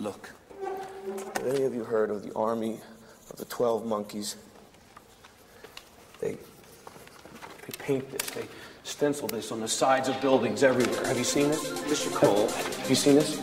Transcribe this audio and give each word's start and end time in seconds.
Look, 0.00 0.30
have 1.36 1.46
any 1.46 1.64
of 1.64 1.74
you 1.74 1.84
heard 1.84 2.08
of 2.08 2.22
the 2.22 2.32
army 2.34 2.78
of 3.30 3.36
the 3.36 3.44
12 3.44 3.84
monkeys? 3.84 4.36
They, 6.20 6.30
they 7.66 7.72
paint 7.78 8.10
this, 8.10 8.30
they 8.30 8.46
stencil 8.82 9.28
this 9.28 9.52
on 9.52 9.60
the 9.60 9.68
sides 9.68 10.08
of 10.08 10.18
buildings 10.22 10.62
everywhere. 10.62 11.04
Have 11.06 11.18
you 11.18 11.24
seen 11.24 11.50
this? 11.50 11.68
Mr. 11.82 12.14
Cole, 12.14 12.48
have 12.48 12.88
you 12.88 12.96
seen 12.96 13.16
this? 13.16 13.36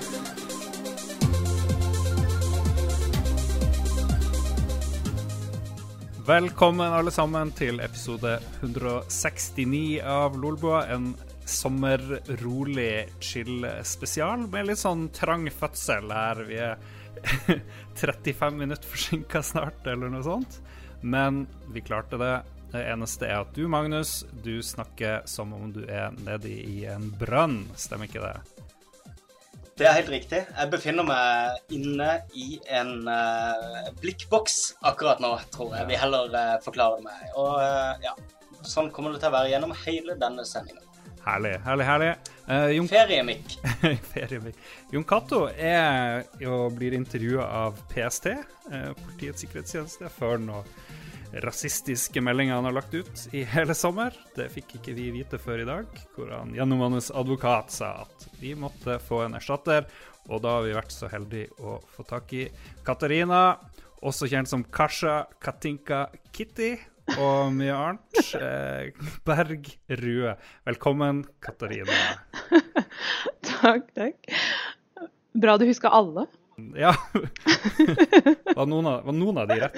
Velkommen 6.25 6.93
alle 6.93 7.11
sammen 7.11 7.51
til 7.51 7.79
episode 7.79 8.39
169 8.61 10.01
av 10.01 10.41
Lolbua. 10.41 10.87
En 10.87 11.15
sommerrolig 11.47 13.07
chill-spesial 13.23 14.47
med 14.51 14.67
litt 14.69 14.81
sånn 14.81 15.07
trang 15.15 15.47
fødsel 15.53 16.11
her. 16.11 16.43
Vi 16.49 16.59
er 16.59 16.77
35 18.01 18.59
minutter 18.59 18.91
forsinka 18.91 19.41
snart, 19.43 19.87
eller 19.87 20.11
noe 20.13 20.25
sånt. 20.25 20.59
Men 21.01 21.45
vi 21.73 21.81
klarte 21.81 22.19
det. 22.21 22.35
Det 22.71 22.83
eneste 22.83 23.29
er 23.29 23.45
at 23.45 23.53
du, 23.55 23.63
Magnus, 23.71 24.25
du 24.43 24.59
snakker 24.63 25.21
som 25.29 25.53
om 25.55 25.71
du 25.71 25.85
er 25.87 26.11
nedi 26.25 26.57
i 26.67 26.77
en 26.91 27.07
brønn. 27.15 27.61
Stemmer 27.79 28.09
ikke 28.09 28.25
det? 28.25 28.35
Det 29.77 29.85
er 29.85 29.93
helt 29.93 30.09
riktig. 30.09 30.39
Jeg 30.49 30.71
befinner 30.73 31.05
meg 31.05 31.73
inne 31.73 32.09
i 32.33 32.57
en 32.73 33.05
uh, 33.05 33.91
blikkboks 34.01 34.73
akkurat 34.89 35.21
nå, 35.21 35.35
tror 35.53 35.75
jeg. 35.77 35.87
Vi 35.91 35.99
heller 36.01 36.33
uh, 36.33 36.57
forklare 36.65 36.97
det 36.97 37.05
meg. 37.05 37.27
Og 37.37 37.59
uh, 37.61 37.93
ja, 38.01 38.15
sånn 38.65 38.89
kommer 38.91 39.13
det 39.13 39.21
til 39.21 39.29
å 39.29 39.35
være 39.37 39.51
gjennom 39.53 39.75
hele 39.85 40.17
denne 40.19 40.45
sendinga. 40.49 40.81
Herlig, 41.27 41.57
herlig, 41.65 41.85
herlig. 41.85 42.11
Uh, 42.47 42.69
Jon... 42.71 42.87
Feriemikk. 42.87 43.57
Feriemikk. 44.13 44.59
Jon 44.91 45.03
Cato 45.03 45.41
blir 46.71 46.93
intervjua 46.95 47.43
av 47.65 47.81
PST, 47.91 48.29
Politiets 49.01 49.43
sikkerhetstjeneste, 49.43 50.07
før 50.15 50.39
noen 50.39 50.69
rasistiske 51.43 52.23
meldinger 52.23 52.55
han 52.55 52.69
har 52.69 52.77
lagt 52.77 52.95
ut 52.95 53.27
i 53.35 53.43
hele 53.43 53.75
sommer. 53.75 54.15
Det 54.37 54.47
fikk 54.53 54.77
ikke 54.79 54.95
vi 54.95 55.09
vite 55.17 55.39
før 55.41 55.65
i 55.65 55.67
dag, 55.67 55.99
hvor 56.15 56.31
han 56.31 56.55
gjennom 56.55 56.85
hans 56.85 57.11
advokat 57.11 57.75
sa 57.75 57.91
at 58.05 58.27
vi 58.39 58.55
måtte 58.55 58.95
få 59.03 59.25
en 59.25 59.35
erstatter. 59.35 59.89
Og 60.31 60.39
da 60.47 60.57
har 60.57 60.63
vi 60.63 60.77
vært 60.79 60.95
så 60.95 61.11
heldige 61.11 61.51
å 61.59 61.81
få 61.91 62.07
tak 62.07 62.31
i 62.39 62.47
Katarina, 62.87 63.57
også 63.99 64.31
kjent 64.31 64.47
som 64.47 64.63
Kasha 64.63 65.25
Katinka 65.43 66.05
Kitty, 66.31 66.77
og 67.15 67.53
mye 67.55 67.75
annet. 67.75 68.19
Eh, 68.35 69.07
Berg 69.27 69.69
Rue. 70.01 70.35
Velkommen, 70.67 71.23
Katarina. 71.43 71.95
takk, 73.47 73.87
takk. 73.95 74.37
Bra 75.37 75.57
du 75.57 75.65
huska 75.69 75.89
alle. 75.93 76.27
Ja. 76.75 76.93
var, 78.57 78.65
noen 78.65 78.89
av, 78.89 79.03
var 79.05 79.15
noen 79.15 79.37
av 79.43 79.47
de 79.49 79.59
rett? 79.61 79.77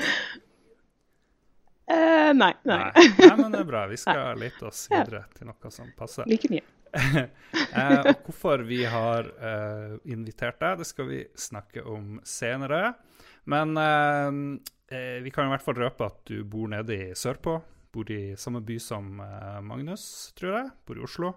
Eh, 1.89 2.31
nei, 2.33 2.53
nei. 2.63 2.77
nei. 2.79 3.05
Nei, 3.19 3.35
men 3.35 3.51
det 3.51 3.63
er 3.63 3.69
bra. 3.69 3.85
Vi 3.89 3.97
skal 4.03 4.39
lete 4.39 4.69
oss 4.69 4.85
videre 4.91 5.25
til 5.35 5.49
noe 5.49 5.73
som 5.73 5.89
passer. 5.97 6.29
Like 6.29 6.51
mye. 6.53 6.65
eh, 6.93 7.99
og 7.99 8.25
hvorfor 8.25 8.63
vi 8.65 8.81
har 8.89 9.27
eh, 9.37 9.97
invitert 10.09 10.61
deg, 10.61 10.79
det 10.81 10.87
skal 10.89 11.09
vi 11.09 11.23
snakke 11.37 11.83
om 11.85 12.17
senere. 12.25 12.93
Men 13.45 13.77
eh, 13.77 14.31
eh 14.95 15.19
vi 15.23 15.31
kan 15.31 15.47
i 15.47 15.53
hvert 15.53 15.65
fall 15.65 15.77
røpe 15.79 16.09
at 16.09 16.23
du 16.29 16.43
bor 16.43 16.67
nede 16.71 16.95
i 16.95 17.11
sørpå. 17.15 17.59
Bor 17.93 18.11
i 18.13 18.35
samme 18.37 18.61
by 18.65 18.79
som 18.83 19.21
eh, 19.23 19.61
Magnus, 19.65 20.33
tror 20.37 20.57
jeg. 20.57 20.73
Bor 20.85 20.99
i 20.99 21.05
Oslo. 21.05 21.33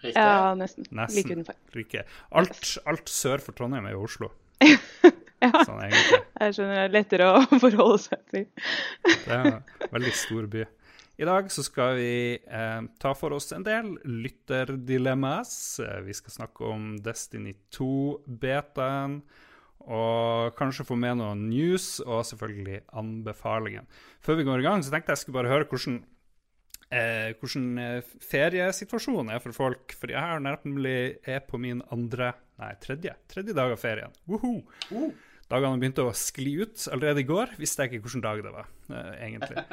Riktig. 0.00 0.16
Ja, 0.16 0.54
nesten. 0.56 0.86
nesten. 0.96 1.16
Like 1.18 1.34
utenfor. 1.34 2.20
Alt, 2.40 2.76
alt 2.88 3.10
sør 3.12 3.42
for 3.44 3.56
Trondheim 3.56 3.88
er 3.88 3.98
jo 3.98 4.06
Oslo. 4.08 4.32
Ja. 5.40 5.62
Sånn, 5.64 5.80
jeg 5.88 6.52
skjønner 6.52 6.74
det 6.74 6.80
er 6.82 6.90
lettere 6.92 7.26
å 7.32 7.38
forholde 7.62 8.00
seg 8.02 8.24
til. 8.28 8.42
det 9.06 9.32
er 9.32 9.46
en 9.48 9.86
veldig 9.88 10.12
stor 10.12 10.48
by. 10.52 10.66
I 11.20 11.28
dag 11.28 11.48
så 11.52 11.64
skal 11.64 11.98
vi 11.98 12.12
eh, 12.36 12.82
ta 13.00 13.12
for 13.16 13.36
oss 13.36 13.50
en 13.52 13.64
del 13.64 13.90
lytterdilemmas. 14.04 15.52
Eh, 15.84 15.98
vi 16.04 16.16
skal 16.16 16.32
snakke 16.32 16.68
om 16.68 16.94
Destiny 17.04 17.52
2-betaen. 17.76 19.18
Og 19.88 20.56
kanskje 20.58 20.86
få 20.88 20.96
med 21.00 21.18
noen 21.20 21.46
news 21.48 21.98
og 22.04 22.24
selvfølgelig 22.28 22.82
anbefalingen. 23.00 23.88
Før 24.24 24.40
vi 24.40 24.46
går 24.48 24.62
i 24.62 24.66
gang, 24.68 24.84
så 24.84 24.92
tenkte 24.92 25.14
jeg 25.14 25.22
skulle 25.22 25.40
bare 25.40 25.52
høre 25.52 25.68
hvordan, 25.70 26.02
eh, 26.90 27.32
hvordan 27.40 27.66
eh, 27.84 28.12
feriesituasjonen 28.28 29.32
er 29.34 29.42
for 29.44 29.56
folk. 29.56 29.96
For 29.96 30.12
jeg 30.12 30.20
er 30.20 30.44
nemlig 30.44 30.98
er 31.24 31.42
på 31.48 31.60
min 31.62 31.82
andre, 31.90 32.34
nei, 32.60 32.74
tredje, 32.84 33.16
tredje 33.32 33.56
dag 33.56 33.72
av 33.72 33.82
ferien. 33.82 34.14
Woohoo! 34.28 34.62
Uh. 34.92 35.10
Dagene 35.50 35.80
begynte 35.82 36.04
å 36.06 36.12
skli 36.14 36.52
ut 36.62 36.84
allerede 36.94 37.24
i 37.24 37.26
går. 37.26 37.56
Visste 37.58 37.82
jeg 37.82 37.90
ikke 37.90 38.04
hvilken 38.04 38.22
dag 38.22 38.42
det 38.44 38.52
var, 38.54 38.68
eh, 38.94 39.08
egentlig. 39.26 39.64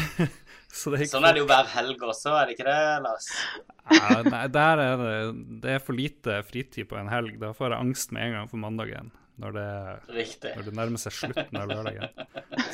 Så 0.80 0.90
det 0.90 1.04
er 1.04 1.10
sånn 1.12 1.26
er 1.28 1.36
det 1.36 1.44
jo 1.44 1.48
hver 1.50 1.70
helg 1.70 2.02
også, 2.02 2.32
er 2.34 2.48
det 2.48 2.56
ikke 2.56 2.66
det, 2.66 2.80
Lars? 3.04 3.28
ja, 3.94 4.18
nei, 4.26 4.42
der 4.50 4.82
er 4.82 5.00
det 5.00 5.14
Det 5.62 5.72
er 5.76 5.82
for 5.82 5.98
lite 5.98 6.40
fritid 6.48 6.88
på 6.90 6.98
en 6.98 7.10
helg. 7.12 7.38
Da 7.42 7.52
får 7.54 7.70
jeg 7.70 7.78
angst 7.78 8.14
med 8.16 8.26
en 8.26 8.36
gang 8.40 8.50
for 8.50 8.62
mandagen. 8.62 9.14
Når 9.40 9.54
det, 9.56 9.68
når 10.56 10.66
det 10.66 10.74
nærmer 10.76 11.00
seg 11.00 11.14
slutten 11.16 11.56
av 11.56 11.68
lørdagen. 11.72 12.12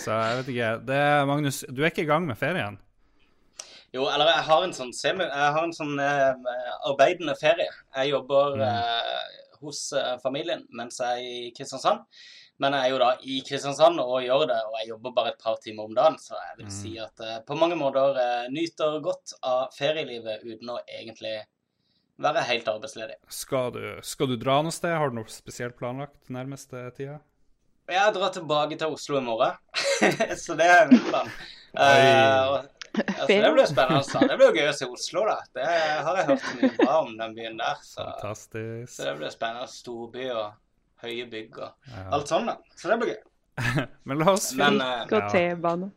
Så 0.02 0.10
jeg 0.10 0.40
vet 0.40 0.50
ikke. 0.54 0.72
Det 0.88 1.00
Magnus, 1.30 1.62
du 1.70 1.82
er 1.84 1.92
ikke 1.92 2.06
i 2.06 2.10
gang 2.10 2.26
med 2.26 2.38
ferien? 2.40 2.80
Jo, 3.94 4.06
eller 4.10 4.28
jeg 4.28 4.44
har 4.48 4.64
en 4.66 4.74
sånn, 4.76 4.92
jeg 4.92 5.52
har 5.56 5.62
en 5.62 5.74
sånn 5.74 5.94
eh, 6.02 6.48
arbeidende 6.90 7.36
ferie. 7.38 7.68
Jeg 7.94 8.10
jobber 8.10 8.58
uh, 8.60 9.36
hos 9.62 9.86
eh, 9.96 10.16
familien 10.20 10.66
mens 10.76 10.98
jeg 11.00 11.22
er 11.22 11.46
i 11.46 11.52
Kristiansand. 11.56 12.02
Men 12.60 12.72
jeg 12.72 12.88
er 12.88 12.92
jo 12.94 13.00
da 13.00 13.08
i 13.28 13.38
Kristiansand 13.44 14.00
og 14.00 14.24
gjør 14.24 14.46
det, 14.48 14.58
og 14.68 14.76
jeg 14.80 14.90
jobber 14.90 15.14
bare 15.16 15.32
et 15.34 15.42
par 15.42 15.58
timer 15.62 15.88
om 15.88 15.96
dagen. 15.96 16.16
Så 16.20 16.36
jeg 16.36 16.58
vil 16.60 16.70
si 16.72 16.92
mm. 16.96 17.02
at 17.04 17.24
jeg 17.28 17.44
på 17.48 17.58
mange 17.60 17.78
måter 17.78 18.16
uh, 18.18 18.46
nyter 18.52 18.98
godt 19.04 19.36
av 19.44 19.68
ferielivet 19.76 20.44
uten 20.44 20.74
å 20.74 20.80
egentlig 20.84 21.38
være 22.22 22.44
helt 22.48 22.68
arbeidsledig. 22.70 23.16
Skal 23.28 23.72
du, 23.74 23.82
skal 24.02 24.30
du 24.30 24.36
dra 24.40 24.60
noe 24.64 24.74
sted? 24.74 24.94
Har 24.96 25.12
du 25.12 25.18
noe 25.18 25.32
spesielt 25.32 25.76
planlagt 25.78 26.30
nærmeste 26.32 26.88
tida? 26.96 27.18
Jeg 27.86 28.14
drar 28.16 28.32
tilbake 28.34 28.78
til 28.78 28.96
Oslo 28.96 29.20
i 29.20 29.22
morgen, 29.22 29.58
så 30.44 30.56
det 30.58 30.66
er 30.66 30.88
min 30.90 31.04
plan. 31.10 31.30
Uh, 31.76 31.82
altså, 32.96 33.26
det 33.28 33.48
blir 33.52 33.66
spennende. 33.68 34.20
Det 34.30 34.36
blir 34.40 34.54
gøy 34.56 34.68
å 34.70 34.76
se 34.78 34.86
Oslo, 34.88 35.26
da. 35.28 35.34
Det 35.52 35.66
har 36.06 36.16
jeg 36.16 36.28
hørt 36.30 36.46
mye 36.56 36.70
bra 36.78 36.94
om 37.02 37.10
den 37.18 37.34
byen 37.36 37.58
der. 37.60 37.82
Så, 37.84 37.98
Fantastisk. 38.00 38.94
så 38.94 39.10
det 39.10 39.12
blir 39.18 39.34
spennende. 39.34 39.68
Storby 39.68 40.30
og 40.32 40.54
høye 41.04 41.26
bygg 41.34 41.58
og 41.58 41.90
ja. 41.90 42.06
alt 42.16 42.32
sånt. 42.32 42.48
da. 42.48 42.78
Så 42.80 42.88
det 42.88 42.96
blir 43.02 43.12
gøy. 43.12 43.20
Men 44.08 44.22
la 44.22 44.30
oss 44.32 44.48
finne 44.54 44.70
Men, 44.72 45.12
uh, 45.12 45.28
T-bane. 45.34 45.90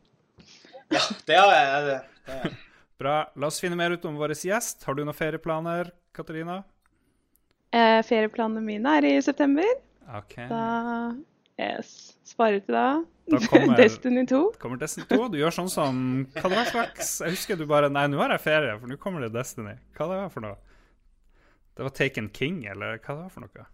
Ja, 0.91 1.06
det 1.31 1.40
har 1.40 1.56
jeg. 1.56 1.88
Det, 1.88 1.97
det. 2.28 2.53
Bra. 3.00 3.16
La 3.40 3.53
oss 3.53 3.63
finne 3.63 3.79
mer 3.79 3.96
ut 3.96 4.12
om 4.12 4.19
vår 4.19 4.35
gjest. 4.35 4.84
Har 4.84 5.00
du 5.00 5.06
noen 5.06 5.16
ferieplaner, 5.16 5.94
Katarina? 6.16 6.64
Eh, 7.72 8.00
ferieplanene 8.06 8.64
mine 8.66 8.96
er 8.97 9.08
i 9.09 9.16
september. 9.22 9.68
Ok. 10.18 10.36
Da 10.50 10.64
yes, 11.59 12.16
sparer 12.25 12.64
til 12.66 12.74
da. 12.74 12.86
da 13.30 13.42
kommer, 13.52 13.78
Destiny 13.84 14.25
2. 14.30 14.42
kommer 14.62 14.81
Destiny 14.81 15.06
2. 15.12 15.28
Du 15.34 15.38
gjør 15.38 15.53
sånn 15.53 15.70
som 15.70 16.00
Hva 16.34 16.47
det 16.50 16.58
var 16.58 16.72
slags 16.72 17.12
Jeg 17.22 17.36
husker 17.36 17.59
du 17.59 17.68
bare 17.70 17.92
Nei, 17.94 18.08
nå 18.09 18.18
har 18.24 18.34
jeg 18.34 18.46
ferie, 18.47 18.74
for 18.80 18.90
nå 18.90 18.97
kommer 19.02 19.25
det 19.25 19.34
Destiny. 19.36 19.75
Hva 19.97 20.09
det 20.09 20.22
var 20.24 20.34
for 20.34 20.47
noe? 20.47 20.58
Det 21.78 21.86
var 21.86 21.94
Taken 21.96 22.31
King, 22.36 22.64
eller 22.68 22.97
hva 22.97 23.14
det 23.14 23.22
var 23.22 23.30
for 23.36 23.46
noe? 23.46 23.68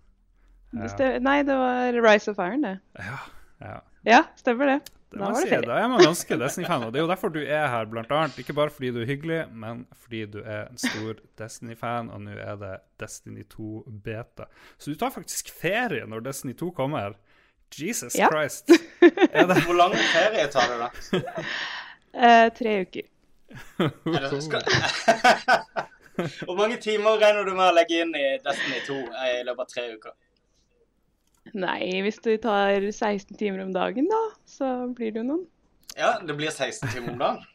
Ja. 0.76 0.90
Nei, 1.24 1.40
det 1.48 1.56
var 1.56 1.96
Rise 2.04 2.34
of 2.34 2.42
Iron, 2.44 2.66
det. 2.68 2.76
Ja, 3.00 3.20
ja. 3.64 3.78
Ja 4.06 4.24
stemmer 4.40 4.70
det. 4.70 4.80
det 5.12 5.20
da 5.20 5.30
var 5.30 5.42
det 5.42 5.50
ferie. 5.50 5.68
Da 5.68 5.78
er 5.82 5.88
man 5.92 6.04
ganske 6.04 6.38
Destiny-fan. 6.40 6.88
Og 6.88 6.94
det 6.94 7.00
er 7.00 7.06
jo 7.06 7.12
derfor 7.12 7.34
du 7.34 7.40
er 7.44 7.68
her, 7.72 7.86
blant 7.90 8.12
annet. 8.12 8.40
Ikke 8.42 8.56
bare 8.58 8.74
fordi 8.74 8.92
du 8.96 9.02
er 9.02 9.10
hyggelig, 9.10 9.40
men 9.52 9.86
fordi 9.94 10.26
du 10.36 10.40
er 10.44 10.68
en 10.68 10.82
stor 10.82 11.22
Destiny-fan, 11.42 12.12
og 12.14 12.26
nå 12.26 12.38
er 12.42 12.60
det 12.62 12.76
Destiny 13.02 13.46
2 13.52 13.86
beta. 14.06 14.50
Så 14.78 14.94
du 14.94 15.00
tar 15.00 15.14
faktisk 15.16 15.52
ferie 15.54 16.06
når 16.10 16.28
Destiny 16.30 16.56
2 16.58 16.72
kommer. 16.78 17.18
Jesus 17.76 18.16
ja. 18.16 18.30
Christ. 18.32 18.70
Hvor 19.66 19.74
lang 19.74 19.96
ferie 20.14 20.48
tar 20.48 20.70
du, 20.72 20.78
da? 20.80 20.90
eh, 22.28 22.54
tre 22.54 22.82
uker. 22.82 23.02
Hvor 26.46 26.56
mange 26.56 26.78
timer 26.78 27.18
regner 27.20 27.44
du 27.44 27.52
med 27.56 27.66
å 27.68 27.74
legge 27.76 28.02
inn 28.04 28.14
i 28.16 28.38
Destiny 28.44 28.80
2 28.88 29.00
i 29.02 29.44
løpet 29.48 29.66
av 29.66 29.72
tre 29.74 29.88
uker? 29.96 30.14
Nei, 31.56 32.02
hvis 32.04 32.18
du 32.20 32.34
tar 32.42 32.84
16 32.92 33.38
timer 33.40 33.62
om 33.64 33.72
dagen, 33.74 34.10
da, 34.12 34.24
så 34.50 34.72
blir 34.92 35.14
det 35.16 35.22
jo 35.22 35.28
noen. 35.30 35.46
Ja, 35.96 36.18
det 36.20 36.36
blir 36.36 36.52
16 36.52 36.90
timer 36.92 37.14
om 37.14 37.22
dagen. 37.22 37.46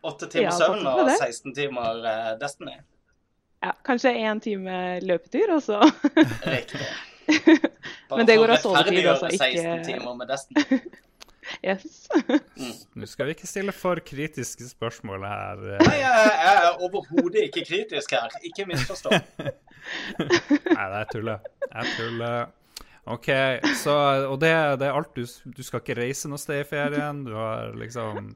8 0.00 0.28
timer 0.32 0.46
ja, 0.46 0.54
søvn 0.56 0.86
og 0.88 1.10
16 1.12 1.52
timer 1.58 2.00
uh, 2.00 2.30
Destiny. 2.40 2.78
Ja, 3.60 3.74
kanskje 3.84 4.14
én 4.16 4.40
time 4.40 4.76
løpetur, 5.04 5.52
og 5.58 5.62
så 5.62 5.82
Riktig. 6.46 6.80
Men 8.16 8.26
det 8.26 8.38
går 8.40 8.54
av 8.54 8.62
sovetid, 8.64 9.04
altså. 9.04 9.28
Ikke 9.28 9.50
16 9.60 9.84
timer 9.90 10.14
med 10.16 10.32
Destiny. 10.32 10.78
yes. 11.68 12.08
mm. 12.56 12.72
Nå 12.96 13.08
skal 13.10 13.28
vi 13.28 13.34
ikke 13.36 13.50
stille 13.50 13.74
for 13.76 14.00
kritiske 14.06 14.70
spørsmål 14.70 15.26
her. 15.28 15.66
Nei, 15.84 15.98
jeg, 16.00 16.32
er 16.54 16.80
overhodet 16.80 17.44
ikke 17.50 17.66
kritisk 17.68 18.16
her. 18.16 18.32
Ikke 18.40 18.64
misforstå. 18.72 19.12
Nei, 20.16 20.86
det 20.88 21.02
er 21.02 21.12
tulle. 21.12 21.36
Jeg 21.68 21.94
tuller. 21.98 22.56
OK, 23.08 23.28
så 23.80 23.94
Og 24.28 24.36
det, 24.42 24.50
det 24.80 24.86
er 24.86 24.92
alt 24.96 25.14
du 25.16 25.24
Du 25.56 25.62
skal 25.64 25.80
ikke 25.80 25.96
reise 25.98 26.28
noe 26.28 26.38
sted 26.38 26.60
i 26.60 26.68
ferien. 26.68 27.22
Du 27.26 27.32
har 27.34 27.72
liksom 27.78 28.34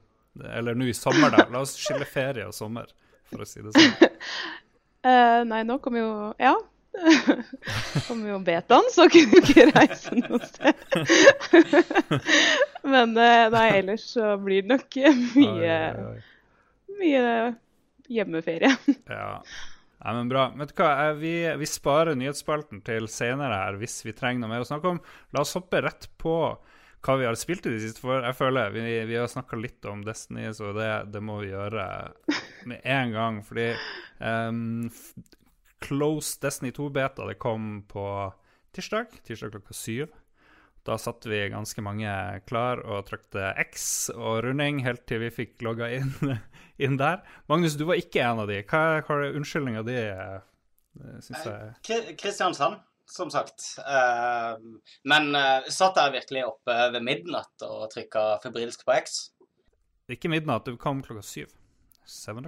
Eller 0.50 0.74
nå 0.74 0.88
i 0.90 0.94
sommer, 0.96 1.30
da. 1.34 1.44
La 1.52 1.60
oss 1.62 1.76
skille 1.78 2.06
ferie 2.08 2.46
og 2.48 2.54
sommer, 2.56 2.88
for 3.30 3.44
å 3.44 3.46
si 3.48 3.60
det 3.62 3.74
sånn. 3.76 3.92
Uh, 5.04 5.42
nei, 5.52 5.60
nå 5.68 5.76
kommer 5.84 6.00
jo 6.02 6.14
Ja. 6.42 6.54
kommer 8.06 8.28
jo 8.30 8.36
betaen, 8.46 8.86
så 8.94 9.08
kunne 9.10 9.34
du 9.34 9.40
ikke 9.42 9.64
reise 9.74 10.14
noe 10.14 10.38
sted. 10.46 10.78
Men 12.94 13.14
uh, 13.18 13.46
nei, 13.54 13.64
ellers 13.80 14.04
så 14.14 14.34
blir 14.38 14.62
det 14.62 14.70
nok 14.76 14.98
mye, 15.34 15.74
Oi, 15.74 16.04
oi, 16.04 16.08
oi. 16.14 16.96
mye 17.00 17.24
hjemmeferie. 18.14 18.70
Ja. 19.10 19.28
Nei, 20.04 20.12
men 20.18 20.28
bra. 20.28 20.48
Vet 20.60 20.74
du 20.74 20.80
hva, 20.82 20.90
Eh, 21.06 21.14
vi, 21.16 21.34
vi 21.56 21.66
sparer 21.68 22.16
nyhetsspalten 22.18 22.82
til 22.84 23.08
senere 23.08 23.56
her 23.62 23.78
hvis 23.80 24.02
vi 24.04 24.12
trenger 24.16 24.44
noe 24.44 24.52
mer 24.52 24.64
å 24.64 24.68
snakke 24.68 24.92
om. 24.92 25.00
La 25.32 25.44
oss 25.44 25.56
hoppe 25.56 25.80
rett 25.84 26.10
på 26.20 26.36
hva 27.04 27.16
vi 27.20 27.26
har 27.28 27.36
spilt 27.40 27.66
i 27.68 27.72
det 27.72 27.82
siste. 27.84 28.02
For 28.04 28.24
jeg 28.24 28.36
føler 28.36 28.74
vi, 28.74 28.84
vi 29.08 29.16
har 29.16 29.30
snakka 29.30 29.58
litt 29.60 29.84
om 29.88 30.04
Destiny, 30.04 30.50
så 30.56 30.72
det, 30.76 30.90
det 31.12 31.24
må 31.24 31.40
vi 31.42 31.52
gjøre 31.52 31.86
med 32.70 32.84
en 32.84 33.14
gang. 33.16 33.40
Fordi 33.44 33.70
um, 34.20 34.90
Close 35.84 36.36
Destiny 36.40 36.72
2-beta 36.76 37.28
det 37.28 37.40
kom 37.40 37.82
på 37.88 38.06
tirsdag. 38.76 39.12
Tirsdag 39.24 39.56
klokka 39.56 39.76
syv. 39.76 40.12
Da 40.84 40.98
satt 41.00 41.24
vi 41.26 41.38
ganske 41.48 41.80
mange 41.84 42.12
klar 42.48 42.82
og 42.84 43.06
trykte 43.08 43.54
X 43.62 44.10
og 44.12 44.42
runding 44.44 44.82
helt 44.84 45.06
til 45.08 45.22
vi 45.22 45.30
fikk 45.32 45.62
logga 45.64 45.88
inn, 45.96 46.12
inn 46.84 46.98
der. 47.00 47.22
Magnus, 47.48 47.78
du 47.80 47.86
var 47.88 48.00
ikke 48.00 48.20
en 48.24 48.42
av 48.44 48.50
de. 48.52 48.60
Hva, 48.68 48.82
hva 49.06 49.16
er 49.22 49.38
unnskyldninga 49.38 49.84
di? 49.86 49.96
eh, 50.12 51.14
Syns 51.24 51.48
jeg 51.48 52.16
Kristiansand, 52.20 52.82
som 53.10 53.32
sagt. 53.32 53.64
Eh, 53.80 54.52
men 55.08 55.32
uh, 55.32 55.64
satt 55.72 55.98
jeg 56.02 56.18
virkelig 56.20 56.44
oppe 56.52 56.76
ved 56.92 57.08
midnatt 57.08 57.64
og 57.66 57.88
trykka 57.94 58.28
febrilsk 58.44 58.84
på 58.84 58.98
X? 59.00 59.18
Ikke 60.12 60.28
midnatt, 60.28 60.68
du 60.68 60.76
kom 60.76 61.00
klokka 61.04 61.24
syv. 61.24 61.56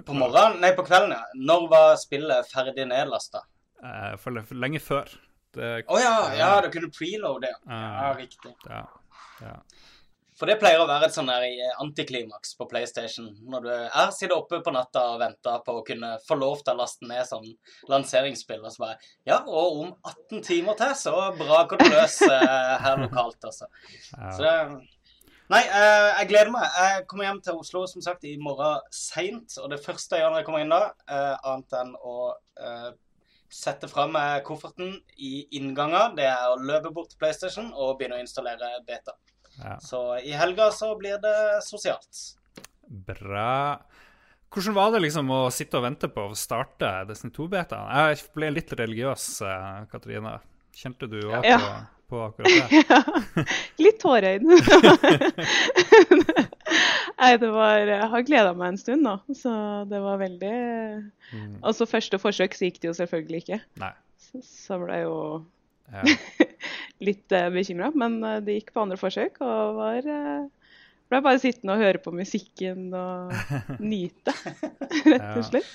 På 0.05 0.13
morgenen? 0.13 0.59
Nei, 0.61 0.75
på 0.77 0.85
kvelden, 0.85 1.15
ja. 1.17 1.23
Når 1.33 1.63
var 1.71 1.95
spillet 1.97 2.45
ferdig 2.53 2.85
nedlasta? 2.85 3.41
Eh, 3.81 4.13
for 4.21 4.37
lenge 4.53 4.81
før. 4.81 5.09
Det, 5.55 5.69
oh, 5.87 5.99
ja, 6.01 6.15
ja, 6.35 6.49
du 6.61 6.71
kunne 6.73 6.89
preloade, 6.93 7.53
ja. 7.53 7.77
ja. 7.77 8.09
Riktig. 8.17 8.55
ja, 8.67 8.83
ja. 9.41 9.59
For 10.37 10.45
det 10.49 10.59
pleier 10.61 10.77
å 10.77 10.85
være 10.85 11.07
et 11.07 11.15
sånn 11.15 11.29
der 11.31 11.47
eh, 11.47 11.77
antiklimaks 11.81 12.51
på 12.59 12.67
PlayStation. 12.69 13.31
Når 13.49 13.63
du 13.63 13.69
er 13.73 14.11
sitter 14.13 14.35
oppe 14.35 14.59
på 14.61 14.73
natta 14.73 15.01
og 15.15 15.21
venter 15.23 15.63
på 15.65 15.79
å 15.79 15.85
kunne 15.85 16.11
få 16.27 16.37
lov 16.37 16.61
til 16.61 16.75
å 16.75 16.83
laste 16.83 17.09
ned 17.09 17.25
sånn 17.25 17.47
lanseringsspill, 17.89 18.61
og 18.61 18.75
så 18.75 18.83
bare 18.83 18.99
Ja, 19.25 19.39
og 19.47 19.81
om 19.81 19.95
18 19.95 20.43
timer 20.45 20.77
til, 20.77 20.93
så 20.99 21.15
braker 21.39 21.81
det 21.81 21.89
løs 21.95 22.19
eh, 22.27 22.75
her 22.85 23.01
lokalt, 23.01 23.49
altså. 23.49 23.71
Så 24.13 24.45
det 24.45 24.53
Nei, 25.47 25.61
eh, 25.63 26.09
jeg 26.19 26.27
gleder 26.27 26.49
meg. 26.51 26.65
Jeg 26.75 27.03
kommer 27.07 27.23
hjem 27.23 27.37
til 27.39 27.59
Oslo 27.61 27.85
som 27.87 28.03
sagt 28.03 28.25
i 28.27 28.33
morgen 28.35 28.81
seint. 28.91 29.53
Og 29.63 29.69
det 29.71 29.77
første 29.79 30.17
jeg 30.17 30.25
gjør 30.25 30.33
når 30.33 30.41
jeg 30.41 30.47
kommer 30.49 30.63
inn 30.65 30.73
da, 30.73 30.79
eh, 31.07 31.35
annet 31.47 31.75
enn 31.79 31.93
å 32.03 32.15
eh, 33.47 33.53
sette 33.53 33.87
fra 33.87 34.07
meg 34.11 34.43
kofferten 34.47 34.97
i 35.17 35.47
innganger, 35.57 36.15
det 36.15 36.25
er 36.25 36.49
å 36.51 36.57
løpe 36.59 36.91
bort 36.93 37.09
til 37.13 37.17
PlayStation 37.21 37.71
og 37.73 37.97
begynne 37.99 38.17
å 38.19 38.23
installere 38.23 38.83
beta. 38.87 39.13
ja. 39.63 39.77
Så 39.79 40.19
i 40.23 40.31
helga 40.37 40.69
så 40.71 40.95
blir 40.99 41.17
det 41.21 41.63
sosialt. 41.63 42.35
Bra. 42.87 43.79
Hvordan 44.49 44.73
var 44.77 44.91
det 44.91 45.01
liksom 45.03 45.29
å 45.29 45.51
sitte 45.51 45.77
og 45.77 45.83
vente 45.83 46.07
på 46.07 46.29
å 46.29 46.35
starte 46.37 47.05
Destiny 47.09 47.33
2-betaen? 47.35 47.89
Jeg 48.13 48.21
ble 48.33 48.51
litt 48.53 48.71
religiøs, 48.71 49.25
Katrine. 49.91 50.37
Kjente 50.77 51.09
du 51.09 51.19
òg 51.31 51.43
Ja. 51.43 51.57
på, 51.57 51.96
på 52.09 52.21
akkurat 52.23 52.47
det? 52.47 52.83
Ja, 52.89 53.01
litt 53.83 53.99
tårer 54.01 54.37
i. 54.37 54.39
Nei, 57.17 57.31
det 57.41 57.49
var 57.51 57.81
Jeg 57.81 58.09
har 58.11 58.25
gleda 58.27 58.53
meg 58.57 58.73
en 58.73 58.79
stund 58.81 59.07
da. 59.07 59.15
så 59.35 59.51
det 59.89 59.99
var 60.03 60.19
veldig 60.23 60.55
Mm. 61.27 61.57
Altså, 61.59 61.83
første 61.83 62.15
forsøk 62.23 62.53
så 62.55 62.69
gikk 62.69 62.77
det 62.79 62.87
jo 62.87 62.93
selvfølgelig 62.95 63.41
ikke. 63.41 63.57
Nei. 63.81 63.89
Så, 64.15 64.39
så 64.47 64.77
ble 64.79 64.95
jeg 64.95 65.03
jo 65.09 65.17
Ja. 65.91 66.03
litt 67.07 67.35
uh, 67.35 67.49
bekymra, 67.51 67.89
men 67.95 68.15
uh, 68.23 68.37
det 68.43 68.55
gikk 68.61 68.71
på 68.75 68.85
andre 68.85 68.95
forsøk 68.99 69.41
og 69.43 69.75
var 69.75 70.07
uh, 70.07 70.47
ble 71.11 71.19
bare 71.23 71.39
sittende 71.43 71.75
og 71.75 71.83
høre 71.83 71.99
på 72.03 72.11
musikken 72.15 72.87
og 72.95 73.35
nyte, 73.83 74.33
rett 75.07 75.27
og 75.35 75.45
slett. 75.47 75.69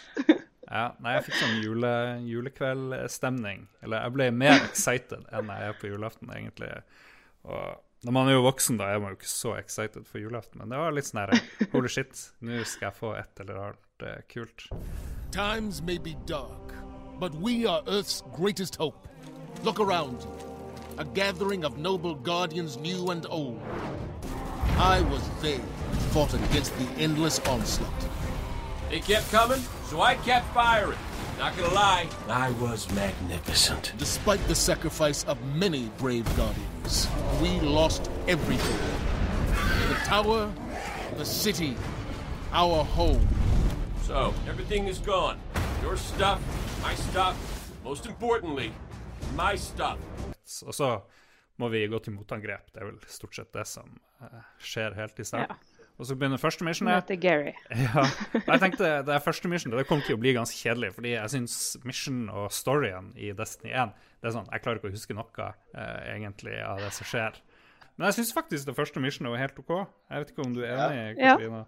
Ja, 0.72 0.86
nei, 1.04 1.18
jeg 1.18 1.26
fikk 1.26 1.36
sånn 1.36 1.58
jule, 1.60 1.92
julekveldstemning. 2.24 3.66
Eller 3.84 4.06
jeg 4.06 4.14
ble 4.14 4.28
mer 4.32 4.54
excited 4.64 5.26
enn 5.28 5.50
jeg 5.52 5.66
er 5.68 5.74
på 5.76 5.90
julaften, 5.90 6.30
egentlig. 6.32 6.70
Og 7.44 8.06
når 8.06 8.14
man 8.16 8.30
er 8.30 8.38
jo 8.38 8.46
voksen, 8.46 8.78
da 8.80 8.88
er 8.88 9.02
man 9.02 9.12
jo 9.12 9.18
ikke 9.20 9.28
så 9.30 9.52
excited 9.58 10.06
for 10.08 10.22
julaften, 10.22 10.62
men 10.62 10.72
det 10.72 10.80
var 10.80 10.96
litt 10.96 11.10
sånn 11.10 11.36
Holy 11.74 11.92
shit, 11.92 12.24
nå 12.40 12.62
skal 12.64 12.88
jeg 12.88 12.98
få 12.98 13.12
et 13.18 13.42
eller 13.44 13.60
annet 13.66 14.06
eh, 14.08 14.22
kult. 14.32 14.64
Times 15.30 15.82
may 15.82 15.98
be 15.98 16.16
dark, 16.26 16.72
but 17.20 17.36
we 17.36 17.66
are 17.66 17.82
Earth's 17.86 18.22
greatest 18.34 18.76
hope. 18.76 19.06
Look 19.62 19.78
around 19.78 20.24
you. 20.24 20.32
A 20.98 21.04
gathering 21.04 21.64
of 21.64 21.78
noble 21.78 22.14
guardians 22.14 22.78
new 22.78 23.10
and 23.10 23.26
old. 23.28 23.60
I 24.78 25.00
was 25.02 25.22
there 25.40 25.60
fought 26.12 26.34
against 26.34 26.76
the 26.78 26.88
endless 26.98 27.38
onslaught. 27.40 28.21
They 28.92 29.00
kept 29.00 29.32
coming, 29.32 29.62
so 29.88 30.02
I 30.02 30.16
kept 30.16 30.52
firing. 30.52 30.98
Not 31.38 31.56
gonna 31.56 31.72
lie, 31.72 32.06
I 32.28 32.50
was 32.60 32.86
magnificent. 32.92 33.94
Despite 33.96 34.46
the 34.48 34.54
sacrifice 34.54 35.24
of 35.24 35.38
many 35.56 35.90
brave 35.96 36.26
guardians, 36.36 37.08
we 37.40 37.58
lost 37.60 38.10
everything. 38.28 38.78
The 39.88 39.94
tower, 40.04 40.52
the 41.16 41.24
city, 41.24 41.74
our 42.52 42.84
home. 42.84 43.26
So, 44.02 44.34
everything 44.46 44.88
is 44.88 44.98
gone. 44.98 45.38
Your 45.82 45.96
stuff, 45.96 46.38
my 46.82 46.94
stuff, 46.94 47.34
most 47.82 48.04
importantly, 48.04 48.74
my 49.34 49.56
stuff. 49.56 49.98
Og 50.66 50.74
så 50.74 51.00
må 51.56 51.68
vi 51.68 51.86
gå 51.86 51.98
til 51.98 52.12
motangrep. 52.12 52.74
Det 52.74 52.82
er 52.82 52.84
vel 52.84 53.00
stort 53.08 53.36
sett 53.36 53.54
det 53.54 53.64
som 53.66 53.88
eh, 54.20 54.42
skjer 54.60 55.00
helt 55.00 55.18
i 55.18 55.24
starten. 55.24 55.56
Og 56.02 56.06
så 56.08 56.16
begynner 56.18 56.40
første 56.42 56.64
missionet. 56.66 56.96
Møter 56.98 57.18
Gary. 57.22 57.52
Ja. 57.84 58.02
Jeg 58.34 58.58
tenkte 58.64 58.88
det 59.06 59.14
er 59.14 59.22
første 59.22 59.46
mission 59.52 59.70
det 59.70 59.84
kommer 59.86 60.02
til 60.02 60.16
å 60.16 60.20
bli 60.22 60.32
ganske 60.34 60.56
kjedelig, 60.58 60.88
fordi 60.96 61.12
jeg 61.14 61.30
syns 61.30 61.54
mission 61.86 62.24
og 62.32 62.48
storyen 62.50 63.12
i 63.14 63.30
Destiny 63.38 63.70
1 63.70 63.92
det 64.22 64.30
er 64.30 64.34
sånn, 64.34 64.48
Jeg 64.50 64.62
klarer 64.64 64.78
ikke 64.80 64.90
å 64.90 64.94
huske 64.96 65.14
noe 65.14 65.46
eh, 65.46 66.16
egentlig 66.16 66.56
av 66.62 66.78
det 66.82 66.90
som 66.94 67.06
skjer. 67.06 67.38
Men 67.96 68.08
jeg 68.08 68.16
syns 68.18 68.34
faktisk 68.34 68.66
det 68.66 68.74
første 68.80 69.02
missionet 69.02 69.30
var 69.34 69.40
helt 69.44 69.58
OK. 69.62 69.70
Jeg 70.10 70.22
vet 70.24 70.30
ikke 70.34 70.44
om 70.48 70.52
du 70.56 70.60
er 70.66 70.74
enig, 70.88 71.06
Ja. 71.22 71.36
Katarina? 71.36 71.62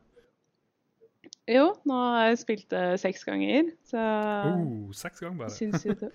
Jo, 1.55 1.65
nå 1.87 1.97
har 2.17 2.29
jeg 2.31 2.39
spilt 2.41 2.67
det 2.73 2.85
seks 3.03 3.23
ganger, 3.29 3.71
så 3.91 4.01
Oh, 4.51 4.91
seks 4.97 5.21
ganger 5.23 5.45
bare. 5.45 5.55
syns 5.55 5.85
jo 5.87 5.95
det 6.03 6.11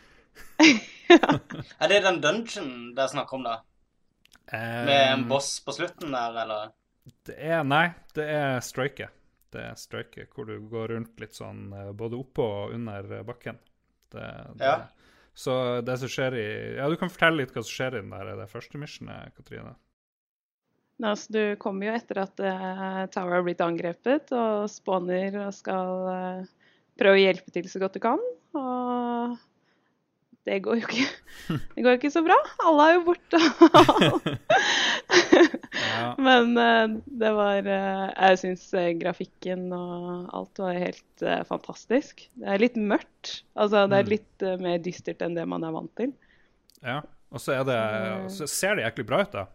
Er 1.81 1.87
det 1.91 1.99
den 2.05 2.19
dungeon 2.23 2.71
det 2.95 3.03
er 3.03 3.11
snakk 3.11 3.31
om, 3.37 3.43
da? 3.47 3.59
Med 4.51 4.89
en 5.13 5.23
Eh, 5.23 5.27
boss 5.29 5.59
på 5.61 5.71
slutten 5.75 6.11
der, 6.15 6.35
eller? 6.43 6.71
Det 7.29 7.35
er 7.37 7.65
Nei, 7.67 7.87
det 8.17 8.27
er 8.33 8.61
striket. 8.65 9.15
Det 9.49 9.63
er 9.71 9.77
striket 9.79 10.33
hvor 10.35 10.45
du 10.45 10.55
går 10.69 10.93
rundt 10.93 11.21
litt 11.21 11.37
sånn 11.37 11.71
eh, 11.73 11.91
både 11.97 12.19
oppå 12.19 12.45
og 12.45 12.73
under 12.77 13.23
bakken. 13.27 13.57
Det, 14.13 14.25
det. 14.59 14.65
Ja. 14.65 14.77
Så 15.39 15.53
det 15.85 15.95
som 16.01 16.11
skjer 16.11 16.35
i 16.35 16.47
Ja, 16.77 16.89
du 16.89 16.97
kan 16.99 17.11
fortelle 17.11 17.43
litt 17.43 17.53
hva 17.55 17.63
som 17.63 17.71
skjer 17.71 17.95
i 17.97 18.01
den 18.01 18.11
der, 18.13 18.33
det 18.39 18.49
første 18.51 18.81
missionet, 18.81 19.33
Katrine. 19.37 19.75
Nei, 20.99 21.13
altså, 21.13 21.31
du 21.31 21.43
kommer 21.61 21.87
jo 21.87 21.95
etter 21.95 22.19
at 22.25 22.41
uh, 22.43 23.05
Tower 23.13 23.37
har 23.37 23.45
blitt 23.45 23.61
angrepet, 23.63 24.33
og 24.35 24.67
spawner 24.71 25.37
og 25.45 25.53
skal 25.55 25.93
uh, 26.11 26.73
prøve 26.99 27.15
å 27.15 27.21
hjelpe 27.21 27.53
til 27.55 27.69
så 27.71 27.79
godt 27.79 27.95
du 27.95 28.01
kan. 28.03 28.25
Og 28.57 29.08
det 30.47 30.59
går 30.65 30.79
jo 30.79 30.87
ikke, 30.87 31.07
det 31.75 31.83
går 31.85 31.97
ikke 31.99 32.11
så 32.13 32.21
bra. 32.25 32.37
Alle 32.65 32.85
er 32.89 32.93
jo 32.95 33.03
borte. 33.09 33.39
Ja. 35.09 36.15
Men 36.27 36.57
eh, 36.57 36.87
det 37.19 37.31
var 37.35 37.67
eh, 37.67 38.05
Jeg 38.15 38.39
syns 38.43 38.65
eh, 38.77 38.91
grafikken 38.99 39.67
og 39.75 40.29
alt 40.35 40.61
var 40.61 40.79
helt 40.79 41.25
fantastisk. 41.49 42.25
Det 42.39 42.47
er 42.55 42.61
litt 42.63 42.77
mørkt. 42.79 43.41
Altså, 43.59 43.85
det 43.91 43.99
er 44.01 44.07
Mm. 44.09 44.11
litt 44.15 44.45
mer 44.63 44.77
dystert 44.83 45.21
enn 45.25 45.35
det 45.37 45.45
man 45.49 45.63
er 45.67 45.73
vant 45.75 45.91
til. 45.99 46.13
Ja, 46.85 47.01
og 47.29 47.41
så, 47.43 47.57
er 47.59 47.65
det, 47.67 47.79
så 48.33 48.47
ser 48.49 48.77
det 48.79 48.85
jæklig 48.87 49.05
bra 49.09 49.19
ut, 49.25 49.33
da. 49.35 49.47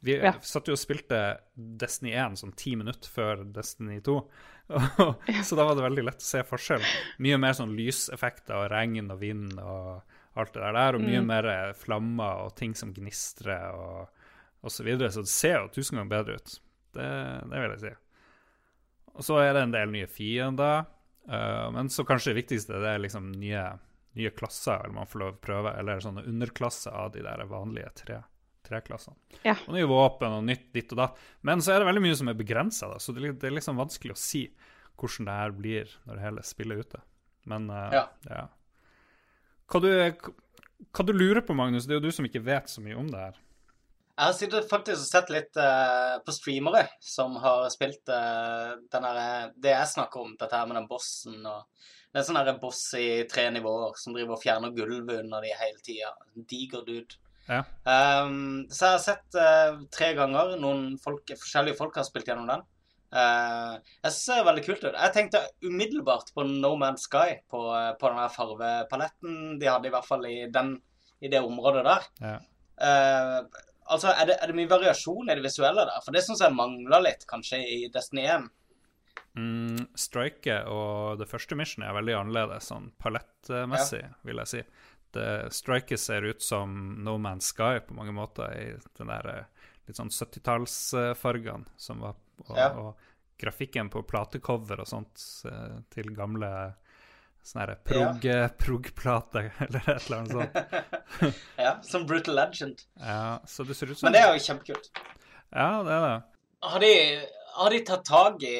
Vi 0.00 0.14
Ja. 0.16 0.32
satt 0.40 0.66
jo 0.66 0.72
og 0.72 0.80
spilte 0.80 1.18
Destiny 1.54 2.14
1 2.16 2.38
sånn 2.40 2.54
ti 2.56 2.72
minutter 2.80 3.10
før 3.12 3.44
Destiny 3.52 4.00
2. 4.00 4.14
så 5.46 5.58
da 5.58 5.66
var 5.66 5.76
det 5.76 5.84
veldig 5.84 6.04
lett 6.06 6.22
å 6.22 6.28
se 6.28 6.42
forskjell. 6.46 6.84
Mye 7.24 7.38
mer 7.42 7.56
sånn 7.58 7.74
lyseffekter 7.78 8.56
og 8.58 8.70
regn 8.72 9.10
og 9.10 9.20
vind 9.22 9.58
og 9.58 10.00
alt 10.38 10.54
det 10.54 10.62
der, 10.62 10.96
og 10.96 11.02
mye 11.02 11.20
mer 11.26 11.48
eh, 11.50 11.72
flammer 11.76 12.46
og 12.46 12.54
ting 12.58 12.76
som 12.78 12.92
gnistrer 12.94 13.74
og, 13.74 14.22
og 14.62 14.72
så 14.72 14.86
videre. 14.86 15.10
Så 15.12 15.26
det 15.26 15.32
ser 15.32 15.58
jo 15.58 15.72
tusen 15.74 15.98
ganger 15.98 16.14
bedre 16.14 16.38
ut. 16.38 16.56
Det, 16.94 17.10
det 17.50 17.62
vil 17.64 17.74
jeg 17.74 17.82
si. 17.82 17.92
Og 19.16 19.26
så 19.26 19.42
er 19.42 19.52
det 19.56 19.66
en 19.66 19.74
del 19.74 19.92
nye 19.92 20.10
fiender. 20.10 20.86
Uh, 21.30 21.68
men 21.74 21.90
så 21.92 22.02
kanskje 22.08 22.32
det 22.32 22.40
viktigste 22.40 22.78
det 22.80 22.94
er 22.94 23.02
liksom 23.02 23.28
nye 23.36 23.66
nye 24.18 24.30
klasser 24.30 24.80
eller 24.80 24.94
man 24.94 25.06
får 25.06 25.20
lov 25.22 25.34
å 25.34 25.42
prøve, 25.44 25.72
eller 25.78 26.02
sånne 26.02 26.24
underklasser 26.26 26.94
av 26.96 27.12
de 27.14 27.22
der 27.22 27.44
vanlige 27.50 27.92
tre, 28.02 28.20
treklassene. 28.70 29.18
Ja. 29.44 29.56
Og 29.66 29.74
nye 29.76 29.88
våpen 29.90 30.38
og 30.38 30.46
nytt 30.46 30.70
ditt 30.74 30.94
og 30.94 31.02
datt. 31.02 31.20
Men 31.46 31.62
så 31.64 31.74
er 31.74 31.82
det 31.82 31.90
veldig 31.90 32.04
mye 32.06 32.18
som 32.22 32.30
er 32.30 32.38
begrensa, 32.38 32.90
så 33.02 33.14
det, 33.16 33.24
er 33.26 33.36
det 33.36 33.50
er 33.50 33.58
liksom 33.58 33.80
vanskelig 33.80 34.16
å 34.16 34.20
si 34.20 34.46
hvordan 35.00 35.28
det 35.28 35.36
her 35.40 35.54
blir 35.56 35.92
når 36.08 36.24
hele 36.24 36.46
spillet 36.46 36.76
er 36.76 36.88
ute. 36.88 37.04
Men 37.50 37.70
uh, 37.72 37.88
Ja. 37.94 38.06
ja. 38.28 38.46
Hva, 39.70 39.78
du, 39.84 39.90
hva 40.90 41.06
du 41.06 41.12
lurer 41.14 41.44
på, 41.46 41.54
Magnus? 41.54 41.86
Det 41.86 41.94
er 41.94 42.00
jo 42.00 42.08
du 42.08 42.14
som 42.14 42.26
ikke 42.26 42.42
vet 42.42 42.70
så 42.70 42.82
mye 42.82 42.98
om 42.98 43.06
det 43.10 43.22
her. 43.22 43.38
Jeg 44.20 44.26
har 44.26 44.34
sittet 44.36 44.66
faktisk 44.68 44.98
og 44.98 45.06
sett 45.08 45.30
litt 45.32 45.56
uh, 45.56 46.18
på 46.26 46.34
streamere 46.36 46.82
som 47.00 47.38
har 47.40 47.70
spilt 47.72 48.10
uh, 48.12 48.74
den 48.92 49.06
her, 49.06 49.54
det 49.56 49.72
jeg 49.72 49.92
snakker 49.94 50.26
om, 50.26 50.34
dette 50.40 50.58
her 50.58 50.68
med 50.68 50.76
den 50.76 50.90
bossen 50.90 51.38
og 51.40 51.86
Det 52.10 52.18
er 52.18 52.24
en 52.24 52.26
sånn 52.26 52.58
boss 52.60 52.82
i 52.98 53.22
tre 53.30 53.46
nivåer 53.54 53.94
som 53.96 54.12
driver 54.12 54.34
og 54.34 54.42
fjerner 54.42 54.74
gulvet 54.74 55.22
under 55.22 55.44
de 55.46 55.52
hele 55.54 55.78
tida. 55.78 56.10
Diger 56.34 56.82
dude. 56.82 57.20
Ja. 57.50 57.64
Um, 57.82 58.66
så 58.70 58.86
jeg 58.86 58.94
har 58.94 59.02
sett 59.02 59.38
uh, 59.38 59.80
tre 59.90 60.12
ganger 60.18 60.54
noen 60.60 60.92
folk, 61.02 61.26
forskjellige 61.34 61.78
folk 61.80 61.98
har 61.98 62.06
spilt 62.06 62.30
gjennom 62.30 62.50
den. 62.50 62.62
Uh, 63.10 63.80
jeg 64.04 64.12
synes 64.12 64.26
det 64.28 64.36
er 64.36 64.46
veldig 64.46 64.64
kult 64.68 64.84
ut. 64.84 64.92
Jeg 64.94 65.14
tenkte 65.16 65.42
umiddelbart 65.66 66.30
på 66.34 66.44
No 66.46 66.76
Man's 66.78 67.08
Sky, 67.08 67.40
på, 67.50 67.64
eh, 67.74 67.90
på 67.98 68.12
den 68.12 68.30
farvepaletten 68.36 69.58
de 69.58 69.66
hadde, 69.66 69.90
i 69.90 69.94
hvert 69.96 70.06
fall 70.06 70.28
i, 70.30 70.36
den, 70.52 70.76
i 71.18 71.32
det 71.32 71.42
området 71.42 71.82
der. 71.88 72.06
Ja. 72.22 72.36
Uh, 72.80 73.64
altså, 73.90 74.14
er 74.14 74.30
det, 74.30 74.38
er 74.38 74.52
det 74.52 74.56
mye 74.60 74.70
variasjon 74.70 75.26
i 75.26 75.34
det 75.34 75.44
visuelle 75.44 75.88
der? 75.90 76.06
For 76.06 76.14
det 76.14 76.22
syns 76.26 76.44
jeg 76.44 76.54
mangler 76.54 77.02
litt, 77.02 77.26
kanskje, 77.30 77.60
i 77.66 77.82
Destiny 77.92 78.28
1. 78.30 78.46
Mm, 79.38 79.90
Striket 79.98 80.66
og 80.70 81.20
det 81.20 81.28
første 81.30 81.58
missionet 81.58 81.90
er 81.90 81.98
veldig 81.98 82.16
annerledes, 82.18 82.70
sånn 82.70 82.92
palettmessig, 83.02 84.04
vil 84.26 84.42
jeg 84.42 84.52
si. 84.54 84.62
Det, 85.12 85.48
Striker 85.52 85.96
ser 85.98 86.22
ut 86.28 86.42
som 86.42 86.74
No 87.04 87.16
Man's 87.18 87.48
Sky 87.50 87.80
på 87.86 87.94
mange 87.98 88.12
måter, 88.14 88.52
i 88.54 88.66
den 88.98 89.10
der 89.10 89.26
eh, 89.32 89.70
litt 89.88 89.98
sånn 89.98 90.12
70-tallsfargene 90.14 91.66
som 91.76 92.00
var 92.04 92.14
og, 92.46 92.56
Ja. 92.56 92.68
og 92.78 92.94
grafikken 93.40 93.88
på 93.90 94.02
platecover 94.06 94.80
og 94.84 94.88
sånt 94.88 95.22
eh, 95.48 95.80
til 95.90 96.12
gamle 96.16 96.50
sånne 97.42 97.74
prog, 97.88 98.26
prog-plater 98.60 99.50
eller 99.66 99.86
et 99.94 100.06
eller 100.10 100.18
annet 100.18 100.32
sånt. 100.36 101.34
Ja, 101.64 101.74
Som 101.82 102.06
Brutal 102.06 102.36
Legend. 102.36 102.82
Ja, 103.00 103.40
så 103.48 103.64
det 103.64 103.74
ser 103.78 103.90
ut 103.90 103.98
som 103.98 104.06
Men 104.06 104.16
det 104.18 104.22
er 104.26 104.34
jo 104.36 104.44
kjempekult. 104.44 104.90
Ja, 105.50 105.82
det 105.82 105.94
er 105.96 106.04
det. 106.06 106.18
Har 106.70 106.84
de, 106.84 106.92
har 107.56 107.70
de 107.72 107.80
tatt 107.88 108.04
tak 108.04 108.42
i 108.44 108.54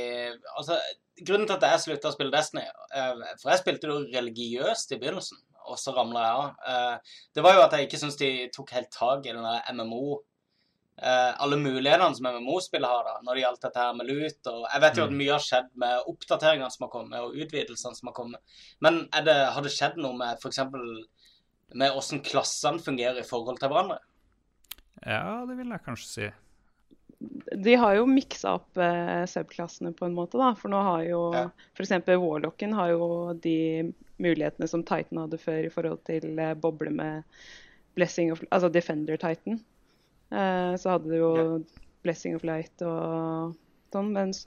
Altså, 0.57 0.78
grunnen 1.21 1.45
til 1.47 1.59
at 1.59 1.66
jeg 1.69 1.83
slutta 1.85 2.09
å 2.09 2.14
spille 2.16 2.33
Destiny 2.33 2.62
eh, 2.64 3.21
For 3.42 3.52
jeg 3.52 3.61
spilte 3.61 3.90
det 3.90 3.99
religiøst 4.16 4.97
i 4.97 4.99
begynnelsen, 5.02 5.38
og 5.70 5.78
så 5.78 5.94
ramla 5.96 6.24
jeg 6.26 6.40
av. 6.40 6.50
eh, 6.72 7.14
Det 7.38 7.42
var 7.46 7.54
jo 7.56 7.62
at 7.66 7.76
jeg 7.78 7.86
ikke 7.88 8.00
syns 8.02 8.18
de 8.20 8.30
tok 8.54 8.74
helt 8.76 8.90
tak 8.94 9.24
i 9.26 9.32
den 9.32 9.42
der 9.46 9.72
MMO 9.78 10.18
eh, 11.00 11.32
Alle 11.40 11.56
mulighetene 11.56 12.14
som 12.18 12.26
MMO-spillet 12.28 12.90
har, 12.90 13.04
da, 13.06 13.14
når 13.24 13.34
det 13.38 13.44
gjaldt 13.46 13.62
dette 13.68 13.80
her 13.86 13.94
med 13.96 14.10
lut. 14.10 14.50
Og 14.52 14.66
jeg 14.68 14.82
vet 14.84 14.98
jo 15.00 15.06
at 15.06 15.14
mye 15.22 15.32
har 15.32 15.46
skjedd 15.46 15.70
med 15.80 16.10
oppdateringene 16.12 16.70
som 16.74 16.84
har 16.88 16.92
kommet, 16.92 17.22
og 17.24 17.38
utvidelsene 17.40 17.96
som 17.96 18.10
har 18.10 18.16
kommet. 18.18 18.58
Men 18.84 19.00
er 19.16 19.24
det, 19.24 19.38
har 19.54 19.64
det 19.64 19.72
skjedd 19.72 19.96
noe 20.02 20.12
med 20.18 20.36
f.eks. 20.42 20.60
med 21.80 21.96
åssen 21.96 22.20
klassene 22.26 22.82
fungerer 22.84 23.22
i 23.22 23.26
forhold 23.26 23.58
til 23.62 23.70
hverandre? 23.72 23.98
Ja, 25.06 25.46
det 25.48 25.56
vil 25.56 25.70
jeg 25.72 25.84
kanskje 25.86 26.10
si. 26.10 26.30
De 27.64 27.74
har 27.76 27.94
jo 27.98 28.04
miksa 28.08 28.54
opp 28.58 28.76
eh, 28.80 29.24
subklassene 29.28 29.94
på 29.96 30.06
en 30.08 30.14
måte, 30.16 30.38
da. 30.40 30.50
For 30.56 30.72
nå 30.72 30.80
har 30.84 31.02
jo 31.08 31.22
Ja. 31.36 31.46
f.eks. 31.76 31.92
Warlocken 32.08 32.72
har 32.76 32.92
jo 32.94 33.08
de 33.40 33.56
mulighetene 34.22 34.68
som 34.70 34.84
Titan 34.86 35.22
hadde 35.24 35.40
før 35.40 35.66
i 35.66 35.72
forhold 35.72 36.04
til 36.08 36.38
eh, 36.38 36.54
boble 36.58 36.92
med 36.94 37.26
Blessing 37.98 38.30
of 38.34 38.42
Altså 38.50 38.70
Defender 38.72 39.18
Titan. 39.20 39.60
Eh, 40.30 40.72
så 40.80 40.94
hadde 40.94 41.10
du 41.10 41.18
jo 41.18 41.32
Blessing 42.04 42.36
of 42.38 42.46
Light 42.46 42.84
og 42.86 43.56
sånn, 43.92 44.12
mens 44.14 44.44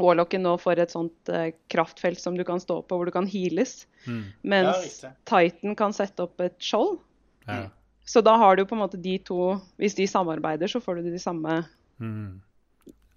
Warlocken 0.00 0.44
nå 0.46 0.54
får 0.60 0.84
et 0.84 0.94
sånt 0.94 1.32
eh, 1.32 1.50
kraftfelt 1.72 2.20
som 2.22 2.36
du 2.38 2.44
kan 2.46 2.62
stå 2.62 2.78
på, 2.86 2.96
hvor 2.96 3.08
du 3.08 3.12
kan 3.12 3.28
heales. 3.28 3.84
Mm. 4.06 4.22
Mens. 4.54 5.02
Titan 5.28 5.76
kan 5.76 5.92
sette 5.96 6.24
opp 6.24 6.40
et 6.40 6.56
skjold. 6.62 7.00
Ja. 7.48 7.66
Så 8.06 8.22
da 8.24 8.36
har 8.40 8.56
du 8.56 8.64
på 8.66 8.76
en 8.76 8.82
måte 8.82 8.98
de 9.00 9.14
to 9.22 9.56
Hvis 9.80 9.94
de 9.96 10.04
samarbeider, 10.08 10.70
så 10.70 10.80
får 10.82 10.98
du 11.00 11.10
de 11.10 11.20
samme 11.20 11.62
Mm. 12.00 12.40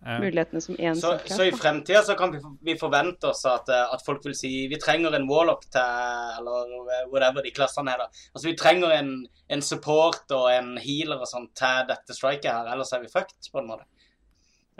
Mulighetene 0.03 0.61
som 0.61 0.75
én 0.75 0.97
Så, 0.99 1.13
så 1.25 1.45
i 1.45 1.51
da. 1.53 1.57
fremtida 1.57 2.01
så 2.03 2.15
kan 2.19 2.33
vi, 2.33 2.41
vi 2.61 2.75
forvente 2.79 3.29
oss 3.29 3.45
at, 3.47 3.69
eh, 3.71 3.93
at 3.95 4.03
folk 4.05 4.25
vil 4.25 4.35
si 4.35 4.51
vi 4.71 4.79
trenger 4.81 5.15
en 5.15 5.29
warlock 5.29 5.63
til 5.71 6.39
Eller 6.39 6.73
whatever 7.11 7.45
de 7.45 7.53
klassene 7.55 7.93
er, 7.93 8.03
da. 8.03 8.25
Altså 8.33 8.49
vi 8.49 8.57
trenger 8.59 8.95
en, 8.97 9.15
en 9.53 9.63
support 9.63 10.35
og 10.35 10.49
en 10.51 10.75
healer 10.81 11.23
og 11.23 11.29
sånn 11.29 11.47
til 11.57 11.87
dette 11.89 12.17
striket 12.17 12.51
her, 12.51 12.69
ellers 12.73 12.91
er 12.95 13.03
vi 13.05 13.11
fucked, 13.11 13.51
på 13.51 13.61
en 13.61 13.71
måte. 13.71 13.87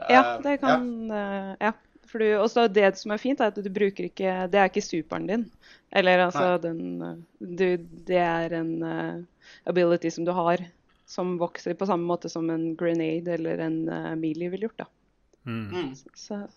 Ja, 0.10 0.36
Eh, 0.36 0.42
det 0.42 0.58
kan 0.62 1.10
Ja. 1.10 1.56
Ja. 1.60 1.74
For 2.08 2.20
du, 2.20 2.28
også 2.38 2.68
det 2.68 2.98
som 3.00 3.12
er 3.12 3.18
fint, 3.18 3.40
er 3.42 3.50
at 3.50 3.56
du 3.56 3.70
bruker 3.74 4.06
ikke 4.06 4.48
Det 4.52 4.60
er 4.60 4.70
ikke 4.70 4.86
superen 4.86 5.28
din. 5.28 5.46
Eller 5.92 6.26
altså 6.28 6.58
Nei. 6.58 6.62
den 6.62 7.02
eh, 7.02 7.16
du, 7.40 7.78
Det 7.78 8.18
er 8.18 8.54
en 8.60 8.84
uh, 8.84 9.24
ability 9.66 10.10
som 10.10 10.26
du 10.26 10.32
har, 10.32 10.62
som 11.06 11.38
vokser 11.40 11.74
på 11.74 11.86
samme 11.86 12.06
måte 12.06 12.30
som 12.30 12.50
en 12.50 12.76
grenade 12.76 13.34
eller 13.34 13.58
en 13.66 13.90
uh, 13.90 14.16
melee 14.16 14.50
ville 14.50 14.68
gjort, 14.68 14.84
da. 14.84 14.90
Mm. 15.46 15.66
Mm. 15.74 15.90
Så, 16.16 16.48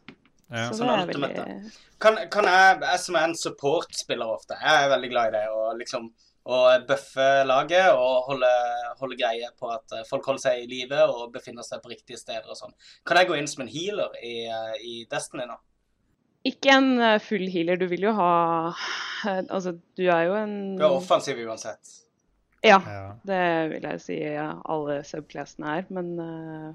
Ja. 0.50 0.68
så 0.70 0.84
det 0.84 0.92
er 0.94 1.08
veldig 1.10 1.72
Kan, 2.00 2.18
kan 2.30 2.44
jeg, 2.46 2.80
jeg 2.82 3.00
som 3.02 3.16
er 3.18 3.24
en 3.26 3.34
support-spiller 3.34 4.26
ofte, 4.30 4.54
jeg 4.62 4.84
er 4.84 4.92
veldig 4.92 5.10
glad 5.10 5.28
i 5.32 5.36
det 5.38 5.46
å 5.50 5.72
liksom 5.74 6.12
å 6.46 6.58
bøffe 6.86 7.24
laget 7.42 7.88
og 7.90 8.28
holde, 8.28 8.50
holde 9.00 9.16
greie 9.18 9.48
på 9.58 9.66
at 9.74 9.96
folk 10.06 10.28
holder 10.30 10.44
seg 10.44 10.60
i 10.62 10.68
live 10.70 11.00
og 11.10 11.32
befinner 11.34 11.66
seg 11.66 11.82
på 11.82 11.90
riktige 11.90 12.20
steder 12.20 12.46
og 12.46 12.54
sånn. 12.54 12.74
Kan 13.02 13.18
jeg 13.18 13.26
gå 13.26 13.34
inn 13.40 13.50
som 13.50 13.64
en 13.64 13.72
healer 13.72 14.14
i, 14.22 14.46
i 14.78 14.92
Destiny 15.10 15.48
nå? 15.50 15.56
Ikke 16.46 16.76
en 16.76 17.00
eh, 17.02 17.18
full 17.18 17.48
healer. 17.50 17.78
Du 17.80 17.88
vil 17.90 18.06
jo 18.06 18.12
ha 18.14 18.32
eh, 19.26 19.42
Altså, 19.50 19.72
du 19.98 20.04
er 20.06 20.28
jo 20.28 20.36
en 20.38 20.76
Du 20.78 20.84
er 20.86 20.94
offensiv 20.94 21.40
uansett. 21.42 21.96
Ja. 22.62 22.78
Ja. 22.78 23.06
Det 23.26 23.42
vil 23.72 23.88
jeg 23.90 24.02
si 24.04 24.18
alle 24.38 25.00
subclassene 25.06 25.78
er. 25.80 25.88
Men, 25.90 26.12
eh, 26.22 26.68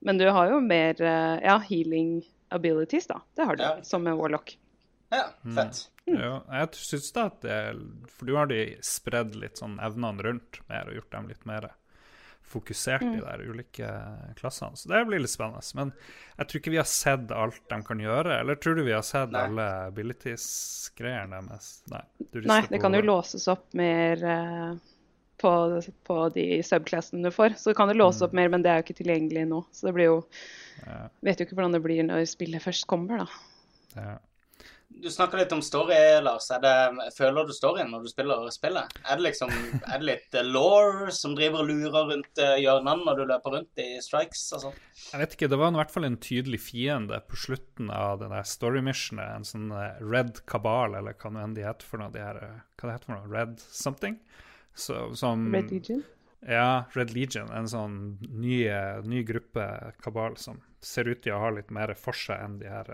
men 0.00 0.18
du 0.18 0.26
har 0.30 0.50
jo 0.52 0.60
mer 0.60 1.00
eh, 1.02 1.38
ja, 1.44 1.58
healing 1.68 2.22
abilities, 2.54 3.06
da. 3.10 3.20
Det 3.36 3.44
har 3.44 3.56
du, 3.56 3.62
Ja. 3.62 3.76
som 3.82 4.06
en 4.06 4.16
warlock. 4.16 4.56
Ja, 5.10 5.24
fett. 5.56 5.86
Ja, 6.04 6.42
jeg 6.52 6.68
syns 6.76 7.12
da 7.16 7.26
at 7.30 7.40
det 7.40 7.56
For 8.12 8.26
du 8.28 8.34
har 8.36 8.46
de 8.48 8.76
spredd 8.84 9.34
litt 9.40 9.56
sånn 9.60 9.78
evnene 9.80 10.22
rundt 10.24 10.58
mer 10.68 10.88
og 10.88 10.94
gjort 10.98 11.10
dem 11.14 11.28
litt 11.28 11.46
mer 11.48 11.70
fokusert 12.48 13.02
i 13.04 13.10
de 13.16 13.20
der 13.20 13.42
ulike 13.44 13.88
klassene. 14.38 14.76
Så 14.76 14.88
det 14.88 15.02
blir 15.08 15.20
litt 15.20 15.32
spennende. 15.32 15.60
Men 15.76 15.90
jeg 16.38 16.48
tror 16.48 16.60
ikke 16.62 16.70
vi 16.72 16.80
har 16.80 16.88
sett 16.88 17.32
alt 17.36 17.58
de 17.68 17.78
kan 17.84 18.00
gjøre. 18.00 18.38
Eller 18.40 18.56
tror 18.56 18.76
du 18.78 18.84
vi 18.86 18.94
har 18.96 19.04
sett 19.04 19.32
Nei. 19.34 19.42
alle 19.48 19.66
abilities-greiene 19.90 21.42
deres? 21.48 21.68
Nei. 21.92 22.00
du 22.32 22.40
Nei, 22.48 22.62
det 22.70 22.80
kan 22.80 22.96
jo 22.96 23.02
låses 23.04 23.44
opp 23.52 23.66
mer 23.76 24.24
eh, 24.24 24.72
på, 25.40 25.52
på 26.08 26.20
de 26.34 26.46
subclassene 26.66 27.24
du 27.24 27.34
får. 27.34 27.58
Så 27.58 27.70
det 27.70 27.78
kan 27.78 27.90
du 27.90 27.96
låse 27.96 28.24
opp 28.26 28.36
mer, 28.36 28.50
men 28.52 28.64
det 28.64 28.72
er 28.72 28.80
jo 28.80 28.88
ikke 28.88 29.00
tilgjengelig 29.02 29.44
nå. 29.50 29.64
Så 29.72 29.88
det 29.88 29.96
blir 29.98 30.10
jo 30.12 30.22
Ja. 30.78 31.08
Vet 31.26 31.40
jo 31.40 31.48
ikke 31.48 31.56
hvordan 31.58 31.74
det 31.74 31.82
blir 31.82 32.04
når 32.06 32.24
spillet 32.30 32.62
først 32.62 32.86
kommer, 32.90 33.24
da. 33.24 33.28
Ja. 33.98 34.18
Du 34.88 35.10
snakker 35.10 35.38
litt 35.38 35.52
om 35.52 35.60
story, 35.62 35.94
Lars. 36.24 36.48
Er 36.50 36.62
det, 36.64 37.10
føler 37.14 37.46
du 37.46 37.52
storyen 37.54 37.90
når 37.92 38.06
du 38.06 38.08
spiller 38.10 38.48
spillet? 38.50 38.96
Er 39.04 39.20
det 39.20 39.26
liksom, 39.28 39.52
er 39.92 40.00
det 40.00 40.08
litt 40.08 40.34
eh, 40.34 40.46
law 40.48 41.10
som 41.14 41.36
driver 41.38 41.62
og 41.62 41.68
lurer 41.68 42.08
rundt 42.08 42.40
eh, 42.42 42.56
hjørnene 42.64 43.04
når 43.06 43.20
du 43.20 43.24
løper 43.28 43.54
rundt 43.54 43.82
i 43.84 43.86
strikes 44.02 44.46
og 44.56 44.64
sånn? 44.64 44.80
Jeg 45.12 45.22
vet 45.22 45.36
ikke, 45.36 45.50
det 45.52 45.60
var 45.60 45.70
i 45.70 45.78
hvert 45.78 45.94
fall 45.94 46.08
en 46.08 46.18
tydelig 46.24 46.62
fiende 46.64 47.20
på 47.28 47.38
slutten 47.38 47.92
av 47.94 48.18
den 48.24 48.34
der 48.34 48.48
story 48.48 48.82
missionet. 48.84 49.28
En 49.36 49.46
sånn 49.46 49.70
eh, 49.76 50.02
Red 50.02 50.42
Kabal, 50.50 50.96
eller 50.98 51.14
hva 51.20 51.34
nå 51.34 51.44
enn 51.44 51.54
de 51.58 51.68
heter 51.68 51.86
for 51.86 52.02
noe. 52.02 52.10
De 52.14 52.24
her, 52.24 52.42
hva 52.80 52.88
det 52.88 52.96
heter 52.96 53.12
for 53.12 53.20
noe? 53.20 53.30
Red 53.30 53.62
something? 53.68 54.18
Så, 54.78 54.98
som, 55.18 55.48
Red 55.54 55.72
Legion. 55.74 56.02
Ja, 56.46 56.84
Red 56.94 57.10
Legion. 57.16 57.50
En 57.50 57.66
sånn 57.68 57.96
ny, 58.30 58.60
ny 59.10 59.24
gruppe 59.26 59.64
kabal 60.04 60.36
som 60.38 60.60
ser 60.80 61.10
ut 61.10 61.22
til 61.24 61.34
å 61.34 61.40
ha 61.42 61.50
litt 61.56 61.72
mer 61.74 61.90
for 61.98 62.14
seg 62.14 62.38
enn 62.44 62.58
de 62.60 62.68
her 62.70 62.92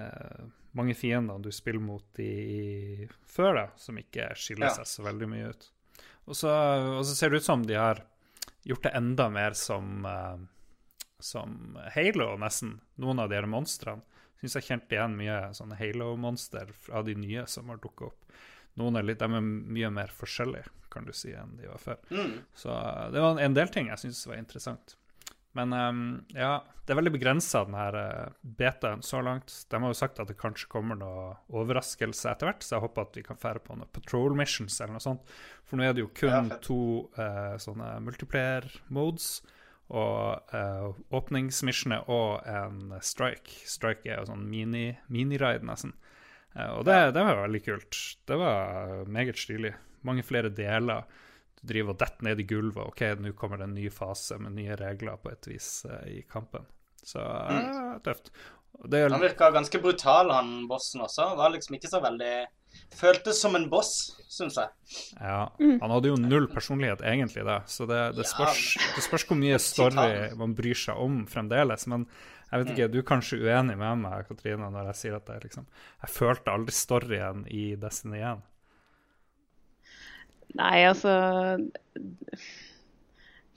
eh, 0.00 0.46
mange 0.72 0.96
fiendene 0.96 1.44
du 1.44 1.52
spiller 1.52 1.84
mot 1.84 2.18
i, 2.24 2.30
i 2.30 3.08
før, 3.28 3.52
da, 3.60 3.66
som 3.76 4.00
ikke 4.00 4.30
skiller 4.40 4.70
Ja. 4.70 4.78
seg 4.80 4.88
så 4.88 5.04
veldig 5.04 5.28
mye 5.30 5.52
ut. 5.52 5.68
Og 6.24 6.38
så, 6.40 6.50
og 6.96 7.04
så 7.04 7.12
ser 7.18 7.30
det 7.34 7.42
ut 7.44 7.50
som 7.50 7.62
de 7.68 7.76
har 7.76 8.00
gjort 8.64 8.86
det 8.88 8.94
enda 8.96 9.28
mer 9.28 9.52
som 9.60 10.08
eh, 10.08 10.42
som 11.24 11.78
Halo, 11.94 12.34
nesten. 12.40 12.78
Noen 13.00 13.20
av 13.22 13.30
de 13.30 13.38
her 13.38 13.46
monstrene. 13.48 14.02
Syns 14.40 14.56
jeg 14.58 14.66
kjente 14.66 14.96
igjen 14.96 15.14
mye 15.16 15.36
sånne 15.56 15.76
Halo-monster 15.78 16.72
fra 16.76 17.00
de 17.06 17.14
nye 17.16 17.46
som 17.48 17.70
har 17.72 17.78
dukka 17.80 18.10
opp. 18.10 18.26
Noen 18.80 18.98
er 18.98 19.06
litt, 19.06 19.20
de 19.22 19.38
er 19.38 19.44
mye 19.78 19.90
mer 19.94 20.10
forskjellige, 20.10 20.66
kan 20.90 21.06
du 21.06 21.12
si, 21.14 21.32
enn 21.34 21.56
de 21.60 21.68
var 21.70 21.80
før. 21.82 21.98
Mm. 22.10 22.36
Så 22.58 22.70
eh, 22.74 23.08
det 23.14 23.22
var 23.22 23.40
en 23.42 23.56
del 23.56 23.70
ting 23.74 23.90
jeg 23.90 24.02
syntes 24.02 24.26
var 24.30 24.40
interessant. 24.40 24.96
Men 25.54 25.70
um, 25.70 25.98
ja, 26.34 26.56
det 26.82 26.90
er 26.90 26.98
veldig 26.98 27.12
begrensa, 27.14 27.60
denne 27.62 27.84
uh, 27.94 28.32
betaen 28.58 29.04
så 29.06 29.20
langt. 29.22 29.52
De 29.70 29.78
har 29.78 29.92
jo 29.92 29.94
sagt 29.94 30.18
at 30.18 30.26
det 30.26 30.34
kanskje 30.40 30.66
kommer 30.72 30.98
noe 30.98 31.28
overraskelse 31.54 32.32
etter 32.32 32.50
hvert, 32.50 32.66
så 32.66 32.74
jeg 32.74 32.82
håper 32.88 33.06
at 33.06 33.18
vi 33.20 33.22
kan 33.28 33.38
fære 33.38 33.62
på 33.62 33.76
noen 33.78 33.92
patrol 33.94 34.34
missions 34.34 34.80
eller 34.80 34.96
noe 34.96 35.04
sånt. 35.04 35.30
For 35.62 35.78
nå 35.78 35.86
er 35.86 35.94
det 35.94 36.02
jo 36.02 36.10
kun 36.18 36.50
Ja, 36.50 36.58
to 36.58 36.78
uh, 37.14 37.54
sånne 37.62 37.92
multiplayer 38.02 38.66
modes. 38.90 39.36
Og 39.94 40.50
uh, 40.56 40.90
åpningsmissionet 41.14 42.10
og 42.10 42.42
en 42.50 42.96
strike. 43.04 43.54
Strike 43.68 44.08
er 44.10 44.24
jo 44.24 44.30
sånn 44.32 44.46
mini- 44.50 44.96
miniraid, 45.12 45.62
nesten. 45.62 45.94
Eh, 46.54 46.70
og 46.78 46.84
det, 46.88 46.96
det 47.16 47.26
var 47.26 47.42
veldig 47.42 47.62
kult. 47.64 48.00
Det 48.26 48.38
var 48.40 49.04
meget 49.10 49.38
stilig. 49.40 49.74
Mange 50.06 50.24
flere 50.26 50.52
deler. 50.54 51.06
Du 51.60 51.68
driver 51.72 51.94
og 51.94 52.00
detter 52.02 52.28
ned 52.28 52.42
i 52.42 52.48
gulvet. 52.48 52.90
OK, 52.90 53.04
nå 53.20 53.34
kommer 53.38 53.60
det 53.60 53.70
en 53.70 53.78
ny 53.78 53.88
fase 53.92 54.38
med 54.42 54.56
nye 54.58 54.76
regler 54.80 55.20
på 55.22 55.32
et 55.32 55.48
vis 55.50 55.70
eh, 55.88 56.18
i 56.18 56.18
kampen. 56.30 56.66
Så 57.04 57.20
eh, 57.20 57.96
tøft. 58.04 58.32
Det 58.90 59.04
er, 59.04 59.12
Han 59.12 59.22
virka 59.22 59.52
ganske 59.54 59.78
brutal, 59.78 60.32
han 60.34 60.64
bossen 60.68 61.04
også. 61.04 61.34
Var 61.38 61.52
liksom 61.54 61.76
ikke 61.78 61.90
så 61.92 62.02
veldig 62.02 62.34
Føltes 62.94 63.38
som 63.38 63.54
en 63.54 63.68
boss, 63.70 64.16
syns 64.30 64.56
jeg. 64.58 64.70
ja, 65.20 65.44
han 65.60 65.92
hadde 65.92 66.10
jo 66.10 66.16
null 66.18 66.48
personlighet 66.50 67.04
egentlig, 67.06 67.44
da, 67.46 67.60
så 67.70 67.86
det, 67.86 68.00
det, 68.16 68.26
spørs, 68.26 68.64
det 68.96 69.04
spørs 69.04 69.24
hvor 69.28 69.38
mye 69.38 69.60
story 69.62 70.34
man 70.38 70.56
bryr 70.58 70.78
seg 70.78 70.98
om 70.98 71.20
fremdeles. 71.30 71.86
Men 71.90 72.08
jeg 72.54 72.62
vet 72.62 72.70
ikke, 72.72 72.86
du 72.94 72.98
er 73.00 73.06
kanskje 73.08 73.38
uenig 73.42 73.74
med 73.80 73.98
meg, 74.04 74.26
Katrine, 74.28 74.68
når 74.70 74.90
jeg 74.92 74.98
sier 75.00 75.16
at 75.18 75.28
jeg 75.32 75.42
liksom 75.48 75.64
Jeg 76.04 76.12
følte 76.14 76.52
aldri 76.54 76.74
storyen 76.76 77.44
i 77.50 77.64
Destiny 77.82 78.20
1. 78.22 78.42
Nei, 80.54 80.84
altså 80.86 81.14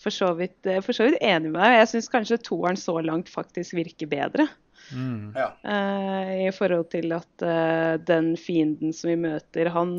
For 0.02 0.14
så 0.14 0.32
vidt, 0.38 0.58
er 0.70 0.82
for 0.86 0.98
så 0.98 1.08
vidt 1.08 1.20
enig 1.26 1.52
med 1.54 1.62
deg. 1.62 1.76
Jeg 1.82 1.90
syns 1.94 2.10
kanskje 2.14 2.40
toeren 2.46 2.78
så 2.80 2.96
langt 3.06 3.30
faktisk 3.34 3.74
virker 3.78 4.10
bedre. 4.12 4.46
Mm. 4.94 5.34
Ja. 5.36 5.48
Uh, 5.66 6.34
I 6.48 6.52
forhold 6.56 6.86
til 6.94 7.12
at 7.18 7.44
uh, 7.44 7.98
den 8.08 8.36
fienden 8.40 8.94
som 8.96 9.10
vi 9.12 9.18
møter, 9.28 9.72
han 9.74 9.94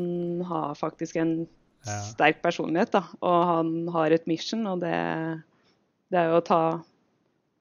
har 0.49 0.75
faktisk 0.79 1.19
en 1.21 1.39
Ja. 1.87 1.95
sterk 2.03 2.41
personlighet. 2.43 2.91
da, 2.91 3.05
Og 3.23 3.45
han 3.47 3.87
har 3.95 4.11
et 4.11 4.25
mission, 4.27 4.65
og 4.67 4.81
det, 4.81 4.91
det 6.11 6.19
er 6.19 6.25
jo 6.27 6.39
å 6.41 6.43
ta 6.43 6.61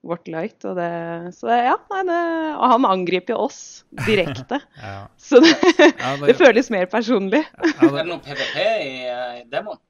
vårt 0.07 0.29
light. 0.31 0.63
Og 0.69 0.77
det, 0.79 0.89
så 1.35 1.49
det, 1.51 1.59
ja, 1.67 1.75
nei, 1.91 2.03
det, 2.09 2.19
og 2.57 2.73
han 2.75 2.87
angriper 2.89 3.35
jo 3.35 3.41
oss 3.49 3.61
direkte. 4.07 4.61
Ja. 4.83 5.07
så 5.19 5.41
det, 5.43 5.53
Ja, 5.99 6.15
det 6.23 6.37
føles 6.45 6.71
mer 6.75 6.87
personlig. 6.93 7.45
ja, 7.45 7.73
Er 7.75 7.85
det 7.89 7.95
det, 7.99 8.07
noe 8.13 8.23
PVP 8.25 8.59
i, 8.63 8.93
eh, 9.11 9.37
i 9.43 9.45
demoen? 9.51 9.81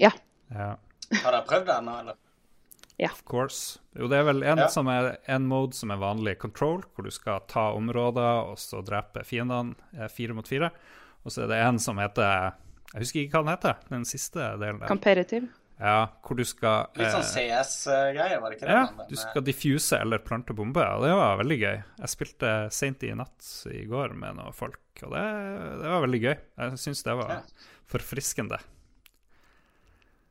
Ja. 0.00 0.10
ja. 0.50 0.72
Har 1.22 1.30
dere 1.36 1.44
prøvd 1.46 1.68
det 1.68 1.76
ennå, 1.80 1.96
eller? 2.04 2.16
Ja. 2.98 3.08
Of 3.10 3.24
course. 3.26 3.80
Jo, 3.98 4.06
det 4.10 4.20
er 4.20 4.26
vel 4.28 4.42
en, 4.46 4.58
Ja. 4.64 4.68
som 4.70 4.86
er, 4.90 5.16
en 5.26 5.46
mode 5.50 5.74
som 5.74 5.90
er 5.90 5.98
vanlig 5.98 6.36
control, 6.38 6.84
hvor 6.94 7.04
du 7.06 7.10
skal 7.14 7.40
ta 7.50 7.72
områder 7.74 8.50
og 8.52 8.58
så 8.62 8.80
drepe 8.86 9.24
fiendene 9.26 9.74
eh, 9.98 10.06
fire 10.10 10.34
mot 10.34 10.46
fire. 10.48 10.70
Og 11.26 11.32
så 11.34 11.42
er 11.44 11.50
det 11.50 11.58
en 11.64 11.78
som 11.82 11.98
heter 11.98 12.52
Jeg 12.94 13.00
husker 13.02 13.20
ikke 13.24 13.38
hva 13.38 13.42
den 13.44 13.52
heter, 13.56 13.78
den 13.90 14.04
siste 14.06 14.38
delen 14.60 14.78
der. 14.82 14.86
Comparative. 14.90 15.48
Ja, 15.74 16.06
hvor 16.22 16.38
du 16.38 16.44
skal 16.46 16.92
Litt 16.94 17.10
sånn 17.10 17.24
eh, 17.24 17.56
CS-greie, 17.58 18.36
var 18.38 18.52
det 18.52 18.58
ikke 18.60 18.68
det? 18.68 18.74
Ja, 18.76 18.84
Men, 18.94 19.08
du 19.10 19.16
eh, 19.16 19.22
skal 19.24 19.42
diffuse 19.46 19.98
eller 19.98 20.22
plante 20.22 20.54
bombe, 20.54 20.84
og 20.86 21.02
det 21.02 21.14
var 21.18 21.40
veldig 21.40 21.58
gøy. 21.58 21.80
Jeg 21.98 22.12
spilte 22.12 22.52
seint 22.74 23.02
i 23.02 23.10
natt 23.18 23.48
i 23.72 23.82
går 23.90 24.14
med 24.18 24.38
noen 24.38 24.54
folk, 24.54 24.84
og 25.02 25.16
det, 25.16 25.24
det 25.82 25.90
var 25.90 26.04
veldig 26.06 26.20
gøy. 26.22 26.36
Jeg 26.62 26.78
syns 26.84 27.02
det 27.06 27.16
var 27.18 27.34
forfriskende. 27.90 28.60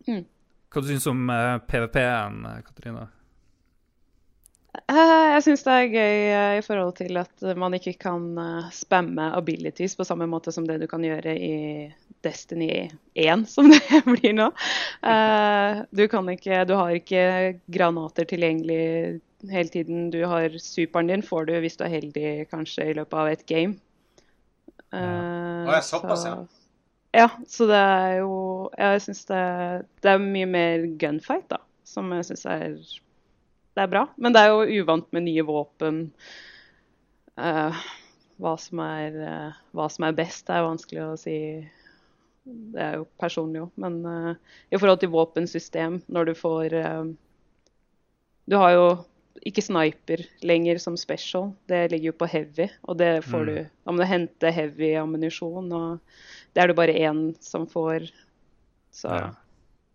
Mm. 0.07 0.23
Hva 0.71 0.81
du 0.81 0.89
syns 0.93 1.09
om 1.11 1.27
eh, 1.35 1.57
PVP-en, 1.67 2.47
Katarina? 2.69 3.09
Eh, 4.73 5.25
Jeg 5.33 5.43
syns 5.45 5.63
det 5.67 5.73
er 5.73 5.91
gøy 5.93 6.21
eh, 6.33 6.55
i 6.57 6.63
forhold 6.65 6.95
til 6.97 7.17
at 7.21 7.43
man 7.61 7.75
ikke 7.77 7.93
kan 8.01 8.23
eh, 8.41 8.69
spamme 8.73 9.27
abilities 9.37 9.93
på 9.99 10.05
samme 10.07 10.25
måte 10.29 10.53
som 10.55 10.65
det 10.65 10.79
du 10.81 10.87
kan 10.89 11.03
gjøre 11.05 11.35
i 11.37 11.53
Destiny 12.25 12.87
1, 13.13 13.45
som 13.53 13.69
det 13.69 14.01
blir 14.07 14.33
nå. 14.37 14.47
Du 15.93 16.03
kan 16.09 16.29
ikke 16.31 16.63
Du 16.69 16.73
har 16.79 16.93
ikke 16.95 17.23
granater 17.75 18.25
tilgjengelig 18.29 19.19
hele 19.51 19.69
tiden. 19.69 20.07
Du 20.13 20.21
har 20.31 20.55
superen 20.63 21.09
din 21.11 21.21
får 21.25 21.49
du 21.51 21.53
hvis 21.59 21.75
du 21.77 21.83
er 21.85 21.93
heldig 21.97 22.27
kanskje 22.49 22.89
i 22.89 22.97
løpet 22.97 23.19
av 23.19 23.29
et 23.33 23.45
game. 23.49 23.75
Ja, 24.93 25.81
såpass, 25.81 26.25
ja. 26.25 26.35
så- 26.35 26.47
Ja, 27.13 27.27
så 27.45 27.65
det 27.69 27.77
er 27.77 28.15
jo 28.23 28.69
Jeg 28.77 29.01
syns 29.05 29.25
det, 29.29 29.41
det 30.01 30.09
er 30.15 30.17
mye 30.23 30.45
mer 30.49 30.85
gunfight, 30.97 31.47
da, 31.49 31.57
som 31.85 32.09
jeg 32.15 32.25
syns 32.25 32.45
er 32.49 32.71
det 33.73 33.83
er 33.83 33.91
bra. 33.91 34.07
Men 34.21 34.35
det 34.35 34.41
er 34.43 34.51
jo 34.53 34.81
uvant 34.83 35.07
med 35.15 35.25
nye 35.25 35.45
våpen. 35.47 36.01
Uh, 37.39 37.79
hva, 38.41 38.53
som 38.61 38.81
er, 38.85 39.15
uh, 39.17 39.61
hva 39.73 39.87
som 39.89 40.05
er 40.07 40.17
best, 40.17 40.51
er 40.53 40.65
vanskelig 40.65 41.05
å 41.05 41.15
si. 41.17 41.37
Det 42.43 42.83
er 42.83 42.99
jo 42.99 43.07
personlig 43.21 43.63
òg. 43.63 43.71
Men 43.81 44.01
uh, 44.05 44.59
i 44.69 44.77
forhold 44.77 45.01
til 45.01 45.13
våpensystem, 45.13 46.03
når 46.07 46.29
du 46.29 46.35
får 46.37 46.77
Du 48.43 48.57
har 48.59 48.73
jo 48.75 48.87
ikke 49.47 49.63
sniper 49.63 50.21
lenger 50.45 50.77
som 50.77 50.97
special. 50.99 51.53
Det 51.67 51.87
ligger 51.91 52.11
jo 52.11 52.17
på 52.19 52.27
heavy, 52.29 52.67
og 52.83 52.99
det 52.99 53.23
får 53.25 53.47
du 53.47 53.55
Da 53.63 53.91
må 53.91 54.03
du 54.03 54.07
hente 54.07 54.51
heavy 54.51 54.93
ammunisjon, 54.99 55.71
og 55.73 55.99
det 56.53 56.61
er 56.61 56.69
det 56.69 56.77
bare 56.77 56.99
én 57.09 57.23
som 57.41 57.65
får. 57.67 58.11
Så, 58.91 59.09
Ja. 59.09 59.33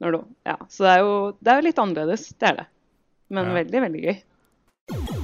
du, 0.01 0.25
ja. 0.45 0.57
så 0.69 0.85
det 0.85 0.91
er 0.91 0.99
jo 1.05 1.14
det 1.41 1.53
er 1.53 1.61
jo 1.61 1.67
litt 1.69 1.79
annerledes, 1.79 2.29
det 2.35 2.49
er 2.49 2.57
det. 2.57 2.67
Men 3.31 3.47
Ja. 3.47 3.55
veldig, 3.59 3.81
veldig 3.87 4.03
gøy. 4.03 5.18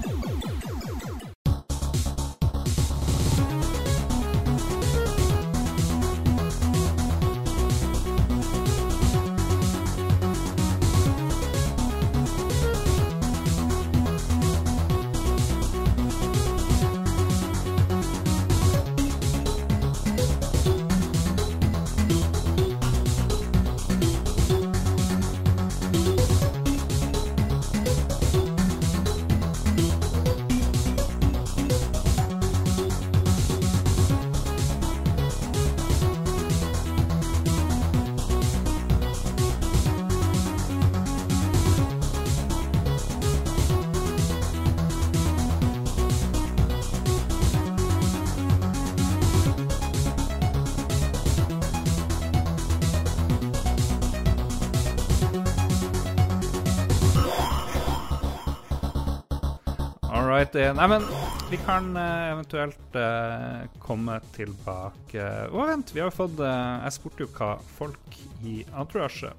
Nei, 60.74 60.88
men 60.90 61.04
vi 61.50 61.58
kan 61.62 61.96
eh, 61.96 62.30
eventuelt 62.32 62.96
uh, 62.98 63.62
komme 63.78 64.16
tilbake 64.34 65.26
Å, 65.46 65.66
vent, 65.68 65.92
vi 65.94 66.00
har 66.02 66.08
jo 66.10 66.16
fått 66.16 66.40
uh, 66.42 66.80
Jeg 66.82 66.96
spurte 66.96 67.22
jo 67.22 67.28
hva 67.36 67.50
folk 67.76 68.16
i 68.42 68.64
Entourage 68.74 69.30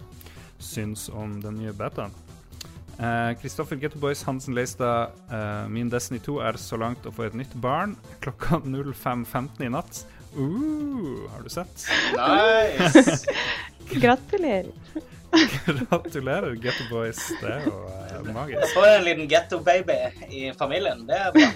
syns 0.63 1.09
om 1.11 1.33
den 1.43 1.59
nye 1.59 1.73
betaen. 1.75 2.13
Kristoffer 3.41 3.75
Getto 3.77 3.99
Boys 3.99 4.21
Hansen 4.23 4.55
Leistad, 4.55 5.11
uh, 5.27 5.67
min 5.69 5.91
Destiny 5.91 6.21
2 6.23 6.37
er 6.47 6.57
så 6.57 6.79
langt 6.79 7.05
å 7.05 7.11
få 7.13 7.27
et 7.27 7.35
nytt 7.35 7.51
barn 7.61 7.97
klokka 8.23 8.61
05.15 8.63 9.65
i 9.67 9.69
natt. 9.75 10.05
Uh, 10.37 11.27
har 11.33 11.43
du 11.43 11.51
sett? 11.51 11.85
Nice! 12.15 13.27
Gratulerer. 14.05 14.71
Gratulerer, 15.89 16.55
Getto 16.55 16.87
Boys. 16.89 17.19
Det 17.41 17.51
er 17.51 17.67
jo 17.67 17.75
uh, 17.81 18.33
magisk. 18.33 18.73
Få 18.75 18.85
en 18.89 19.05
liten 19.05 19.29
getto-baby 19.31 19.97
i 20.29 20.47
familien. 20.57 21.05
Det 21.07 21.19
er 21.19 21.35
bra. 21.35 21.49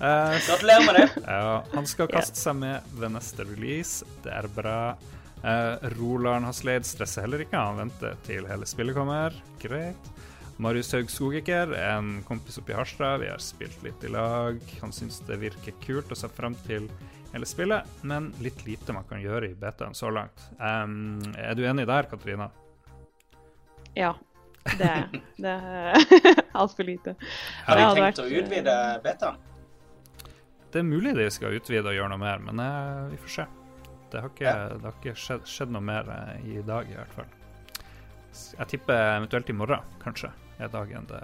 Uh, 0.00 0.36
Gratulerer 0.48 0.86
med 0.86 1.00
det. 1.00 1.06
Ja, 1.26 1.62
han 1.72 1.88
skal 1.88 2.10
kaste 2.12 2.40
seg 2.40 2.58
med 2.60 2.96
ved 3.00 3.14
neste 3.16 3.46
release. 3.48 4.06
Det 4.24 4.34
er 4.34 4.50
bra. 4.56 4.78
Uh, 5.44 5.76
Roland 5.98 6.48
Hasleid 6.48 6.86
stresser 6.88 7.26
heller 7.26 7.44
ikke. 7.44 7.58
Han 7.60 7.82
venter 7.84 8.16
til 8.26 8.48
hele 8.50 8.68
spillet 8.68 8.96
kommer. 8.96 9.36
Greit. 9.62 10.12
Marius 10.56 10.92
Haug 10.96 11.10
Skogiker, 11.12 11.74
en 11.76 12.22
kompis 12.24 12.56
oppe 12.58 12.72
i 12.72 12.76
Harstad. 12.78 13.20
Vi 13.20 13.28
har 13.28 13.42
spilt 13.44 13.82
litt 13.84 14.04
i 14.04 14.08
lag. 14.08 14.56
Han 14.80 14.92
syns 14.92 15.20
det 15.28 15.36
virker 15.42 15.76
kult 15.84 16.08
og 16.12 16.16
ser 16.16 16.32
frem 16.32 16.56
til 16.64 16.88
hele 17.32 17.48
spillet, 17.48 17.84
men 18.02 18.30
litt 18.40 18.62
lite 18.64 18.94
man 18.96 19.04
kan 19.08 19.20
gjøre 19.20 19.50
i 19.50 19.58
betaen 19.58 19.94
så 19.94 20.08
langt. 20.10 20.46
Um, 20.56 21.20
er 21.36 21.52
du 21.58 21.66
enig 21.68 21.84
der, 21.88 22.08
Katrina? 22.08 22.48
Ja. 23.96 24.14
Det, 24.66 24.88
det 25.38 25.52
er 25.52 25.94
altfor 26.60 26.84
lite. 26.88 27.14
Har 27.68 27.78
de 27.78 27.84
tenkt 27.86 28.02
vært, 28.02 28.18
å 28.24 28.40
utvide 28.42 28.74
betaen? 29.04 29.36
Det 30.74 30.80
er 30.82 30.88
mulig 30.88 31.12
de 31.16 31.28
skal 31.32 31.54
utvide 31.56 31.86
og 31.88 31.94
gjøre 31.96 32.10
noe 32.12 32.20
mer, 32.20 32.42
men 32.42 32.60
eh, 32.60 33.04
vi 33.12 33.20
får 33.22 33.34
se. 33.36 33.46
Det 34.12 34.20
har 34.24 34.32
ikke, 34.32 34.44
Ja. 34.44 34.66
det 34.74 34.84
har 34.88 34.96
ikke 34.98 35.14
skjedd, 35.22 35.46
skjedd 35.48 35.72
noe 35.74 35.84
mer 35.86 36.10
eh, 36.12 36.48
i 36.50 36.62
dag, 36.66 36.90
i 36.90 36.98
hvert 36.98 37.14
fall. 37.16 37.30
Jeg 38.58 38.68
tipper 38.74 38.98
eventuelt 39.16 39.48
i 39.48 39.56
morgen, 39.56 39.86
kanskje, 40.02 40.28
er 40.60 40.68
dagen 40.74 41.06
det 41.08 41.22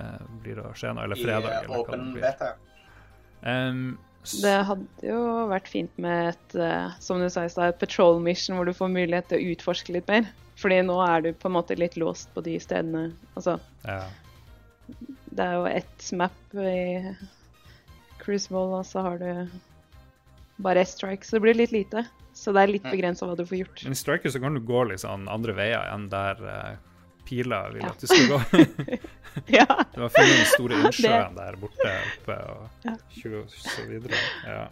eh, 0.00 0.24
blir 0.42 0.58
å 0.64 0.72
skje 0.74 0.94
noe. 0.96 1.04
Eller 1.06 1.20
fredag, 1.20 1.50
I 1.52 1.58
eller 1.60 1.84
åpen 1.84 2.08
beta? 2.16 2.54
S- 3.44 3.94
Det 4.20 4.56
hadde 4.68 5.06
jo 5.06 5.20
vært 5.48 5.68
fint 5.70 5.92
med 6.00 6.34
et, 6.34 6.54
eh, 6.60 6.96
som 7.00 7.22
du 7.22 7.28
sa 7.32 7.46
i 7.46 7.52
stad, 7.52 7.78
patrol 7.80 8.20
mission 8.22 8.58
hvor 8.58 8.68
du 8.68 8.74
får 8.76 8.92
mulighet 8.92 9.30
til 9.30 9.40
å 9.40 9.54
utforske 9.54 9.94
litt 9.96 10.10
mer. 10.10 10.28
Fordi 10.60 10.82
nå 10.84 10.98
er 11.06 11.24
du 11.24 11.30
på 11.32 11.48
en 11.48 11.56
måte 11.56 11.78
litt 11.78 11.96
låst 11.96 12.28
på 12.34 12.44
de 12.44 12.58
stedene. 12.60 13.14
Altså, 13.32 13.56
ja. 13.86 14.02
det 15.32 15.46
er 15.46 15.56
jo 15.56 15.66
ett 15.70 16.10
map 16.20 16.56
i 16.60 17.14
Cruiseball, 18.20 18.76
og 18.82 18.84
så 18.84 19.06
har 19.06 19.22
du 19.22 19.60
bare 20.60 20.84
ett 20.84 20.92
strike, 20.92 21.24
så 21.24 21.38
det 21.38 21.46
blir 21.46 21.56
litt 21.56 21.72
lite. 21.72 22.04
Så 22.36 22.52
det 22.54 22.62
er 22.62 22.72
litt 22.74 22.86
begrensa 22.86 23.26
hva 23.26 23.34
du 23.36 23.42
får 23.48 23.62
gjort. 23.62 23.82
Men 23.84 23.96
i 23.96 23.98
Striker 23.98 24.32
så 24.32 24.40
kan 24.42 24.54
du 24.54 24.60
gå 24.64 24.84
sånn 25.00 25.26
andre 25.32 25.56
veier 25.56 25.88
enn 25.90 26.06
der 26.12 26.44
eh, 26.46 26.76
pila 27.30 27.62
vil 27.70 27.84
Ja. 27.86 27.92
at 27.94 28.02
du 28.02 28.10
skal 28.10 28.28
gå. 28.34 28.40
ja. 29.60 29.66
Du 29.94 30.02
har 30.02 30.10
funnet 30.10 30.36
den 30.40 30.48
store 30.50 30.78
innsjøen 30.82 31.38
der 31.38 31.56
borte 31.62 31.94
oppe 31.94 32.36
og 32.50 32.86
Ja. 32.88 32.94
tjo- 33.14 33.46
så 33.54 33.86
videre. 33.88 34.18
Ja. 34.46 34.64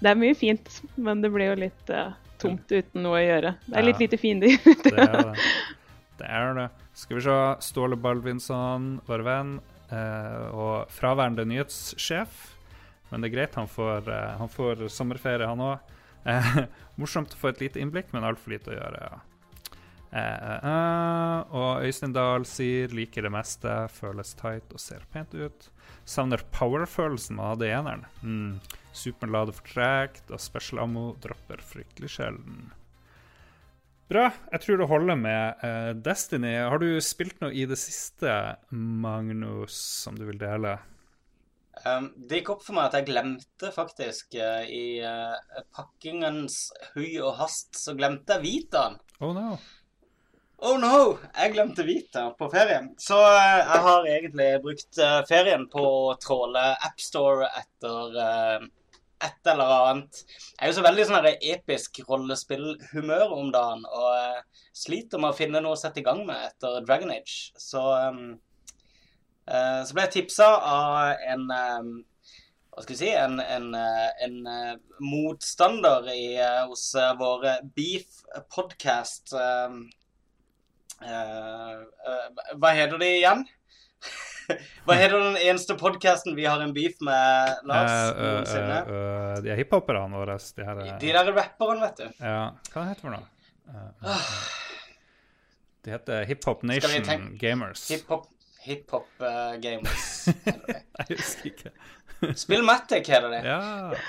Det 0.00 0.08
er 0.14 0.16
mye 0.16 0.34
fint, 0.38 0.70
men 0.96 1.20
det 1.20 1.28
blir 1.34 1.50
jo 1.50 1.58
litt 1.60 1.90
uh, 1.92 2.14
tomt 2.40 2.70
uten 2.72 3.02
noe 3.04 3.18
å 3.18 3.24
gjøre. 3.26 3.50
Det 3.66 3.76
er 3.76 3.84
litt 3.84 3.98
lite 4.00 4.16
fiender. 4.16 4.54
Det 4.64 4.94
er 4.94 5.10
det. 5.18 5.48
Det 6.22 6.30
er 6.38 6.54
det. 6.56 6.68
Skal 6.96 7.18
vi 7.18 7.24
se. 7.26 7.34
Ståle 7.66 7.98
Balvinson, 8.00 8.86
vår 9.08 9.22
venn, 9.26 9.52
uh, 9.92 10.46
og 10.56 10.94
fraværende 10.96 11.44
nyhetssjef. 11.50 12.38
Men 13.10 13.20
det 13.20 13.28
er 13.28 13.34
greit, 13.34 13.58
han 13.60 13.68
får, 13.68 14.08
uh, 14.08 14.38
han 14.40 14.48
får 14.52 14.86
sommerferie, 14.94 15.48
han 15.50 15.60
òg. 15.68 15.96
Morsomt 17.00 17.32
å 17.36 17.40
få 17.40 17.50
et 17.52 17.60
lite 17.66 17.80
innblikk, 17.84 18.08
men 18.16 18.24
altfor 18.28 18.52
lite 18.56 18.72
å 18.72 18.76
gjøre. 18.78 19.04
ja. 19.04 19.18
Eh, 20.10 21.52
og 21.54 21.84
Øystein 21.86 22.14
Dahl 22.14 22.42
sier 22.48 22.90
'liker 22.90 23.22
det 23.22 23.30
meste', 23.30 23.88
føles 23.94 24.34
tight 24.34 24.72
og 24.74 24.82
ser 24.82 25.06
pent 25.12 25.34
ut. 25.34 25.70
Savner 26.04 26.42
power-følelsen 26.50 27.36
man 27.36 27.52
hadde 27.52 27.68
i 27.68 27.74
eneren. 27.76 28.04
Mm. 28.22 28.60
Superlade 28.92 29.54
fortrekt, 29.54 30.30
og 30.30 30.40
special 30.42 30.82
ammo 30.82 31.14
dropper 31.22 31.62
fryktelig 31.62 32.10
sjelden. 32.16 32.72
Bra. 34.10 34.32
Jeg 34.50 34.60
tror 34.60 34.80
det 34.80 34.88
holder 34.90 35.14
med 35.14 35.60
uh, 35.62 35.92
Destiny. 35.94 36.56
Har 36.66 36.82
du 36.82 36.98
spilt 36.98 37.38
noe 37.40 37.54
i 37.54 37.62
det 37.70 37.78
siste, 37.78 38.56
Magnus, 38.74 39.76
som 40.02 40.18
du 40.18 40.24
vil 40.26 40.40
dele? 40.40 40.80
Um, 41.86 42.10
det 42.18 42.40
gikk 42.40 42.50
opp 42.56 42.64
for 42.66 42.74
meg 42.74 42.90
at 42.90 42.98
jeg 42.98 43.12
glemte 43.12 43.70
faktisk 43.72 44.34
Uh, 44.34 44.66
i 44.66 44.98
pakkingens 45.74 46.72
høy 46.96 47.20
og 47.22 47.36
hast, 47.38 47.70
så 47.78 47.94
glemte 47.94 48.34
jeg 48.34 48.42
Vitaen. 48.42 48.98
Oh 49.20 49.30
no. 49.36 49.54
Oh 50.60 50.76
no! 50.76 51.14
Jeg 51.32 51.54
glemte 51.54 51.84
Vita 51.88 52.26
på 52.36 52.50
ferien. 52.52 52.90
Så 53.00 53.16
eh, 53.16 53.60
jeg 53.62 53.80
har 53.86 54.08
egentlig 54.12 54.48
brukt 54.60 54.98
eh, 55.00 55.20
ferien 55.24 55.62
på 55.72 55.80
å 55.80 56.16
tråle 56.20 56.64
AppStore 56.84 57.46
etter 57.56 58.18
eh, 58.20 58.66
et 59.24 59.48
eller 59.52 59.72
annet. 59.76 60.18
Jeg 60.26 60.66
er 60.66 60.68
jo 60.68 60.76
så 60.76 60.84
veldig 60.84 61.06
sånn 61.08 61.28
episk 61.30 62.02
rollespillhumør 62.04 63.32
om 63.38 63.48
dagen, 63.54 63.86
og 63.88 64.60
sliter 64.76 65.22
med 65.22 65.32
å 65.32 65.38
finne 65.38 65.62
noe 65.64 65.78
å 65.78 65.80
sette 65.80 66.02
i 66.02 66.04
gang 66.04 66.20
med 66.28 66.44
etter 66.50 66.84
Dragon 66.84 67.12
Age. 67.12 67.38
Så, 67.60 67.80
um, 67.80 68.22
uh, 69.48 69.80
så 69.84 69.96
ble 69.96 70.06
jeg 70.06 70.14
tipsa 70.14 70.48
av 70.56 71.20
en 71.34 71.44
um, 71.52 71.90
hva 72.72 72.84
skal 72.84 72.94
vi 72.94 72.98
si, 73.02 73.12
en, 73.12 73.40
en, 73.44 73.72
en 74.24 74.36
motstander 75.04 76.08
i, 76.14 76.24
hos 76.70 76.86
vår 77.20 77.48
Beef 77.76 78.22
podcast 78.56 79.34
Hva 81.00 82.72
heter 82.76 82.98
de 83.00 83.08
igjen? 83.18 83.44
Hva 84.86 84.96
heter 84.98 85.16
den 85.16 85.36
eneste 85.38 85.76
podkasten 85.78 86.34
vi 86.36 86.46
har 86.48 86.62
en 86.64 86.72
beef 86.76 86.98
med, 87.04 87.60
Lars? 87.70 87.92
Uh, 87.92 88.08
uh, 88.10 88.30
noensinne? 88.34 88.78
eh, 88.80 88.96
eh, 88.96 89.36
de 89.44 89.52
er 89.54 89.60
hiphoperne 89.60 90.18
våre, 90.18 90.38
de 90.56 90.66
her 90.66 90.82
eh, 90.84 90.96
De 91.02 91.12
der 91.14 91.30
rapperne, 91.36 91.80
vet 91.84 92.02
du. 92.02 92.24
Ja, 92.24 92.40
hva 92.74 92.88
heter 92.90 93.14
de? 93.14 93.22
Eh, 93.70 93.78
eh, 93.78 94.10
eh. 94.10 94.26
De 95.86 95.94
heter 95.94 96.26
Hiphop 96.28 96.66
Nation 96.68 97.30
Gamers. 97.40 97.86
Hiphop 97.88 98.26
hip 98.60 98.92
uh, 98.92 99.56
Gamers. 99.62 100.26
Jeg 100.98 101.16
husker 101.16 101.46
ikke. 101.50 101.70
Spillmatic 102.42 103.08
heter 103.08 103.30
det. 103.32 103.40
Ja. 103.46 103.60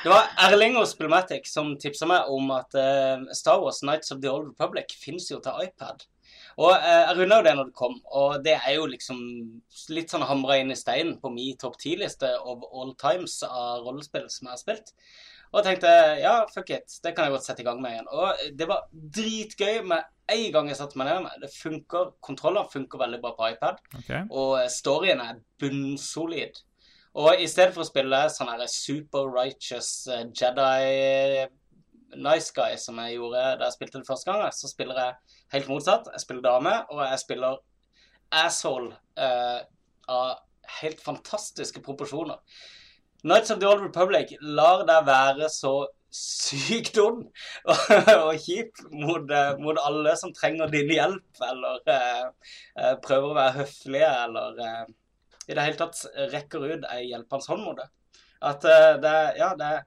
Det 0.04 0.12
var 0.12 0.34
Erling 0.50 0.76
og 0.80 0.88
Spillmatic 0.90 1.48
som 1.48 1.78
tipsa 1.80 2.10
meg 2.10 2.28
om 2.28 2.50
at 2.52 2.76
eh, 2.76 3.24
Star 3.38 3.62
Wars 3.64 3.80
Nights 3.88 4.12
of 4.12 4.20
the 4.20 4.28
Old 4.28 4.50
Republic 4.50 4.92
fins 5.00 5.30
jo 5.32 5.40
til 5.44 5.64
iPad. 5.64 6.04
Og 6.60 6.72
eh, 6.74 7.02
jeg 7.06 7.18
runda 7.18 7.40
jo 7.40 7.48
det 7.48 7.56
når 7.58 7.70
det 7.70 7.78
kom, 7.80 7.98
og 8.12 8.38
det 8.46 8.56
er 8.58 8.76
jo 8.76 8.88
liksom 8.92 9.20
litt 9.96 10.12
sånn 10.12 10.28
hamra 10.28 10.60
inn 10.60 10.74
i 10.74 10.80
steinen 10.80 11.18
på 11.22 11.32
min 11.34 11.60
topp 11.62 11.78
ti-liste 11.82 12.32
of 12.42 12.66
all 12.72 12.96
times 13.00 13.40
av 13.48 13.86
rollespill 13.86 14.28
som 14.32 14.50
jeg 14.50 14.56
har 14.56 14.64
spilt. 14.64 14.96
Og 15.52 15.60
jeg 15.60 15.68
tenkte 15.68 15.92
ja, 16.22 16.34
fuck 16.48 16.70
it, 16.72 16.94
det 17.04 17.12
kan 17.16 17.28
jeg 17.28 17.36
godt 17.36 17.48
sette 17.48 17.64
i 17.64 17.68
gang 17.68 17.82
med 17.84 17.96
igjen. 17.96 18.10
Og 18.16 18.44
det 18.56 18.68
var 18.70 18.86
dritgøy 18.92 19.82
med 19.92 20.08
en 20.32 20.46
gang 20.54 20.70
jeg 20.72 20.80
satte 20.80 21.00
meg 21.00 21.10
ned 21.10 21.26
med. 21.26 21.42
Det 21.44 21.52
funker, 21.52 22.14
Kontroller 22.24 22.70
funker 22.72 23.02
veldig 23.02 23.20
bra 23.24 23.34
på 23.36 23.50
iPad. 23.52 23.82
okay. 24.00 24.22
Og 24.30 24.62
storyen 24.72 25.24
er 25.24 25.42
bunnsolid. 25.60 26.62
Og 27.20 27.42
i 27.44 27.48
stedet 27.52 27.74
for 27.76 27.84
å 27.84 27.90
spille 27.90 28.22
sånn 28.32 28.54
her 28.54 28.64
super 28.72 29.28
righteous 29.28 30.08
eh, 30.08 30.30
Jedi 30.32 31.50
nice 32.16 32.54
guy 32.56 32.76
som 32.80 33.00
jeg 33.02 33.18
gjorde 33.18 33.42
da 33.60 33.68
jeg 33.68 33.78
spilte 33.78 34.02
det 34.02 34.08
første 34.08 34.32
gang, 34.32 34.54
så 34.54 34.70
spiller 34.72 35.00
jeg 35.00 35.38
helt 35.56 35.72
motsatt. 35.72 36.10
Jeg 36.14 36.24
spiller 36.24 36.46
dame, 36.46 36.76
og 36.90 37.04
jeg 37.06 37.22
spiller 37.22 37.60
asshole 38.32 38.94
uh, 39.20 39.62
av 40.12 40.36
helt 40.82 41.02
fantastiske 41.04 41.82
proporsjoner. 41.84 42.40
Knights 43.24 43.52
of 43.52 43.60
the 43.60 43.68
Old 43.70 43.84
Republic 43.84 44.34
lar 44.42 44.86
deg 44.88 45.06
være 45.06 45.50
så 45.54 45.74
sykt 46.12 46.98
ond 47.00 47.22
og, 47.72 48.32
kjip 48.44 48.82
mot, 48.92 49.30
eh, 49.32 49.52
mot 49.62 49.78
alle 49.80 50.16
som 50.20 50.34
trenger 50.36 50.72
din 50.74 50.92
hjelp, 50.92 51.44
eller 51.48 51.94
eh, 51.94 52.96
prøver 53.04 53.30
å 53.30 53.38
være 53.38 53.58
høflige, 53.62 54.10
eller 54.26 54.60
uh, 54.60 55.30
i 55.48 55.56
det 55.56 55.68
hele 55.68 55.80
tatt 55.80 56.02
rekker 56.34 56.66
ut 56.68 56.90
ei 56.92 57.06
hjelpende 57.12 57.48
hånd 57.54 57.64
mot 57.64 57.80
det. 57.80 57.88
At 58.42 58.66
det, 59.04 59.16
ja, 59.38 59.52
det 59.56 59.70
er 59.78 59.86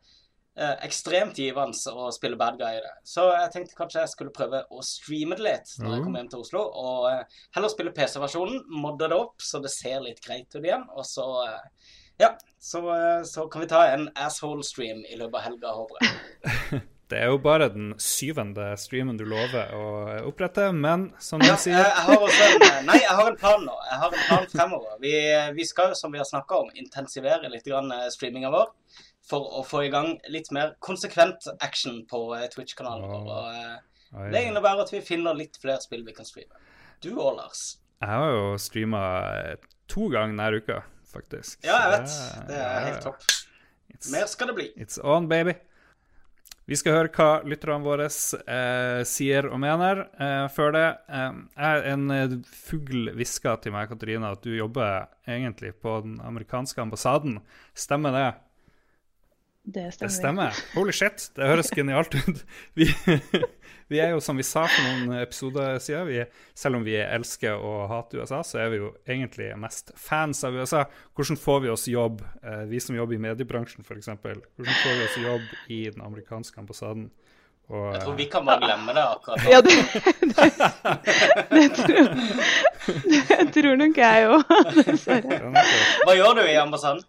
eh, 0.57 0.75
ekstremt 0.87 1.39
givende 1.39 1.93
å 1.95 2.11
spille 2.15 2.37
bad 2.41 2.59
guy 2.61 2.77
i 2.79 2.83
det. 2.85 2.93
Så 3.05 3.27
jeg 3.33 3.51
tenkte 3.55 3.79
kanskje 3.79 4.01
jeg 4.05 4.13
skulle 4.15 4.35
prøve 4.35 4.63
å 4.71 4.83
streame 4.87 5.37
det 5.37 5.45
litt 5.49 5.75
når 5.81 5.91
jeg 5.91 6.01
Mm. 6.01 6.05
kommer 6.07 6.21
hjem 6.23 6.31
til 6.31 6.41
Oslo. 6.47 6.63
Og 6.85 7.11
eh, 7.13 7.25
heller 7.57 7.69
spille 7.73 7.93
PC-versjonen, 7.97 8.63
modde 8.71 9.09
det 9.09 9.19
opp 9.19 9.41
så 9.43 9.61
det 9.63 9.71
ser 9.75 10.01
litt 10.01 10.21
greit 10.25 10.49
ut 10.55 10.63
igjen. 10.65 10.87
Og 10.95 11.05
så 11.05 11.27
eh, 11.49 11.61
ja, 12.21 12.33
så, 12.63 12.79
eh, 12.95 13.23
så 13.27 13.49
kan 13.51 13.61
vi 13.65 13.67
ta 13.75 13.87
en 13.91 14.09
asshole-stream 14.15 15.05
i 15.11 15.17
løpet 15.19 15.35
av 15.41 15.47
helga, 15.49 15.75
håper 15.75 15.97
jeg. 16.03 16.83
Det 17.13 17.19
er 17.21 17.29
jo 17.29 17.37
bare 17.39 17.67
den 17.69 17.91
syvende 18.01 18.71
streamen 18.81 19.19
du 19.21 19.27
lover 19.29 19.75
å 19.77 19.83
opprette, 20.31 20.71
men 20.73 21.11
som 21.21 21.39
du 21.39 21.45
Ja, 21.47 21.57
sier 21.61 21.77
jeg 21.77 22.05
har 22.07 22.17
også 22.17 22.47
en, 22.47 22.63
eh, 22.65 22.79
nei, 22.89 22.97
jeg 23.03 23.13
har 23.19 23.29
en 23.29 23.37
plan 23.37 23.61
nå. 23.67 23.75
Jeg 23.91 23.99
har 24.01 24.15
en 24.17 24.23
plan 24.25 24.47
fremover. 24.55 24.95
Vi, 25.03 25.13
vi 25.59 25.67
skal 25.69 25.93
som 26.01 26.11
vi 26.15 26.19
har 26.23 26.25
snakka 26.25 26.63
om, 26.65 26.71
intensivere 26.81 27.51
litt 27.53 27.69
eh, 27.69 28.09
streaminga 28.15 28.51
vår. 28.51 28.73
For 29.25 29.47
å 29.61 29.63
få 29.65 29.87
i 29.87 29.93
gang 29.93 30.19
litt 30.29 30.51
mer 30.53 30.75
konsekvent 30.85 31.47
action 31.65 32.03
på 32.11 32.27
eh, 32.37 32.49
Twitch-kanalen 32.53 33.09
vår. 33.09 33.31
Og 33.33 33.47
eh, 33.55 34.29
det 34.35 34.45
innebærer 34.51 34.85
at 34.85 34.93
vi 34.93 35.01
finner 35.05 35.37
litt 35.39 35.57
flere 35.63 35.81
spill 35.83 36.05
vi 36.07 36.15
kan 36.17 36.29
streame. 36.29 36.61
Du 37.01 37.15
òg, 37.15 37.39
Lars. 37.39 37.65
Jeg 38.05 38.11
har 38.11 38.35
jo 38.35 38.49
streama 38.61 39.05
to 39.91 40.11
ganger 40.13 40.35
denne 40.37 40.61
uka, 40.61 40.81
faktisk. 41.09 41.63
Ja, 41.65 41.79
jeg 41.87 41.95
vet. 41.95 42.19
Det 42.51 42.59
er 42.59 42.67
ja. 42.69 42.83
helt 42.91 43.07
topp. 43.07 43.25
It's, 43.95 44.11
Mer 44.13 44.27
skal 44.29 44.51
det 44.51 44.59
bli. 44.59 44.73
it's 44.77 45.01
on, 45.01 45.29
baby. 45.29 45.55
Vi 46.65 46.77
skal 46.81 46.95
høre 46.97 47.11
hva 47.13 47.43
lytterne 47.45 47.85
våre 47.85 48.07
eh, 48.09 49.03
sier 49.05 49.51
og 49.51 49.59
mener. 49.61 50.07
Eh, 50.17 50.47
før 50.53 50.73
det 50.73 50.85
eh, 51.13 51.91
En 51.93 52.07
eh, 52.13 52.39
fugl 52.49 53.11
hviska 53.13 53.59
til 53.61 53.75
meg, 53.75 53.91
Katarina, 53.91 54.33
at 54.33 54.47
du 54.47 54.55
jobber 54.57 55.11
egentlig 55.29 55.75
på 55.85 55.99
den 56.07 56.17
amerikanske 56.25 56.81
ambassaden. 56.81 57.43
Stemmer 57.77 58.17
det? 58.17 58.31
Det 59.65 59.83
Det 59.85 59.93
stemmer. 59.95 60.13
stemmer. 60.13 60.59
Holy 60.75 60.93
shit, 60.93 61.31
det 61.37 61.47
høres 61.49 61.71
genialt 61.73 62.15
ut. 62.15 62.45
Vi, 62.77 62.85
vi 63.89 63.99
er 64.01 64.11
jo, 64.13 64.21
som 64.21 64.37
vi 64.37 64.45
sa 64.45 64.67
for 64.69 64.85
noen 64.85 65.23
episoder 65.23 65.79
siden, 65.81 66.07
vi, 66.09 66.23
selv 66.57 66.77
om 66.79 66.85
vi 66.85 66.95
elsker 67.01 67.57
og 67.57 67.87
hater 67.91 68.21
USA, 68.23 68.43
så 68.45 68.59
er 68.61 68.71
vi 68.73 68.79
jo 68.83 68.91
egentlig 69.09 69.51
mest 69.61 69.93
fans 70.01 70.41
av 70.45 70.57
USA. 70.57 70.85
Hvordan 71.17 71.37
får 71.41 71.61
vi 71.65 71.73
oss 71.73 71.85
jobb, 71.89 72.23
eh, 72.45 72.65
vi 72.69 72.81
som 72.81 72.97
jobber 72.97 73.17
i 73.17 73.21
mediebransjen 73.25 73.85
f.eks., 73.85 74.09
hvordan 74.09 74.79
får 74.83 74.97
vi 74.99 75.05
oss 75.09 75.19
jobb 75.25 75.53
i 75.69 75.81
den 75.91 76.05
amerikanske 76.05 76.61
ambassaden? 76.61 77.11
Og, 77.73 77.95
Jeg 77.95 78.03
tror 78.05 78.17
vi 78.21 78.25
kan 78.29 78.45
bare 78.45 78.61
glemme 78.61 78.93
det 78.93 79.05
akkurat 79.05 79.41
nå. 79.41 79.51
Ja, 79.53 79.61
det, 79.65 79.77
det, 80.21 80.49
det, 81.57 81.69
tror, 81.79 82.09
det 83.17 83.47
tror 83.57 83.79
nok 83.81 84.01
jeg 84.05 84.27
òg, 84.29 84.43
dessverre. 84.81 85.39
Hva 86.05 86.17
gjør 86.19 86.41
du 86.41 86.43
i 86.45 86.59
ambassaden? 86.61 87.05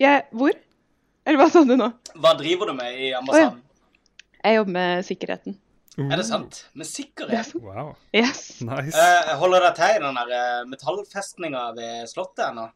Jeg 0.00 0.24
Hvor? 0.32 0.52
Eller 1.26 1.40
hva 1.42 1.48
sa 1.50 1.64
du 1.66 1.74
nå? 1.74 1.90
Hva 2.22 2.34
driver 2.38 2.70
du 2.70 2.76
med 2.78 2.98
i 3.02 3.12
ambassaden? 3.18 3.62
Jeg 4.46 4.60
jobber 4.60 4.76
med 4.76 5.06
sikkerheten. 5.08 5.56
Er 5.96 6.20
det 6.20 6.26
sant? 6.28 6.58
Med 6.76 6.86
sikkerhet? 6.86 7.54
Wow. 7.58 7.94
Yes. 8.14 8.60
Nice. 8.62 8.94
Uh, 8.94 9.32
holder 9.40 9.64
deg 9.64 9.78
til 9.78 9.96
i 9.96 10.02
den 10.04 10.18
der 10.20 10.32
eh, 10.36 10.62
metallfestninga 10.68 11.62
ved 11.78 12.06
Slottet 12.10 12.44
ennå? 12.50 12.68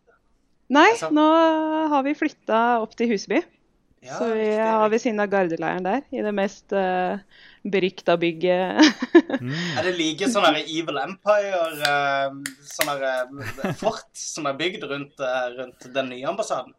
Nei, 0.72 0.88
nå 1.12 1.26
har 1.92 2.04
vi 2.06 2.16
flytta 2.16 2.60
opp 2.80 2.94
til 2.98 3.10
Huseby. 3.12 3.42
Ja, 4.00 4.16
så 4.16 4.30
vi 4.32 4.46
har 4.56 4.88
ved 4.88 5.02
siden 5.02 5.20
av 5.20 5.28
gardeleiren 5.28 5.84
der, 5.84 6.04
i 6.08 6.22
det 6.24 6.32
mest 6.32 6.72
uh, 6.72 7.20
berykta 7.68 8.14
bygget. 8.16 8.80
Er 9.76 9.84
det 9.84 9.92
like 9.98 10.30
sånn 10.32 10.56
Evil 10.62 11.02
Empire, 11.02 11.66
eh, 11.84 12.38
sånn 12.70 13.74
fort 13.82 14.08
som 14.16 14.48
er 14.48 14.56
bygd 14.56 14.86
rundt, 14.88 15.20
uh, 15.20 15.50
rundt 15.58 15.90
den 15.92 16.08
nye 16.14 16.30
ambassaden? 16.32 16.72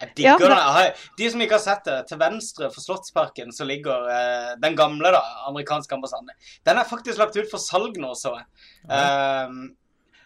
Jeg 0.00 0.14
digger 0.16 0.50
Ja, 0.50 0.72
det- 0.78 0.96
De 1.18 1.30
som 1.30 1.40
ikke 1.40 1.58
har 1.58 1.64
sett 1.64 1.84
det, 1.84 2.00
til 2.08 2.18
venstre 2.18 2.70
for 2.70 2.80
Slottsparken 2.80 3.52
så 3.52 3.64
ligger 3.64 4.08
eh, 4.10 4.56
den 4.60 4.76
gamle 4.76 5.12
da, 5.12 5.22
amerikanske 5.48 5.94
ambassaden. 5.94 6.30
Den 6.64 6.78
er 6.78 6.84
faktisk 6.84 7.18
lagt 7.18 7.36
ut 7.36 7.50
for 7.50 7.58
salg 7.58 7.96
nå, 7.96 8.14
så 8.14 8.36
jeg. 8.38 8.46
Eh, 8.90 9.48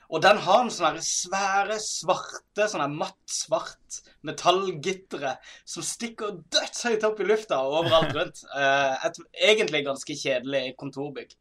og 0.08 0.22
den 0.24 0.38
har 0.40 0.62
en 0.64 0.70
sånne 0.72 1.02
svære, 1.04 1.76
svarte, 1.84 2.64
sånn 2.70 2.94
matt 2.96 3.18
svart 3.28 3.98
metallgittere 4.24 5.34
som 5.68 5.84
stikker 5.84 6.38
dødshøyt 6.48 7.04
opp 7.04 7.20
i 7.20 7.26
lufta 7.28 7.58
og 7.60 7.82
overalt 7.82 8.16
rundt. 8.16 8.42
Uh, 8.54 8.96
et 9.06 9.20
egentlig 9.50 9.84
ganske 9.84 10.16
kjedelig 10.16 10.72
kontorbygg. 10.80 11.34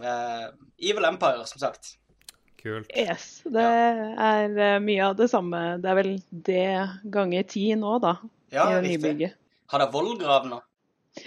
Uh, 0.00 0.48
Evil 0.80 1.08
Empire, 1.10 1.44
som 1.50 1.60
sagt. 1.60 1.98
Kult. 2.58 2.88
yes, 2.96 3.42
det 3.46 3.62
er 3.62 4.56
eh, 4.58 4.78
mye 4.82 5.04
av 5.06 5.16
det 5.16 5.28
samme. 5.30 5.60
Det 5.82 5.90
er 5.92 5.94
vel 6.00 6.10
det 6.30 6.64
ganger 7.14 7.46
ti 7.46 7.68
nå, 7.78 7.98
da, 8.02 8.16
Ja, 8.50 8.64
i 8.72 8.80
riktig. 8.82 8.98
nybygget. 8.98 9.34
Har 9.70 9.78
dere 9.84 9.92
vollgrav 9.92 10.48
nå? 10.50 10.58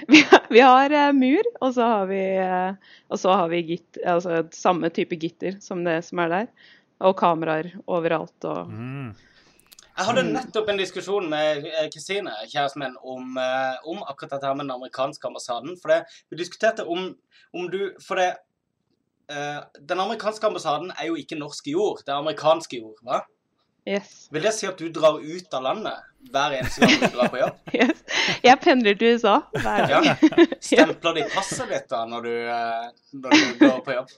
Vi, 0.08 0.22
har- 0.28 0.46
vi 0.50 0.60
har 0.64 0.92
eh, 0.92 1.12
mur, 1.16 1.44
og 1.62 1.74
så 1.76 1.88
har 1.88 2.06
vi, 2.12 2.20
eh, 2.36 2.74
og 3.12 3.20
så 3.20 3.34
har 3.36 3.50
vi 3.52 3.62
gitt, 3.74 3.98
altså, 4.08 4.42
samme 4.56 4.90
type 4.92 5.16
gitter 5.20 5.58
som 5.64 5.84
det 5.88 6.02
som 6.08 6.20
er 6.26 6.30
der. 6.36 6.48
Og 7.02 7.16
kameraer 7.18 7.72
overalt. 7.88 8.36
Og 8.46 8.68
Mm. 8.70 9.16
Jeg 9.98 10.06
hadde 10.08 10.24
nettopp 10.34 10.70
en 10.72 10.78
diskusjon 10.80 11.26
med 11.30 11.66
Kristine, 11.94 12.32
kjæresten 12.50 12.80
min, 12.80 12.94
om, 13.04 13.36
om 13.86 14.00
akkurat 14.08 14.32
dette 14.32 14.48
her 14.48 14.56
med 14.56 14.66
den 14.66 14.72
amerikanske 14.78 15.28
ambassaden. 15.28 15.76
For 15.82 15.92
det, 15.92 15.98
vi 16.32 16.38
diskuterte 16.40 16.86
om, 16.88 17.12
om 17.54 17.68
du 17.70 17.92
For 18.02 18.16
det 18.16 18.30
Den 19.28 20.00
amerikanske 20.00 20.48
ambassaden 20.48 20.92
er 21.00 21.08
jo 21.08 21.16
ikke 21.16 21.38
norsk 21.40 21.68
jord, 21.72 22.02
det 22.06 22.12
er 22.12 22.18
amerikansk 22.20 22.74
jord. 22.74 22.98
hva? 23.04 23.22
yes, 23.88 24.28
Vil 24.32 24.44
det 24.46 24.52
si 24.54 24.68
at 24.68 24.78
du 24.78 24.90
drar 24.94 25.18
ut 25.22 25.54
av 25.58 25.64
landet 25.64 26.02
hver 26.32 26.54
eneste 26.60 26.86
gang 26.86 27.00
du 27.02 27.16
drar 27.16 27.30
på 27.34 27.40
jobb? 27.40 27.56
yes. 27.80 28.04
Jeg 28.44 28.60
pendler 28.62 28.98
til 29.00 29.16
USA 29.18 29.38
hver 29.56 29.88
Ja. 29.96 30.16
Stempler 30.62 31.16
de 31.18 31.24
passet 31.34 31.72
ditt 31.72 31.88
da 31.90 32.04
når 32.06 32.28
du, 32.28 32.34
eh, 32.52 32.92
når 33.18 33.32
du 33.40 33.64
går 33.64 33.80
på 33.88 33.96
jobb? 33.96 34.12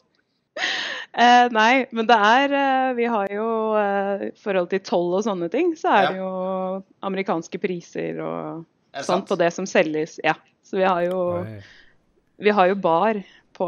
Eh, 1.13 1.47
nei, 1.55 1.85
men 1.95 2.05
det 2.09 2.17
er 2.17 2.51
eh, 2.57 2.89
Vi 2.99 3.05
har 3.09 3.31
jo 3.33 3.45
eh, 3.79 4.25
I 4.27 4.31
forhold 4.43 4.67
til 4.73 4.83
toll 4.85 5.15
og 5.17 5.23
sånne 5.25 5.47
ting, 5.53 5.71
så 5.79 5.89
er 5.93 6.03
Ja. 6.03 6.09
det 6.11 6.19
jo 6.19 6.83
amerikanske 7.07 7.61
priser 7.63 8.19
og 8.21 8.65
sånt 8.93 9.07
sant? 9.07 9.29
på 9.31 9.37
det 9.39 9.49
som 9.55 9.65
selges. 9.69 10.19
Ja. 10.23 10.35
Så 10.63 10.77
vi 10.77 10.83
har 10.85 11.01
jo, 11.07 11.21
Oi. 11.39 11.57
vi 12.45 12.51
har 12.53 12.67
jo 12.69 12.75
bar 12.83 13.17
på, 13.57 13.67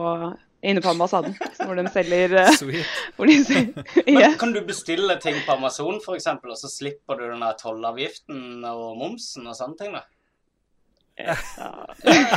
inne 0.65 0.81
på 0.81 0.91
ambassaden 0.91 1.35
hvor 1.59 1.77
de 1.77 1.85
selger 1.93 2.35
eh, 2.41 2.51
Sweet. 2.57 2.85
hvor 3.17 3.29
de 3.29 3.37
selger, 3.45 3.85
Men 4.17 4.37
kan 4.39 4.53
du 4.55 4.61
bestille 4.65 5.17
ting 5.23 5.37
på 5.45 5.57
Amazon 5.57 5.99
eksempel, 6.15 6.53
og 6.55 6.59
så 6.59 6.71
slipper 6.71 7.19
du 7.19 7.27
den 7.29 7.43
der 7.45 7.57
tollavgiften 7.59 8.65
og 8.69 8.97
momsen 8.99 9.47
og 9.47 9.57
sånne 9.57 9.79
ting? 9.81 9.95
da? 9.95 10.05
Ja. 11.15 11.35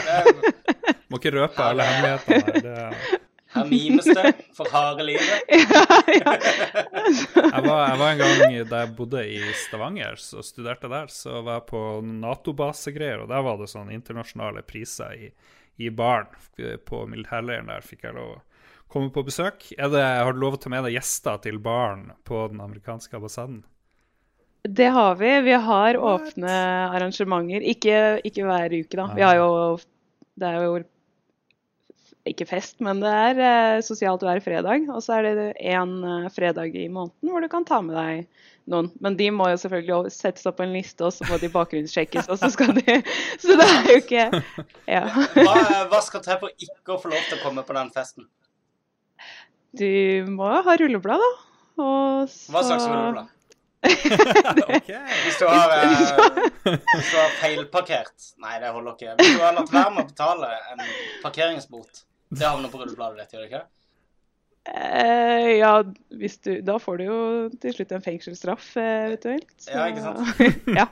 Må 1.11 1.19
ikke 1.19 1.35
røpe 1.35 1.65
alle 1.65 1.87
hemmelighetene. 1.89 2.45
her. 2.45 2.61
Det... 2.63 3.19
Her 3.49 3.65
mimes 3.65 4.05
det 4.05 4.35
for 4.53 4.69
harde 4.69 5.07
livet. 5.09 5.49
ja. 5.49 6.35
Jeg, 6.37 7.63
var, 7.65 7.79
jeg 7.89 7.99
var 7.99 8.11
en 8.11 8.21
gang 8.21 8.57
da 8.69 8.83
jeg 8.83 8.91
bodde 8.99 9.23
i 9.25 9.39
Stavanger 9.57 10.19
og 10.37 10.45
studerte 10.45 10.91
der, 10.93 11.09
så 11.09 11.41
var 11.41 11.63
jeg 11.63 11.69
på 11.71 11.81
Nato-basegreier, 12.05 13.25
og 13.25 13.33
der 13.33 13.47
var 13.47 13.57
det 13.57 13.71
sånn 13.73 13.89
internasjonale 13.95 14.63
priser 14.69 15.17
i, 15.17 15.31
i 15.79 15.91
baren. 15.95 16.29
På 16.87 17.05
militærleiren 17.07 17.71
der 17.71 17.85
fikk 17.87 18.05
jeg 18.07 18.17
lov 18.17 18.37
å 18.37 18.43
komme 18.91 19.13
på 19.15 19.25
besøk. 19.27 19.71
Er 19.79 19.91
det, 19.93 20.03
har 20.03 20.35
du 20.35 20.43
lov 20.43 20.57
å 20.57 20.61
ta 20.63 20.73
med 20.73 20.87
deg 20.87 20.97
gjester 20.97 21.41
til 21.45 21.61
baren 21.63 22.11
på 22.29 22.47
den 22.53 22.63
amerikanske 22.65 23.19
ambassaden? 23.19 23.63
Det 24.69 24.91
har 24.93 25.17
vi. 25.17 25.31
Vi 25.47 25.57
har 25.69 25.97
åpne 25.97 26.55
arrangementer. 26.91 27.65
Ikke, 27.73 27.99
ikke 28.27 28.47
hver 28.49 28.75
uke, 28.75 28.95
da. 28.97 29.11
Vi 29.15 29.27
har 29.27 29.39
jo 29.39 29.51
Det 30.39 30.47
er 30.47 30.63
jo 30.63 30.79
ikke 32.29 32.47
fest, 32.47 32.77
men 32.85 33.01
det 33.03 33.11
er 33.11 33.41
eh, 33.43 33.81
sosialt 33.85 34.23
hver 34.23 34.41
fredag. 34.45 34.87
Og 34.93 35.03
så 35.03 35.19
er 35.19 35.29
det 35.29 35.49
én 35.59 35.95
eh, 36.05 36.29
fredag 36.35 36.77
i 36.77 36.89
måneden 36.93 37.33
hvor 37.33 37.43
du 37.43 37.49
kan 37.51 37.67
ta 37.67 37.81
med 37.83 37.97
deg 37.97 38.27
noen. 38.71 38.91
Men 39.05 39.17
de 39.19 39.29
må 39.35 39.49
jo 39.53 39.61
selvfølgelig 39.63 40.13
settes 40.15 40.47
opp 40.49 40.59
på 40.61 40.67
en 40.67 40.75
liste, 40.77 41.05
og 41.07 41.15
så 41.15 41.27
må 41.29 41.39
de 41.43 41.51
bakgrunnssjekkes, 41.53 42.29
og 42.29 42.41
så 42.41 42.51
skal 42.55 42.75
de 42.79 42.99
Så 43.45 43.57
det 43.59 43.69
er 43.69 43.89
jo 43.91 44.03
ikke 44.03 44.27
Ja. 44.89 45.05
Hva, 45.37 45.57
hva 45.91 46.03
skal 46.05 46.25
til 46.25 46.43
for 46.43 46.69
ikke 46.69 46.97
å 46.97 47.01
få 47.03 47.13
lov 47.13 47.25
til 47.29 47.39
å 47.39 47.43
komme 47.45 47.65
på 47.67 47.77
den 47.77 47.91
festen? 47.95 48.29
Du 49.79 49.89
må 50.33 50.49
ha 50.65 50.77
rulleblad, 50.81 51.21
da. 51.25 51.33
Og 51.79 52.31
så 52.33 52.55
Hva 52.55 52.65
slags 52.67 52.87
rulleblad? 52.89 53.35
okay. 54.77 55.03
Hvis 55.23 55.37
du 55.39 55.45
har, 55.47 55.71
eh, 55.71 55.93
hvis 56.67 57.11
du 57.13 57.15
har 57.15 57.35
feilparkert 57.39 58.33
Nei, 58.43 58.57
det 58.59 58.73
holder 58.75 58.97
ikke. 58.97 59.13
Hvis 59.21 59.37
du 59.37 59.45
har 59.45 59.55
latt 59.55 59.71
være 59.71 59.93
med 59.95 60.03
å 60.03 60.09
betale 60.09 60.49
en 60.73 60.83
parkeringsbot, 61.23 62.03
det 62.35 62.47
havner 62.49 62.73
på 62.73 62.81
rullebladet 62.81 63.23
ditt, 63.23 63.37
gjør 63.37 63.45
det 63.45 63.51
ikke? 63.53 63.63
Eh, 64.69 65.57
ja, 65.59 65.83
hvis 66.13 66.39
du 66.45 66.61
Da 66.63 66.75
får 66.83 66.99
du 67.01 67.05
jo 67.09 67.19
til 67.63 67.73
slutt 67.77 67.93
en 67.97 68.03
fengselsstraff, 68.05 68.77
eh, 68.77 69.07
eventuelt. 69.09 69.47
Så- 69.59 69.71
Ja, 69.75 69.87
ikke 69.89 70.03
sant? 70.03 70.67
ja. 70.81 70.87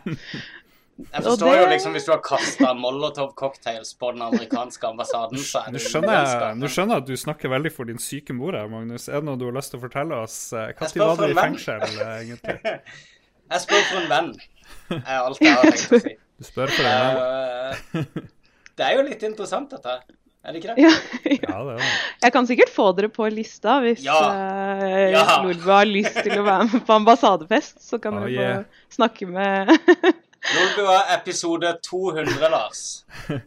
Jeg 1.13 1.23
forstår 1.27 1.51
det- 1.53 1.61
jo 1.61 1.67
liksom 1.75 1.93
hvis 1.93 2.07
du 2.07 2.13
har 2.15 2.23
kasta 2.25 2.71
molotov-cocktails 2.75 3.91
på 4.01 4.13
den 4.15 4.23
amerikanske 4.25 4.87
ambassaden, 4.89 5.37
så 5.45 5.61
er 5.67 5.73
du 5.73 5.79
skjønner, 5.79 6.55
nå 6.57 6.71
skjønner 6.73 6.95
jeg 6.97 7.03
at 7.03 7.07
du 7.11 7.17
snakker 7.21 7.53
veldig 7.53 7.73
for 7.73 7.85
din 7.85 7.99
syke 8.01 8.33
mor 8.33 8.53
her, 8.57 8.67
Magnus. 8.73 9.09
Er 9.09 9.21
det 9.21 9.25
noe 9.29 9.37
du 9.37 9.45
har 9.45 9.53
lyst 9.59 9.71
til 9.75 9.81
å 9.81 9.85
fortelle 9.85 10.17
oss? 10.23 10.39
Eh, 10.57 10.73
Når 10.73 10.89
spør 10.95 11.11
var 11.13 11.17
du 11.27 11.33
i 11.35 11.41
fengsel, 11.43 11.85
eh, 12.01 12.15
egentlig? 12.25 12.81
Jeg 13.53 13.61
spør 13.63 13.83
for 13.91 13.99
en 14.01 14.09
venn, 14.11 14.33
er 14.91 15.19
alt 15.21 15.39
jeg 15.39 15.53
har 15.55 15.63
tenkt 15.69 15.93
å 15.93 16.01
si. 16.03 16.17
Du 16.41 16.45
spør 16.45 16.69
for 16.73 16.85
en 16.85 17.17
venn. 17.21 17.77
Eh, 17.93 18.33
Det 18.77 18.85
er 18.89 18.97
jo 18.97 19.03
litt 19.07 19.23
interessant, 19.23 19.71
dette 19.71 19.87
her. 19.87 20.01
Er 20.47 20.55
det 20.55 20.61
ikke 20.63 20.75
det? 20.77 20.83
Ja, 20.85 20.91
Ja, 21.27 21.57
det 21.67 21.73
er 21.73 21.81
det. 21.81 21.87
Jeg 22.23 22.33
kan 22.37 22.47
sikkert 22.47 22.71
få 22.71 22.85
dere 22.95 23.09
på 23.11 23.27
lista 23.35 23.81
hvis 23.83 24.05
Ja. 24.07 24.19
ja. 25.11 25.25
Uh, 25.41 25.49
Lolbø 25.49 25.73
har 25.73 25.89
lyst 25.91 26.21
til 26.23 26.37
å 26.39 26.45
være 26.47 26.69
med 26.71 26.85
på 26.87 26.95
ambassadefest. 27.01 27.83
Så 27.83 27.99
kan 28.03 28.15
Oh, 28.21 28.29
dere 28.29 28.47
yeah. 28.63 28.63
få 28.87 29.01
snakke 29.01 29.27
med 29.27 29.75
Nordbua 30.47 31.01
episode 31.17 31.73
200, 31.83 32.49
Lars. 32.53 32.83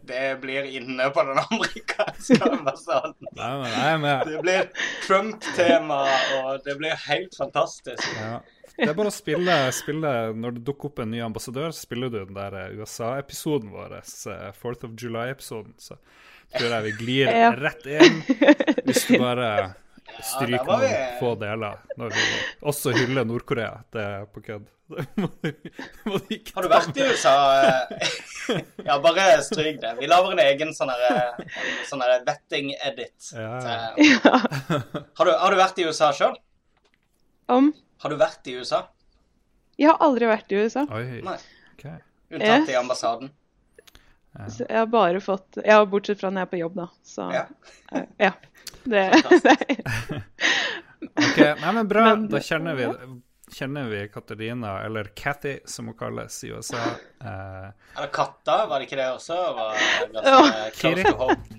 Det 0.04 0.34
blir 0.42 0.66
inne 0.76 1.06
på 1.14 1.22
den 1.24 1.38
amerikanske 1.40 2.36
ambassaden. 2.52 3.14
Nei, 3.38 3.52
men 3.62 3.70
jeg 3.72 3.92
er 3.94 4.00
med. 4.02 4.26
Det 4.28 4.40
blir 4.44 4.68
Trump-tema, 5.06 6.00
og 6.42 6.60
det 6.66 6.76
blir 6.82 6.98
helt 7.08 7.36
fantastisk. 7.40 8.04
Ja. 8.18 8.40
Det 8.76 8.88
er 8.90 8.96
bare 8.96 9.10
å 9.10 9.12
spille, 9.12 9.54
spille 9.76 10.10
Når 10.40 10.54
det 10.56 10.62
dukker 10.64 10.88
opp 10.88 11.00
en 11.02 11.10
ny 11.12 11.18
ambassadør, 11.24 11.72
så 11.72 11.82
spiller 11.84 12.12
du 12.12 12.18
den 12.20 12.36
der 12.36 12.54
eh, 12.56 12.76
USA-episoden 12.80 13.72
vår, 13.74 13.96
eh, 13.98 14.52
4th 14.60 14.86
of 14.88 14.94
July-episoden. 15.00 15.74
Så 15.80 15.96
tror 16.56 16.70
jeg 16.76 16.82
vi 16.88 16.92
glir 17.04 17.30
Ja. 17.30 17.50
rett 17.56 17.86
inn. 17.86 18.20
Hvis 18.86 19.06
du 19.08 19.18
bare 19.26 19.74
stryker 20.20 20.66
ja, 20.66 20.78
noen 20.82 21.16
få 21.20 21.34
deler. 21.40 21.78
Når 22.00 22.12
vi 22.16 22.24
også 22.72 22.92
hyller 22.96 23.24
Nord-Korea. 23.28 23.76
Det 23.92 24.02
er 24.04 24.24
på 24.34 24.42
kødd. 24.44 24.66
Har 26.54 26.62
du 26.64 26.68
vært 26.72 26.96
i 26.98 27.04
USA? 27.06 27.34
eh? 27.62 28.14
Ja, 28.88 28.96
bare 28.98 29.26
stryk 29.46 29.76
det. 29.82 29.92
Vi 30.00 30.08
lager 30.10 30.32
en 30.34 30.40
egen 30.42 30.72
sånn 30.74 30.90
en 30.90 31.44
sånn 31.86 32.02
vetting-edit. 32.26 33.28
Ja, 33.36 33.52
ja. 34.00 34.40
Har, 35.14 35.24
du- 35.28 35.36
har 35.38 35.50
du 35.54 35.58
vært 35.60 35.78
i 35.78 35.86
USA 35.86 36.10
sjøl? 36.16 36.34
om 37.50 37.72
Har 38.02 38.10
du 38.10 38.16
vært 38.18 38.46
i 38.50 38.56
USA? 38.58 38.84
Jeg 39.78 39.88
har 39.92 39.98
aldri 40.02 40.26
vært 40.30 40.50
i 40.54 40.58
USA. 40.64 40.82
Oi. 40.90 41.20
Nei. 41.24 41.36
Okay. 41.76 41.98
Unntatt 42.30 42.60
Yes. 42.66 42.68
i 42.70 42.76
ambassaden? 42.78 43.30
Så 44.48 44.62
jeg 44.68 44.78
har 44.78 44.86
bare 44.86 45.20
fått 45.20 45.58
Ja, 45.66 45.80
bortsett 45.90 46.20
fra 46.20 46.30
når 46.30 46.44
jeg 46.44 46.46
er 46.46 46.50
på 46.52 46.58
jobb, 46.60 46.74
da. 46.78 46.86
Så 47.04 47.32
Ja. 47.34 47.46
eh, 47.92 48.04
ja. 48.18 48.30
Det, 48.84 49.02
det 49.42 49.56
Ok, 51.00 51.38
Nei, 51.60 51.72
men 51.72 51.88
bra. 51.88 52.04
Men- 52.14 52.28
da 52.28 52.38
kjenner 52.40 52.74
vi, 52.78 52.86
kjenner 53.56 53.88
vi 53.90 54.08
Katarina, 54.08 54.76
eller 54.84 55.04
Cathy, 55.16 55.58
som 55.66 55.86
hun 55.90 55.96
kalles 55.98 56.36
i 56.44 56.52
USA. 56.52 56.76
Eh, 57.24 57.70
Eller 57.96 58.10
katta, 58.12 58.66
var 58.70 58.78
det 58.78 58.86
ikke 58.88 58.96
det 59.00 59.08
også? 59.16 59.38
Var 59.56 60.70
Kiri. 60.76 61.04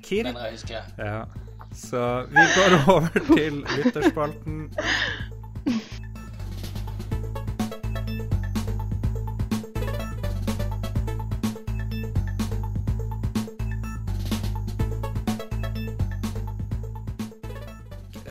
Kiri. 0.04 0.34
ja. 0.98 1.26
Så 1.76 2.02
vi 2.28 2.46
går 2.56 2.78
over 2.96 3.20
til 3.36 3.62
lytterspalten. 3.78 4.72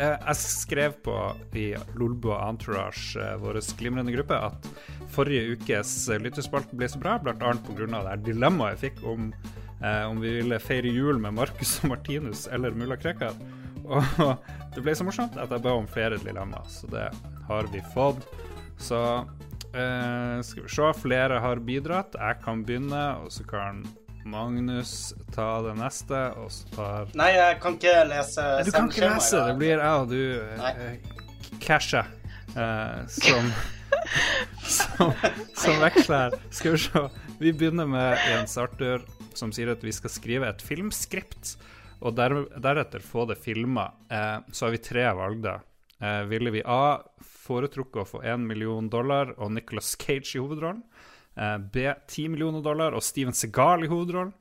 Jeg 0.00 0.36
skrev 0.40 0.94
på 1.04 1.14
i 1.60 1.74
Lolbo 2.00 2.32
Entourage, 2.32 3.18
eh, 3.20 3.34
vår 3.36 3.58
glimrende 3.76 4.14
gruppe, 4.14 4.36
at 4.36 4.68
forrige 5.12 5.56
ukes 5.58 5.92
eh, 6.08 6.20
lytterspalte 6.22 6.76
ble 6.78 6.88
så 6.88 7.00
bra, 7.02 7.18
bl.a. 7.20 7.34
pga. 7.36 7.88
det 8.08 8.30
dilemmaet 8.30 8.78
jeg 8.78 8.90
fikk 8.90 9.02
om 9.12 9.28
eh, 9.80 10.04
om 10.08 10.20
vi 10.20 10.32
ville 10.38 10.60
feire 10.62 10.92
jul 10.92 11.20
med 11.20 11.36
Marcus 11.36 11.78
og 11.82 11.94
Martinus 11.94 12.46
eller 12.52 12.76
mulla 12.76 12.96
Krekar. 13.00 13.36
Og 13.84 14.04
det 14.74 14.84
ble 14.84 14.94
så 14.96 15.06
morsomt 15.06 15.38
at 15.40 15.52
jeg 15.52 15.64
ba 15.64 15.76
om 15.76 15.88
flere 15.90 16.20
dilemmaer, 16.22 16.68
så 16.68 16.90
det 16.92 17.06
har 17.48 17.70
vi 17.72 17.82
fått. 17.94 18.24
Så 18.80 19.00
eh, 19.74 20.36
skal 20.46 20.66
vi 20.66 20.74
se, 20.76 20.92
flere 21.00 21.40
har 21.42 21.64
bidratt. 21.64 22.16
Jeg 22.18 22.40
kan 22.44 22.64
begynne, 22.64 23.04
og 23.24 23.32
så 23.34 23.46
kan 23.48 23.84
Magnus 24.30 24.92
ta 25.34 25.48
det 25.66 25.74
neste, 25.78 26.20
og 26.38 26.50
så 26.54 26.70
tar 26.76 27.10
Nei, 27.18 27.32
jeg 27.34 27.58
kan 27.62 27.76
ikke 27.78 27.96
lese 28.10 28.46
Nei, 28.46 28.64
Du 28.66 28.72
kan 28.74 28.90
ikke 28.90 29.10
lese, 29.10 29.42
det 29.50 29.56
blir 29.60 29.76
jeg 29.76 30.04
og 30.04 30.10
du 30.10 30.22
uh, 30.40 31.20
casha 31.60 32.04
eh, 32.56 33.06
som, 33.06 33.50
som 34.76 35.12
Som 35.54 35.80
veksler. 35.82 36.36
Skal 36.50 36.72
vi 36.72 36.78
se. 36.78 37.02
Vi 37.40 37.52
begynner 37.52 37.88
med 37.88 38.18
Jens 38.30 38.56
Arthur, 38.60 39.04
som 39.36 39.52
sier 39.52 39.72
at 39.74 39.84
vi 39.84 39.92
skal 39.92 40.12
skrive 40.12 40.48
et 40.48 40.62
filmskript, 40.64 41.54
og 42.00 42.16
der, 42.16 42.34
deretter 42.56 43.04
få 43.04 43.26
det 43.28 43.38
filma. 43.42 43.90
Eh, 44.08 44.38
så 44.52 44.66
har 44.66 44.74
vi 44.76 44.82
tre 44.84 45.04
valg, 45.16 45.42
da. 45.44 45.58
Eh, 46.00 46.22
ville 46.30 46.52
vi 46.54 46.64
A. 46.64 47.00
Foretrukket 47.20 48.02
å 48.02 48.08
få 48.08 48.22
1 48.24 48.44
million 48.46 48.88
dollar 48.88 49.34
og 49.36 49.52
Nicholas 49.52 49.92
Cage 50.00 50.36
i 50.36 50.40
hovedrollen? 50.40 50.84
Eh, 51.40 51.56
B. 51.58 51.88
10 52.06 52.28
millioner 52.34 52.62
dollar 52.64 52.96
og 52.96 53.04
Steven 53.04 53.36
Segal 53.36 53.86
i 53.86 53.90
hovedrollen? 53.90 54.34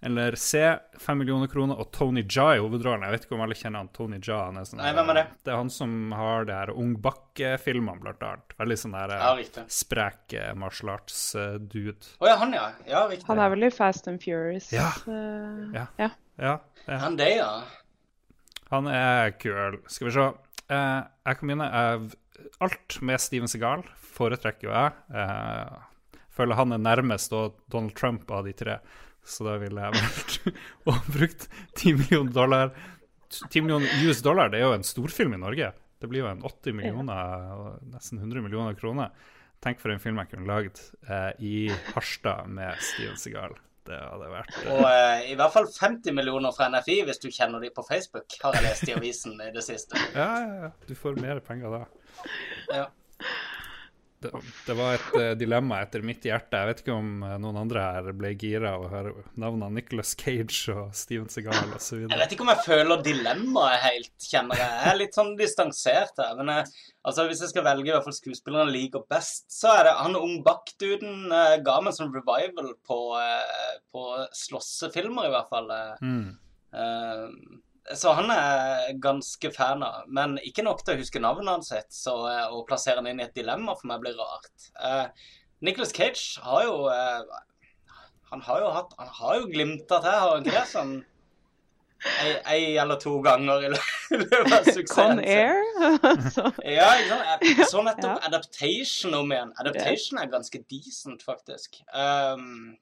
Eller 0.00 0.36
C. 0.38 0.60
5 1.02 1.18
millioner 1.18 1.50
kroner 1.50 1.80
og 1.82 1.88
Tony 1.90 2.22
Jaa 2.22 2.52
i 2.54 2.60
hovedrollen. 2.62 3.02
Jeg 3.02 3.16
vet 3.16 3.24
ikke 3.26 3.34
om 3.34 3.40
alle 3.42 3.56
kjenner 3.58 3.82
han 3.82 3.88
Tony 3.96 4.20
Jaa. 4.22 4.44
Han 4.46 4.60
er 4.60 4.68
sånn 4.68 4.78
Nei, 4.78 4.92
hvem 4.94 5.10
er 5.10 5.18
det? 5.18 5.24
Det 5.42 5.50
er 5.50 5.58
han 5.58 5.72
som 5.74 5.96
har 6.14 6.46
det 6.46 6.54
her 6.54 6.70
Ung 6.70 6.92
Bakke-filmene, 7.02 7.98
blant 8.04 8.22
annet. 8.22 8.54
Veldig 8.62 8.76
sånn 8.78 8.94
der 8.94 9.14
eh, 9.16 9.24
Ja, 9.26 9.64
sprek 9.80 10.36
eh, 10.38 10.52
martial 10.54 10.92
arts-dude. 10.94 12.12
Å 12.22 12.30
ja, 12.30 12.36
han, 12.44 12.54
ja. 12.54 12.68
Ja, 12.86 13.02
riktig. 13.10 13.26
Han 13.26 13.42
er 13.42 13.50
vel 13.56 13.66
i 13.66 13.72
Fast 13.74 14.06
and 14.12 14.22
Furious. 14.22 14.70
Ja. 14.74 14.92
Uh, 15.08 15.74
Ja. 15.74 15.88
ja. 15.98 16.12
ja, 16.38 16.54
ja. 16.86 17.00
han. 17.02 17.18
Det, 17.18 17.32
ja. 17.40 17.50
Han 18.70 18.86
er 18.92 19.34
kul. 19.42 19.80
Skal 19.90 20.12
vi 20.12 20.14
se. 20.14 20.30
Eh, 20.68 21.02
jeg 21.26 21.40
kan 21.40 21.50
begynne. 21.50 21.68
Eh, 21.82 22.48
alt 22.62 23.00
med 23.02 23.18
Steven 23.18 23.50
Segal 23.50 23.82
foretrekker 24.14 24.68
jo 24.68 24.74
jeg. 24.78 24.94
Eh, 25.10 25.78
føler 26.38 26.58
han 26.58 26.74
er 26.74 26.82
nærmest 26.82 27.34
Donald 27.34 27.96
Trump 27.98 28.30
av 28.30 28.46
de 28.46 28.54
tre. 28.56 28.78
Så 29.28 29.44
da 29.44 29.58
ville 29.60 29.82
jeg 29.82 29.96
valgt 29.98 30.38
å 30.88 30.96
brukt 31.12 31.48
10 31.76 31.98
millioner 32.00 32.32
dollar. 32.32 32.72
10 33.28 33.66
millioner 33.66 34.08
US 34.08 34.22
dollar, 34.24 34.48
det 34.48 34.62
er 34.62 34.68
jo 34.70 34.76
en 34.78 34.86
storfilm 34.86 35.36
i 35.36 35.42
Norge. 35.42 35.72
Det 35.98 36.08
blir 36.08 36.22
jo 36.22 36.30
en 36.30 36.44
80 36.46 36.76
millioner, 36.78 37.48
nesten 37.92 38.20
100 38.22 38.44
millioner 38.46 38.78
kroner. 38.78 39.10
Tenk 39.64 39.80
for 39.82 39.90
en 39.90 39.98
film 39.98 40.20
jeg 40.22 40.30
kunne 40.30 40.46
lagd 40.46 40.78
eh, 41.10 41.32
i 41.42 41.54
Harstad 41.90 42.46
med 42.54 42.78
Steven 42.78 43.18
Segal. 43.18 43.56
Det 43.88 43.96
hadde 43.96 44.28
vært 44.30 44.52
eh, 44.60 44.68
Og 44.74 44.84
eh, 44.86 45.24
i 45.32 45.34
hvert 45.38 45.54
fall 45.54 45.66
50 45.72 46.14
millioner 46.14 46.54
fra 46.54 46.68
NFI, 46.70 47.00
hvis 47.08 47.20
du 47.22 47.26
kjenner 47.34 47.64
dem 47.64 47.74
på 47.74 47.82
Facebook, 47.88 48.38
har 48.44 48.58
jeg 48.58 48.66
lest 48.68 48.86
i 48.86 48.94
avisen 48.94 49.34
i 49.42 49.50
det 49.54 49.64
siste. 49.66 49.98
Ja, 50.14 50.28
ja, 50.44 50.54
ja. 50.62 50.70
Du 50.86 50.94
får 50.98 51.18
mer 51.18 51.42
penger 51.44 51.74
da. 51.74 51.82
Ja. 52.70 52.86
Det, 54.20 54.30
det 54.66 54.74
var 54.74 54.96
et 54.96 55.16
eh, 55.20 55.32
dilemma 55.38 55.76
etter 55.84 56.02
mitt 56.02 56.24
hjerte. 56.26 56.58
Jeg 56.58 56.68
vet 56.68 56.80
ikke 56.82 56.94
om 56.96 57.22
eh, 57.22 57.36
noen 57.38 57.60
andre 57.60 57.84
her 57.84 58.08
ble 58.18 58.32
gira 58.34 58.72
av 58.74 58.86
å 58.86 58.90
høre 58.90 59.12
navnene 59.38 59.76
Nicholas 59.76 60.16
Cage 60.18 60.74
og 60.74 60.96
Steven 60.98 61.28
Segal 61.30 61.76
osv. 61.76 62.08
Jeg 62.08 62.18
vet 62.18 62.34
ikke 62.34 62.46
om 62.46 62.50
jeg 62.50 62.64
føler 62.64 63.04
dilemmaet 63.06 63.84
helt, 63.84 64.14
kjenner 64.24 64.58
jeg. 64.58 64.72
Jeg 64.80 64.90
er 64.90 64.98
litt 65.04 65.20
sånn 65.20 65.30
distansert 65.38 66.18
her. 66.18 66.34
Men 66.40 66.50
jeg, 66.56 66.74
altså, 67.06 67.28
hvis 67.30 67.44
jeg 67.44 67.52
skal 67.52 67.66
velge 67.68 67.92
i 67.92 67.94
hvert 67.94 68.08
fall 68.08 68.18
skuespilleren 68.18 68.72
jeg 68.72 68.88
liker 68.88 69.06
best, 69.14 69.46
så 69.54 69.76
er 69.76 69.86
det 69.86 69.94
han 70.00 70.18
Ung 70.18 70.42
Bach-duden 70.46 71.30
eh, 71.30 71.54
ga 71.62 71.78
meg 71.78 71.94
en 71.94 72.00
sånn 72.00 72.14
revival 72.16 72.74
på, 72.88 73.00
på 73.94 74.04
slåssefilmer, 74.42 75.30
i 75.30 75.34
hvert 75.36 75.54
fall. 75.54 75.74
Mm. 76.02 76.28
Eh, 77.88 77.96
så 77.96 78.12
han 78.18 78.30
er 78.34 78.94
ganske 79.02 79.50
fan 79.54 79.82
av, 79.86 80.06
men 80.06 80.38
ikke 80.44 80.64
nok 80.66 80.84
til 80.84 80.96
å 80.96 81.02
huske 81.02 81.22
navnet 81.22 81.50
hans 81.52 81.72
sitt, 81.72 81.90
så 81.94 82.16
eh, 82.30 82.46
å 82.52 82.64
plassere 82.68 83.02
han 83.02 83.10
inn 83.10 83.20
i 83.22 83.26
et 83.28 83.36
dilemma 83.36 83.76
for 83.78 83.90
meg 83.90 84.02
blir 84.04 84.18
rart. 84.18 84.70
Eh, 84.84 85.06
Nicholas 85.64 85.92
Cage 85.96 86.40
har 86.44 86.64
jo 86.68 86.74
eh, 86.92 87.22
Han 88.30 88.42
har 88.46 88.60
jo 88.62 88.68
hatt 88.70 88.92
Han 89.00 89.08
har 89.16 89.38
jo 89.40 89.48
glimta 89.50 89.98
til, 90.04 90.12
har 90.12 90.34
han 90.36 90.44
ikke 90.44 90.54
det? 90.54 90.66
Sånn 90.70 90.98
ei, 92.22 92.34
ei 92.46 92.76
eller 92.78 92.98
to 93.02 93.16
ganger 93.24 93.64
i 93.66 93.70
løpet 93.72 94.52
av 94.54 94.68
suksessen. 94.68 94.86
Con 94.94 95.18
Air. 95.18 95.56
Ja, 96.78 96.92
ikke 96.94 97.08
sant? 97.10 97.42
Jeg 97.42 97.66
så 97.72 97.82
nettopp 97.82 98.12
Ja. 98.12 98.28
Adaptation 98.28 99.16
om 99.18 99.32
igjen. 99.34 99.50
Adaptation 99.58 100.20
er 100.22 100.30
ganske 100.30 100.60
decent, 100.70 101.24
faktisk. 101.26 101.80
Um, 101.90 102.76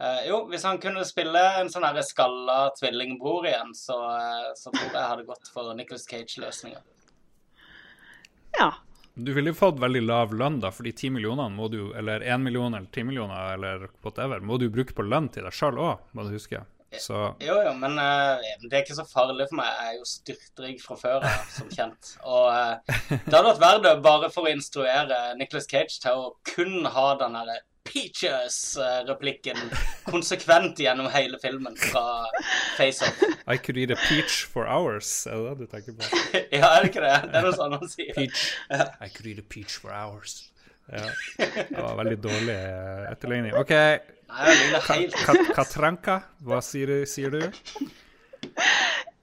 eh, 0.00 0.26
jo, 0.28 0.42
hvis 0.50 0.64
han 0.68 0.80
kunne 0.82 1.04
spille 1.08 1.42
en 1.60 1.70
sånn 1.72 1.86
her 1.86 2.00
skalla 2.04 2.58
tvillingbror 2.78 3.48
igjen, 3.48 3.72
så, 3.76 3.96
uh, 3.96 4.50
så 4.58 4.72
tror 4.74 4.90
jeg 4.90 5.10
hadde 5.12 5.28
gått 5.28 5.50
for 5.52 5.72
Nicholas 5.78 6.08
Cage-løsninga. 6.10 6.82
ja. 8.58 8.72
Du 9.16 9.30
ville 9.32 9.48
jo 9.48 9.56
fått 9.56 9.78
veldig 9.80 10.02
lav 10.04 10.32
lønn, 10.36 10.58
da, 10.60 10.68
fordi 10.68 10.90
10 10.92 11.14
millioner 11.14 11.48
må 11.48 11.70
du, 11.72 11.78
eller 11.96 12.20
1 12.20 12.42
million 12.44 12.74
eller 12.74 12.88
10 12.92 13.06
millioner 13.08 13.54
eller 13.54 13.86
whatever, 14.04 14.42
må 14.44 14.58
du 14.60 14.66
bruke 14.68 14.92
på 14.92 15.06
lønn 15.06 15.30
til 15.32 15.46
deg 15.48 15.56
sjøl 15.56 15.80
òg, 15.80 16.02
må 16.12 16.26
du 16.26 16.34
huske. 16.34 16.60
Så 17.00 17.22
Jo, 17.40 17.56
jo, 17.64 17.72
men 17.80 17.96
uh, 17.96 18.44
det 18.68 18.74
er 18.74 18.82
ikke 18.84 18.98
så 18.98 19.06
farlig 19.08 19.48
for 19.48 19.58
meg. 19.58 19.72
Jeg 19.72 19.88
er 19.88 19.96
jo 19.96 20.10
styrtrik 20.10 20.82
fra 20.84 20.98
før 21.00 21.24
av, 21.24 21.40
som 21.56 21.72
kjent. 21.72 22.12
Og 22.28 22.46
det 23.08 23.32
hadde 23.32 23.48
vært 23.48 23.64
verdt 23.64 23.86
det 23.88 23.94
bare 24.04 24.30
for 24.32 24.46
å 24.46 24.52
instruere 24.52 25.22
Nicholas 25.40 25.68
Cage 25.70 25.96
til 26.02 26.20
å 26.20 26.30
kun 26.52 26.84
ha 26.84 27.08
den 27.20 27.40
derre 27.40 27.58
Peaches-replikken 27.96 29.56
konsekvent 30.04 30.78
gjennom 30.80 31.06
hele 31.14 31.38
filmen 31.42 31.76
fra 31.80 32.02
Face 32.76 33.04
Off. 33.06 33.22
I 33.48 33.56
could 33.56 33.78
eat 33.80 33.90
a 33.94 33.96
peach 34.08 34.42
for 34.52 34.66
hours, 34.68 35.08
er 35.26 35.36
det 35.40 35.44
det 35.48 35.66
du 35.66 35.70
tenker 35.72 35.96
på? 35.96 36.02
Ja, 36.58 36.68
er 36.76 36.84
det 36.84 36.90
ikke 36.92 37.04
det? 37.06 37.14
Det 37.30 37.40
er 37.40 37.46
noe 37.46 37.56
sånt 37.56 37.78
han 37.78 37.88
sier. 37.92 38.12
Peach. 38.16 38.42
I 39.00 39.08
could 39.14 39.30
eat 39.32 39.40
a 39.40 39.46
peach 39.56 39.78
for 39.80 39.94
hours. 39.96 40.36
Ja. 40.92 41.06
Det 41.40 41.80
var 41.82 41.96
veldig 41.98 42.18
dårlig 42.22 42.54
eh, 42.54 43.06
etterligning. 43.10 43.56
OK, 43.58 43.72
Katranka, 45.56 46.20
hva 46.46 46.60
sier, 46.62 46.86
du- 46.92 47.08
sier 47.10 47.32
du? 47.32 47.40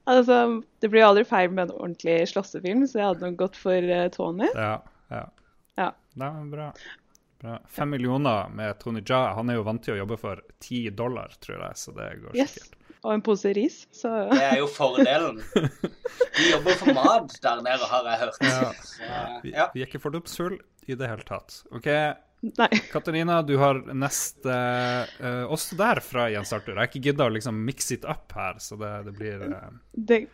Altså, 0.10 0.40
det 0.84 0.90
blir 0.92 1.00
jo 1.06 1.12
aldri 1.14 1.24
feil 1.30 1.54
med 1.56 1.70
en 1.70 1.78
ordentlig 1.78 2.18
slåssefilm, 2.34 2.84
så 2.92 3.00
jeg 3.00 3.08
hadde 3.14 3.24
nok 3.30 3.38
gått 3.46 3.56
for 3.62 3.80
eh, 3.96 4.10
Tony. 4.12 4.50
Ja. 4.52 4.74
ja. 5.14 5.24
Ja. 5.80 5.88
Nei, 6.20 6.30
men 6.42 6.50
bra. 6.52 6.68
Bra. 7.44 7.58
Fem 7.70 7.92
millioner 7.94 8.50
med 8.56 8.80
Tony 8.82 9.04
Jaa. 9.06 9.34
Han 9.38 9.52
er 9.52 9.60
jo 9.60 9.66
vant 9.68 9.84
til 9.86 9.96
å 9.98 10.00
jobbe 10.02 10.18
for 10.22 10.42
ti 10.64 10.86
dollar, 10.96 11.36
tror 11.44 11.60
jeg, 11.68 11.78
så 11.84 11.94
det 11.98 12.10
går 12.24 12.40
Yes. 12.40 12.56
sikkert. 12.58 12.80
Og 13.04 13.12
en 13.18 13.22
pose 13.26 13.50
ris, 13.54 13.82
så 13.92 14.10
Det 14.32 14.44
er 14.48 14.60
jo 14.62 14.68
fordelen. 14.72 15.42
De 16.38 16.46
jobber 16.54 16.78
for 16.80 16.96
mat 16.96 17.34
der 17.44 17.64
nede, 17.66 17.90
har 17.92 18.06
jeg 18.08 18.22
hørt. 18.22 18.38
Ja. 18.48 18.70
Så, 18.80 19.10
Vi, 19.44 19.52
ja. 19.52 19.66
vi 19.74 19.84
er 19.84 19.90
ikke 19.92 20.00
fordomsfulle 20.00 20.62
i 20.88 20.96
det 20.96 21.10
hele 21.12 21.26
tatt. 21.28 21.60
OK, 21.76 21.90
Nei. 22.44 22.68
Katarina, 22.92 23.38
du 23.48 23.54
har 23.56 23.78
neste 23.96 24.52
uh, 24.52 25.46
Også 25.48 25.78
der 25.80 26.02
fra 26.04 26.26
Jens 26.32 26.52
Arthur. 26.52 26.74
Jeg 26.76 26.82
har 26.82 26.90
ikke 26.90 27.04
gidda 27.06 27.28
å 27.30 27.32
liksom 27.32 27.60
mix 27.68 27.88
it 27.96 28.04
up 28.04 28.34
her, 28.36 28.58
så 28.60 28.76
det, 28.80 28.90
det 29.08 29.14
blir 29.20 29.46
uh... 29.48 29.70
Det, 29.96 30.26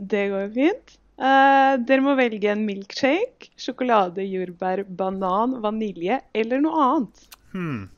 det 0.00 0.22
går 0.32 0.48
fint. 0.56 0.94
Eh, 1.20 1.76
dere 1.84 2.00
må 2.04 2.14
velge 2.16 2.48
en 2.48 2.62
milkshake, 2.64 3.50
sjokolade, 3.60 4.24
jordbær, 4.24 4.84
banan, 4.88 5.58
vanilje 5.60 6.20
eller 6.34 6.60
noe 6.64 6.84
annet. 6.90 7.26
hmm. 7.52 7.88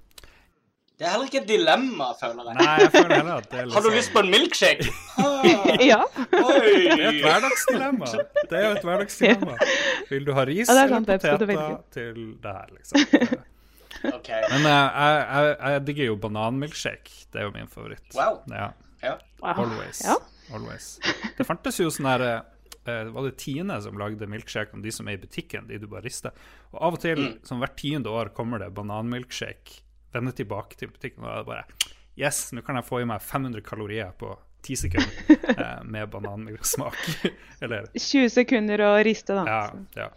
Det 1.03 1.09
er 1.09 1.13
heller 1.17 1.27
ikke 1.27 1.39
et 1.41 1.49
dilemma, 1.49 2.09
føler 2.15 2.47
jeg. 2.47 2.55
Nei, 2.61 2.75
jeg 2.79 2.91
føler 2.95 3.15
heller 3.17 3.39
at 3.41 3.47
det 3.51 3.59
er 3.59 3.71
Har 3.75 3.81
du 3.83 3.89
liksom- 3.89 3.95
lyst 3.97 4.13
på 4.15 4.21
en 4.23 4.31
milkshake? 4.31 4.91
Ah, 5.23 5.43
Ja. 5.83 5.97
Det 6.31 6.43
er 6.93 7.09
et 7.09 7.23
hverdagsdilemma. 7.25 8.07
Det 8.51 8.59
er 8.59 8.63
jo 8.69 8.75
et 8.77 8.85
hverdagsdilemma. 8.87 9.57
Vil 10.11 10.25
du 10.29 10.33
ha 10.37 10.45
ris 10.47 10.69
Ja, 10.69 10.75
det 10.75 10.83
er 10.83 10.87
eller 10.87 11.01
poteter 11.01 11.81
til 11.91 12.21
det 12.43 12.53
her, 12.55 12.69
liksom? 12.77 13.39
Okay. 14.15 14.43
Men 14.53 14.67
uh, 14.67 14.87
jeg, 14.95 15.27
jeg, 15.33 15.57
jeg 15.73 15.83
digger 15.89 16.05
jo 16.13 16.17
bananmilkshake. 16.23 17.11
Det 17.33 17.41
er 17.43 17.49
jo 17.49 17.51
min 17.57 17.67
favoritt. 17.71 18.07
Wow. 18.15 18.39
Ja, 18.51 18.71
Ja. 19.03 19.17
Always. 19.43 20.05
Ja. 20.07 20.17
always. 20.55 21.01
Det 21.39 21.47
fantes 21.47 21.81
jo 21.83 21.91
sånn 21.91 22.07
her 22.13 22.25
eh, 22.89 23.11
Var 23.15 23.29
det 23.29 23.37
Tine 23.41 23.79
som 23.83 23.99
lagde 23.99 24.29
milkshake 24.31 24.77
om 24.77 24.83
de 24.85 24.93
som 24.95 25.09
er 25.09 25.19
i 25.19 25.23
butikken, 25.23 25.69
de 25.69 25.81
du 25.83 25.89
bare 25.91 26.05
rister? 26.07 26.37
Og 26.73 26.79
av 26.89 26.99
og 26.99 27.03
til, 27.03 27.25
som 27.47 27.63
hvert 27.63 27.77
tiende 27.79 28.13
år, 28.13 28.33
kommer 28.37 28.63
det 28.63 28.73
bananmilkshake. 28.77 29.83
Vender 30.13 30.37
tilbake 30.37 30.77
til 30.79 30.93
butikken, 30.93 31.25
og 31.25 31.31
da 31.31 31.35
er 31.35 31.45
det 31.45 31.51
bare 31.53 31.93
Yes, 32.13 32.51
nå 32.53 32.61
kan 32.61 32.77
jeg 32.77 32.85
få 32.85 33.01
i 33.01 33.07
meg 33.09 33.23
500 33.25 33.65
kalorier 33.65 34.11
på 34.21 34.35
ti 34.63 34.77
sekunder 34.77 35.31
eh, 35.57 35.85
med 35.85 36.11
banansmak. 36.13 36.99
Eller 37.65 37.89
20 37.95 38.29
sekunder 38.31 38.85
å 38.85 38.91
riste, 39.05 39.37
da. 39.39 39.45
Ja. 39.49 39.63
ja. 39.97 40.11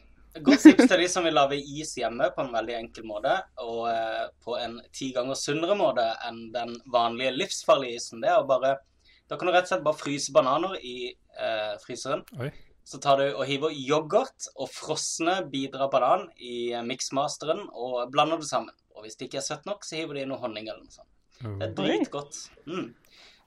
Godt 0.43 0.65
tips 0.65 0.89
til 0.91 0.99
de 0.99 1.07
som 1.07 1.23
vil 1.23 1.37
lage 1.37 1.55
is 1.55 1.93
hjemme 1.95 2.27
på 2.35 2.43
en 2.43 2.51
veldig 2.51 2.75
enkel 2.75 3.05
måte, 3.07 3.37
og 3.63 3.85
eh, 3.87 4.25
på 4.43 4.57
en 4.59 4.81
ti 4.91 5.13
ganger 5.15 5.39
sunnere 5.39 5.77
måte 5.79 6.03
enn 6.27 6.49
den 6.51 6.75
vanlige 6.91 7.37
livsfarlige 7.37 8.01
isen. 8.01 8.23
Det 8.23 8.33
er 8.33 8.41
å 8.41 8.49
bare 8.49 8.75
Da 9.29 9.37
kan 9.37 9.49
du 9.49 9.53
rett 9.53 9.65
og 9.65 9.73
slett 9.73 9.85
bare 9.85 9.97
fryse 9.97 10.33
bananer 10.35 10.75
i 10.85 11.09
eh, 11.11 11.75
fryseren. 11.81 12.21
Oi. 12.37 12.51
Så 12.85 12.99
tar 13.01 13.17
du 13.17 13.25
og 13.31 13.47
hiver 13.49 13.73
yoghurt 13.73 14.49
og 14.53 14.69
frosne 14.69 15.39
bidrar 15.49 15.89
banan 15.93 16.27
i 16.37 16.71
eh, 16.73 16.85
mixmasteren 16.85 17.63
og 17.73 18.11
blander 18.13 18.41
det 18.41 18.49
sammen. 18.51 18.75
Og 18.95 19.05
hvis 19.05 19.17
det 19.17 19.27
ikke 19.27 19.41
er 19.41 19.47
søtt 19.47 19.65
nok, 19.65 19.83
så 19.85 19.97
hiver 19.97 20.15
du 20.15 20.21
i 20.21 20.29
noe 20.29 20.39
honning 20.43 20.69
eller 20.69 20.83
noe 20.83 20.93
sånt. 20.93 21.09
Oh. 21.41 21.57
Det 21.59 21.71
er 21.71 21.73
dritgodt. 21.79 22.37
Mm. 22.69 22.93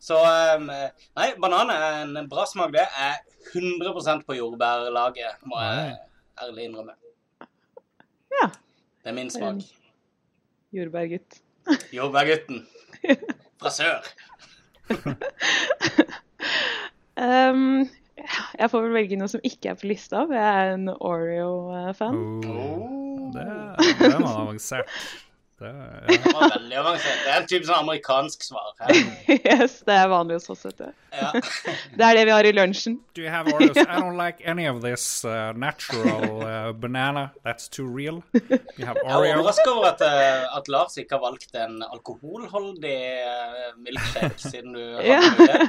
Så 0.03 0.19
um, 0.19 0.69
Nei, 0.69 1.29
banan 1.43 1.73
er 1.75 1.87
en 2.03 2.29
bra 2.31 2.45
smak, 2.47 2.75
det. 2.75 2.85
er 2.85 3.17
100% 3.55 4.27
på 4.27 4.37
jordbærlaget, 4.37 5.43
må 5.49 5.59
jeg 5.63 5.97
ærlig 6.43 6.69
innrømme. 6.69 6.95
Ja. 8.35 8.51
Det 9.03 9.11
er 9.11 9.17
min 9.17 9.31
smak. 9.33 9.63
Jordbærgutt. 10.75 11.41
Jordbærgutten. 11.95 12.67
Fra 13.61 13.73
sør. 13.73 14.07
Um, 17.19 17.89
jeg 18.59 18.71
får 18.71 18.85
vel 18.85 18.93
velge 18.95 19.17
noe 19.19 19.31
som 19.31 19.43
ikke 19.47 19.73
er 19.73 19.79
på 19.81 19.89
lista. 19.91 20.21
for 20.29 20.37
Jeg 20.39 20.67
er 20.67 20.77
en 20.77 20.91
Oreo-fan. 20.95 22.21
Oh. 22.47 23.33
Det, 23.35 23.47
det 23.99 24.13
er 24.13 24.21
man 24.23 24.31
avansert. 24.45 24.93
Det, 25.59 25.67
ja. 25.67 26.19
Det 26.25 26.33
var 26.35 26.53
veldig 26.55 26.77
avansert. 26.79 27.19
Det 27.25 27.31
er 27.33 27.41
en 27.41 27.47
type 27.51 27.67
sånn 27.67 27.81
amerikansk 27.83 28.45
svar. 28.47 28.69
Her. 28.79 29.01
yes, 29.35 29.81
det 29.89 29.97
er 29.99 30.09
vanlig 30.13 30.37
hos 30.39 30.47
oss, 30.55 30.63
vet 30.69 30.79
du. 30.85 30.93
Ja. 31.19 31.31
Det 31.35 32.05
er 32.07 32.19
det 32.21 32.25
vi 32.29 32.35
har 32.37 32.47
i 32.47 32.53
lunsjen. 32.55 32.99
Do 33.19 33.25
you 33.25 33.33
have 33.33 33.51
Oreos? 33.53 33.77
I 33.83 33.99
don't 33.99 34.17
like 34.21 34.39
any 34.47 34.69
of 34.71 34.79
this 34.85 35.25
uh, 35.27 35.51
natural 35.59 36.43
uh, 36.47 36.71
banana. 36.73 37.33
That's 37.43 37.67
too 37.69 37.89
real. 37.91 38.23
You 38.79 38.87
have 38.87 39.03
Jeg 39.03 39.11
er 39.11 39.17
overrasket 39.19 39.73
over 39.73 39.91
at, 39.91 40.05
eh, 40.07 40.47
at 40.61 40.69
Lars 40.71 40.97
ikke 41.03 41.19
har 41.19 41.25
valgt 41.27 41.55
en 41.59 41.81
alkoholholdig 41.89 42.97
eh, 43.27 43.69
milkshake, 43.83 44.39
siden 44.39 44.79
du 44.79 44.83
har 44.97 45.03
Ja. 45.11 45.21
det. 45.39 45.69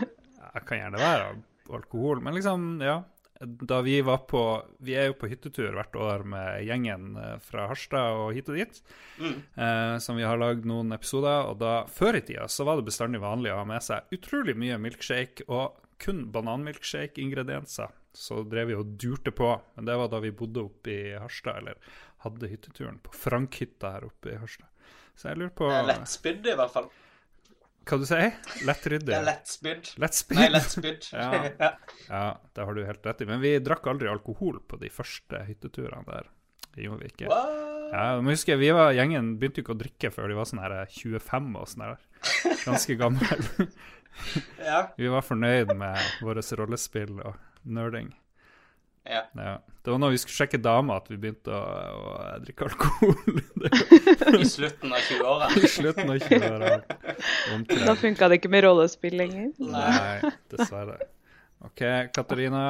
Det 0.54 0.66
kan 0.70 0.80
gjerne 0.84 1.02
være 1.02 1.32
alkohol, 1.74 2.22
men 2.26 2.34
liksom, 2.38 2.70
ja. 2.82 3.00
Da 3.40 3.82
vi 3.82 4.02
var 4.04 4.18
på 4.28 4.42
Vi 4.84 4.98
er 5.00 5.06
jo 5.10 5.16
på 5.22 5.30
hyttetur 5.32 5.72
hvert 5.72 5.96
år 5.96 6.26
med 6.28 6.66
gjengen 6.68 7.14
eh, 7.16 7.38
fra 7.40 7.70
Harstad 7.72 8.18
og 8.20 8.34
hit 8.36 8.50
og 8.52 8.58
dit. 8.60 8.82
Eh, 9.56 9.96
som 10.04 10.20
vi 10.20 10.28
har 10.28 10.40
lagd 10.42 10.68
noen 10.68 10.92
episoder. 10.96 11.48
Og 11.48 11.62
da 11.62 11.86
før 11.88 12.20
i 12.20 12.24
tida 12.28 12.50
så 12.52 12.68
var 12.68 12.80
det 12.80 12.90
bestandig 12.90 13.24
vanlig 13.24 13.54
å 13.54 13.62
ha 13.62 13.68
med 13.70 13.86
seg 13.86 14.12
utrolig 14.16 14.58
mye 14.60 14.80
milkshake 14.84 15.48
og 15.48 15.80
kun 16.00 16.26
bananmilkshake-ingredienser. 16.34 17.96
Så 18.16 18.44
drev 18.50 18.72
vi 18.72 18.78
og 18.80 18.96
durte 19.00 19.32
på. 19.36 19.54
Men 19.76 19.88
det 19.88 19.96
var 20.02 20.12
da 20.12 20.20
vi 20.24 20.36
bodde 20.36 20.66
oppe 20.66 20.92
i 20.92 21.02
Harstad, 21.16 21.62
eller 21.62 21.80
hadde 22.26 22.52
hytteturen 22.52 23.00
på 23.04 23.16
Frankhytta 23.16 23.96
her 23.96 24.08
oppe 24.10 24.34
i 24.34 24.40
Harstad. 24.40 24.68
Så 25.16 25.32
jeg 25.32 25.40
lurer 25.40 25.56
på 25.56 25.68
Lett 25.68 25.84
spydde 25.84 25.96
lettspydd, 25.96 26.52
i 26.52 26.58
hvert 26.60 26.76
fall. 26.76 26.92
Hva 27.90 27.98
du 27.98 28.06
sier 28.06 28.36
Lettryddig? 28.68 29.10
lett 29.10 29.18
er 29.18 29.26
lettspydd. 29.30 30.38
Nei, 30.38 30.50
lettspydd. 30.54 31.08
Ja. 31.18 31.30
Ja. 31.64 31.72
Ja, 32.10 32.26
det 32.56 32.66
har 32.68 32.78
du 32.78 32.84
helt 32.86 33.06
rett 33.10 33.24
i. 33.24 33.28
Men 33.30 33.42
vi 33.42 33.56
drakk 33.64 33.88
aldri 33.90 34.10
alkohol 34.12 34.60
på 34.70 34.78
de 34.82 34.92
første 34.94 35.42
hytteturene 35.48 36.06
der. 36.08 36.30
Det 36.76 36.86
gjorde 36.86 37.02
vi 37.04 37.10
ikke. 37.14 37.30
What? 37.32 37.56
Ja, 37.90 38.06
men 38.22 38.30
husker 38.36 38.54
jeg, 38.54 38.62
vi 38.62 38.70
var, 38.78 38.92
Gjengen 38.94 39.32
begynte 39.42 39.62
jo 39.62 39.66
ikke 39.66 39.74
å 39.74 39.80
drikke 39.80 40.12
før 40.14 40.30
de 40.30 40.38
var 40.38 40.46
sånn 40.46 40.62
her 40.62 40.76
25 40.94 41.48
og 41.58 41.70
sånn 41.72 41.86
her. 41.88 41.98
Ganske 42.68 42.98
gammel. 43.00 43.46
Ja. 44.62 44.84
Vi 45.00 45.10
var 45.10 45.26
fornøyd 45.26 45.74
med 45.80 45.98
vårt 46.26 46.52
rollespill 46.60 47.18
og 47.24 47.40
nerding. 47.66 48.12
Ja. 49.10 49.24
Ja. 49.36 49.58
Det 49.84 49.94
var 49.94 50.02
når 50.04 50.14
vi 50.14 50.20
skulle 50.22 50.38
sjekke 50.38 50.60
damer 50.62 51.00
at 51.00 51.08
vi 51.10 51.18
begynte 51.18 51.54
å, 51.56 51.60
å 51.98 52.16
drikke 52.44 52.68
alkohol. 52.68 53.40
I 54.44 54.48
slutten 54.48 54.94
av 54.94 55.02
20-åra. 55.08 55.50
I 55.56 55.72
slutten 55.72 56.12
av 56.14 56.20
20-åra. 56.28 56.72
Da 57.88 57.96
funka 57.98 58.30
det 58.30 58.42
ikke 58.42 58.52
med 58.54 58.66
rollespill 58.68 59.18
lenger. 59.18 59.54
Nei, 59.74 60.32
dessverre. 60.54 61.00
OK, 61.66 61.84
Katarina. 62.16 62.66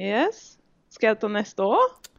Yes. 0.00 0.54
Skal 0.94 1.12
jeg 1.12 1.22
ta 1.24 1.30
neste 1.32 1.66
òg? 1.66 2.10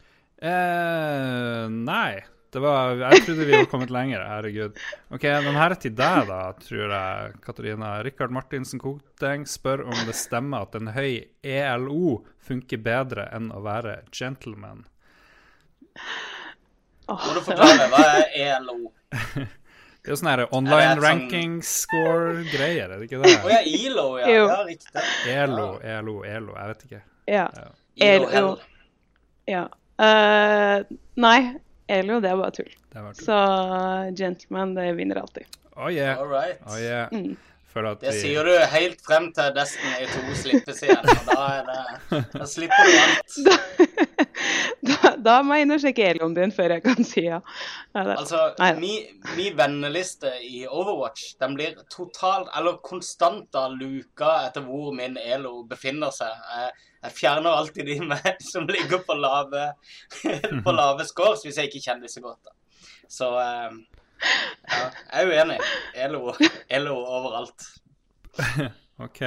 Eh, 0.43 1.65
nei. 1.71 2.25
Det 2.55 2.61
var, 2.63 2.93
jeg 2.95 3.23
trodde 3.25 3.45
vi 3.49 3.51
var 3.51 3.65
kommet 3.67 3.89
lenger. 3.91 4.21
Herregud. 4.29 4.77
OK, 5.11 5.25
den 5.27 5.57
her 5.59 5.73
er 5.73 5.79
til 5.83 5.91
deg, 5.91 6.29
da, 6.29 6.37
tror 6.63 6.93
jeg, 6.95 7.33
Katarina. 7.43 7.89
Rikard 8.05 8.31
Martinsen 8.31 8.79
Koteng 8.79 9.43
spør 9.49 9.83
om 9.89 9.97
det 10.07 10.15
stemmer 10.15 10.63
at 10.63 10.77
en 10.79 10.93
høy 10.95 11.25
ELO 11.43 12.21
funker 12.47 12.79
bedre 12.85 13.25
enn 13.35 13.49
å 13.51 13.59
være 13.65 13.97
gentleman. 14.15 14.85
Må 17.09 17.35
du 17.35 17.41
forklare, 17.43 17.89
hva 17.91 18.05
er 18.13 18.23
E 18.31 18.47
ELO? 18.55 18.79
Det 20.05 20.11
er 20.11 20.13
jo 20.13 20.17
sånn 20.21 20.29
her 20.29 20.41
online 20.53 20.89
sånn- 20.93 21.01
ranking 21.01 21.53
score-greier, 21.65 22.91
er 22.93 22.99
det 23.01 23.07
ikke 23.07 23.23
det? 23.23 23.31
Å 23.41 23.49
ja, 23.49 23.61
ILO, 23.65 24.03
ja. 24.21 24.27
Jo. 24.29 24.43
Ja, 24.51 24.57
riktig. 24.67 25.05
ELO, 25.33 25.67
ELO, 25.81 26.15
ELO, 26.29 26.55
jeg 26.59 26.71
vet 26.71 26.83
ikke. 26.85 26.99
Ja. 27.25 27.45
ja. 27.57 27.71
ELO. 28.13 28.51
ja. 29.49 29.63
Uh, 29.97 30.83
nei, 31.17 31.39
Elio, 31.87 32.19
det 32.19 32.29
er 32.31 32.37
bare 32.39 32.51
tull. 32.51 32.71
Det 32.91 32.99
har 32.99 33.13
tull. 33.13 33.25
Så 33.25 34.15
Gentleman, 34.17 34.75
det 34.75 34.91
vinner 34.97 35.21
alltid. 35.21 35.43
Oh 35.75 35.91
yeah. 35.91 36.19
All 36.19 36.27
right. 36.27 36.59
Oh 36.65 36.79
yeah. 36.81 37.07
Mm. 37.11 37.35
at 37.75 37.99
Det 37.99 38.13
sier 38.15 38.47
du 38.47 38.53
helt 38.71 39.01
frem 39.03 39.25
til 39.35 39.51
Destiny 39.55 40.05
2 40.07 40.35
slippes 40.39 40.83
igjen. 40.85 41.09
Og 41.11 41.25
da, 41.27 41.47
er 41.57 41.65
det, 41.67 42.21
da 42.31 42.47
slipper 42.47 42.87
du 42.87 42.93
alt. 43.03 43.35
Da, 43.45 43.57
da 45.25 45.35
må 45.45 45.57
jeg 45.57 45.65
inn 45.65 45.75
og 45.75 45.81
sjekke 45.83 46.07
Elion 46.11 46.35
din 46.35 46.53
før 46.53 46.75
jeg 46.75 46.83
kan 46.85 47.07
si 47.07 47.25
ja. 47.25 47.39
Altså, 47.95 48.41
min, 48.79 49.21
min 49.37 49.55
venneliste 49.57 50.31
i 50.45 50.65
Overwatch 50.67 51.35
den 51.41 51.55
blir 51.57 51.77
totalt, 51.91 52.51
eller 52.57 52.79
konstant 52.85 53.47
da 53.55 53.67
luka 53.71 54.31
etter 54.45 54.65
hvor 54.65 54.93
min 54.95 55.17
Elo 55.21 55.63
befinner 55.69 56.13
seg. 56.15 56.31
Jeg, 56.51 56.85
jeg 57.05 57.17
fjerner 57.19 57.57
alltid 57.61 57.89
de 57.89 57.99
med, 58.11 58.29
som 58.43 58.67
ligger 58.69 59.03
på 59.07 59.17
lave, 59.19 59.67
på 60.65 60.75
lave 60.75 61.07
scores, 61.09 61.45
hvis 61.45 61.59
jeg 61.61 61.71
ikke 61.71 61.83
kjenner 61.87 62.07
disse 62.07 62.23
godt. 62.23 62.41
da. 62.45 62.55
Så 63.11 63.29
eh, 63.41 63.77
ja, 64.69 64.85
jeg 65.11 65.21
er 65.21 65.33
uenig. 65.33 65.59
Elo, 66.07 66.33
Elo 66.69 66.95
overalt. 67.03 67.69
OK, 69.05 69.21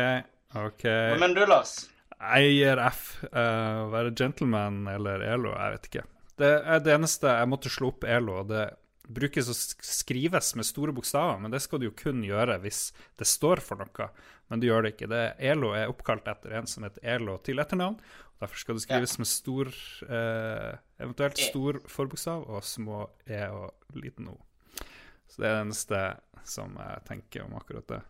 OK. 0.55 0.85
Men 1.21 1.37
du, 1.37 1.45
Lars? 1.49 1.79
Jeg 2.19 2.55
gir 2.57 2.81
F. 2.89 3.03
Uh, 3.31 3.87
være 3.93 4.15
gentleman 4.19 4.87
eller 4.91 5.23
ELO, 5.23 5.55
jeg 5.55 5.77
vet 5.77 5.89
ikke. 5.91 6.05
Det 6.39 6.51
er 6.59 6.83
det 6.83 6.95
eneste 6.95 7.31
jeg 7.35 7.51
måtte 7.51 7.71
slå 7.73 7.93
opp 7.93 8.07
ELO. 8.07 8.41
og 8.43 8.51
Det 8.51 8.65
brukes 9.09 9.49
å 9.49 9.57
skrives 9.57 10.53
med 10.59 10.67
store 10.69 10.93
bokstaver, 10.95 11.39
men 11.43 11.55
det 11.55 11.63
skal 11.65 11.81
du 11.81 11.89
jo 11.89 11.97
kun 11.97 12.21
gjøre 12.27 12.59
hvis 12.63 12.89
det 13.19 13.29
står 13.29 13.63
for 13.65 13.81
noe. 13.81 14.09
Men 14.51 14.61
du 14.61 14.69
gjør 14.69 14.85
det 14.85 14.95
ikke. 14.95 15.11
Det, 15.11 15.23
ELO 15.51 15.73
er 15.77 15.93
oppkalt 15.93 16.29
etter 16.31 16.59
en 16.59 16.69
som 16.71 16.87
heter 16.87 17.07
ELO 17.17 17.39
til 17.45 17.63
etternavn. 17.63 17.97
og 17.99 18.45
Derfor 18.45 18.63
skal 18.63 18.79
det 18.79 18.85
skrives 18.87 19.17
med 19.23 19.31
stor 19.31 19.73
uh, 20.11 20.75
eventuelt 20.99 21.39
E. 21.39 21.49
stor 21.51 21.81
forbokstav 21.91 22.47
og 22.47 22.67
små 22.67 23.07
E 23.27 23.43
og 23.55 23.99
liten 23.99 24.31
O. 24.33 24.39
Så 25.29 25.43
det 25.43 25.49
er 25.49 25.59
det 25.59 25.65
eneste 25.67 26.05
som 26.49 26.79
jeg 26.81 27.05
tenker 27.09 27.45
om 27.45 27.59
akkurat 27.59 27.89
det. 27.91 28.03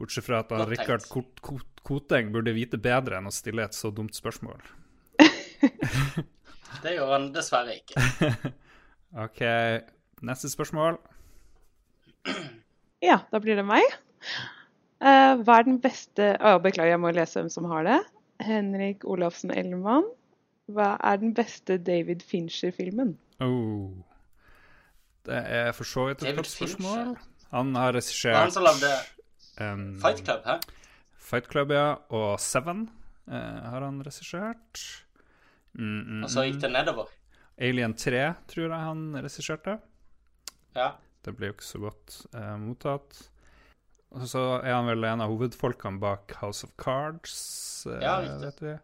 Bortsett 0.00 0.24
fra 0.24 0.40
at 0.40 0.52
han 0.54 0.64
Rikard 0.68 1.04
Kot- 1.12 1.42
Kot- 1.44 1.82
Koteng 1.84 2.30
burde 2.32 2.54
vite 2.56 2.80
bedre 2.80 3.18
enn 3.18 3.28
å 3.28 3.34
stille 3.34 3.64
et 3.66 3.76
så 3.76 3.90
dumt 3.92 4.16
spørsmål. 4.16 4.60
Det 6.82 6.94
gjør 6.94 7.12
han 7.12 7.26
dessverre 7.34 7.76
ikke. 7.76 8.00
OK, 9.24 9.42
neste 10.24 10.48
spørsmål. 10.52 10.96
Ja, 13.04 13.20
da 13.32 13.40
blir 13.42 13.58
det 13.58 13.66
meg. 13.68 13.84
Uh, 15.00 15.40
hva 15.40 15.58
er 15.58 15.66
den 15.66 15.80
beste 15.80 16.34
oh, 16.44 16.58
Beklager, 16.60 16.94
jeg 16.94 17.00
må 17.00 17.12
lese 17.16 17.40
hvem 17.40 17.52
som 17.52 17.68
har 17.72 17.84
det. 17.88 17.98
Henrik 18.44 19.04
Olafsen 19.08 19.52
Ellemann. 19.52 20.08
Hva 20.70 20.94
er 21.04 21.20
den 21.20 21.34
beste 21.36 21.76
David 21.82 22.22
Fincher-filmen? 22.24 23.16
Oh. 23.42 23.90
Det 25.26 25.36
er 25.36 25.72
for 25.76 25.88
så 25.88 26.06
vidt 26.08 26.24
et 26.24 26.36
godt 26.38 26.48
spørsmål. 26.48 27.16
Han 27.50 27.74
har 27.74 27.96
regissert 27.96 28.56
um, 29.60 29.84
Fight 30.02 30.24
Club, 30.24 30.44
hæ? 30.46 30.58
Fight 31.30 31.48
Club, 31.52 31.70
ja, 31.74 31.94
og 32.10 32.40
Seven 32.40 32.86
uh, 33.28 33.34
har 33.70 33.80
han 33.86 34.00
regissert. 34.06 34.80
Mm, 35.74 36.00
mm, 36.00 36.22
Og 36.26 36.30
så 36.32 36.44
gikk 36.48 36.60
det 36.64 36.72
nedover. 36.74 37.10
Alien 37.60 37.94
3 37.94 38.22
tror 38.48 38.66
jeg 38.72 38.80
han 38.86 39.04
regisserte. 39.22 39.76
Ja. 40.76 40.90
Det 41.24 41.34
ble 41.36 41.50
jo 41.50 41.54
ikke 41.58 41.66
så 41.68 41.78
godt 41.82 42.16
uh, 42.34 42.56
mottatt. 42.58 43.18
Og 44.10 44.24
så 44.26 44.40
er 44.64 44.72
han 44.74 44.88
vel 44.88 45.04
en 45.06 45.20
av 45.22 45.30
hovedfolkene 45.30 46.00
bak 46.02 46.32
House 46.42 46.64
of 46.66 46.72
Cards, 46.80 47.36
Uh, 47.86 47.96
Ja, 48.02 48.18
vet 48.42 48.58
vi. 48.60 48.74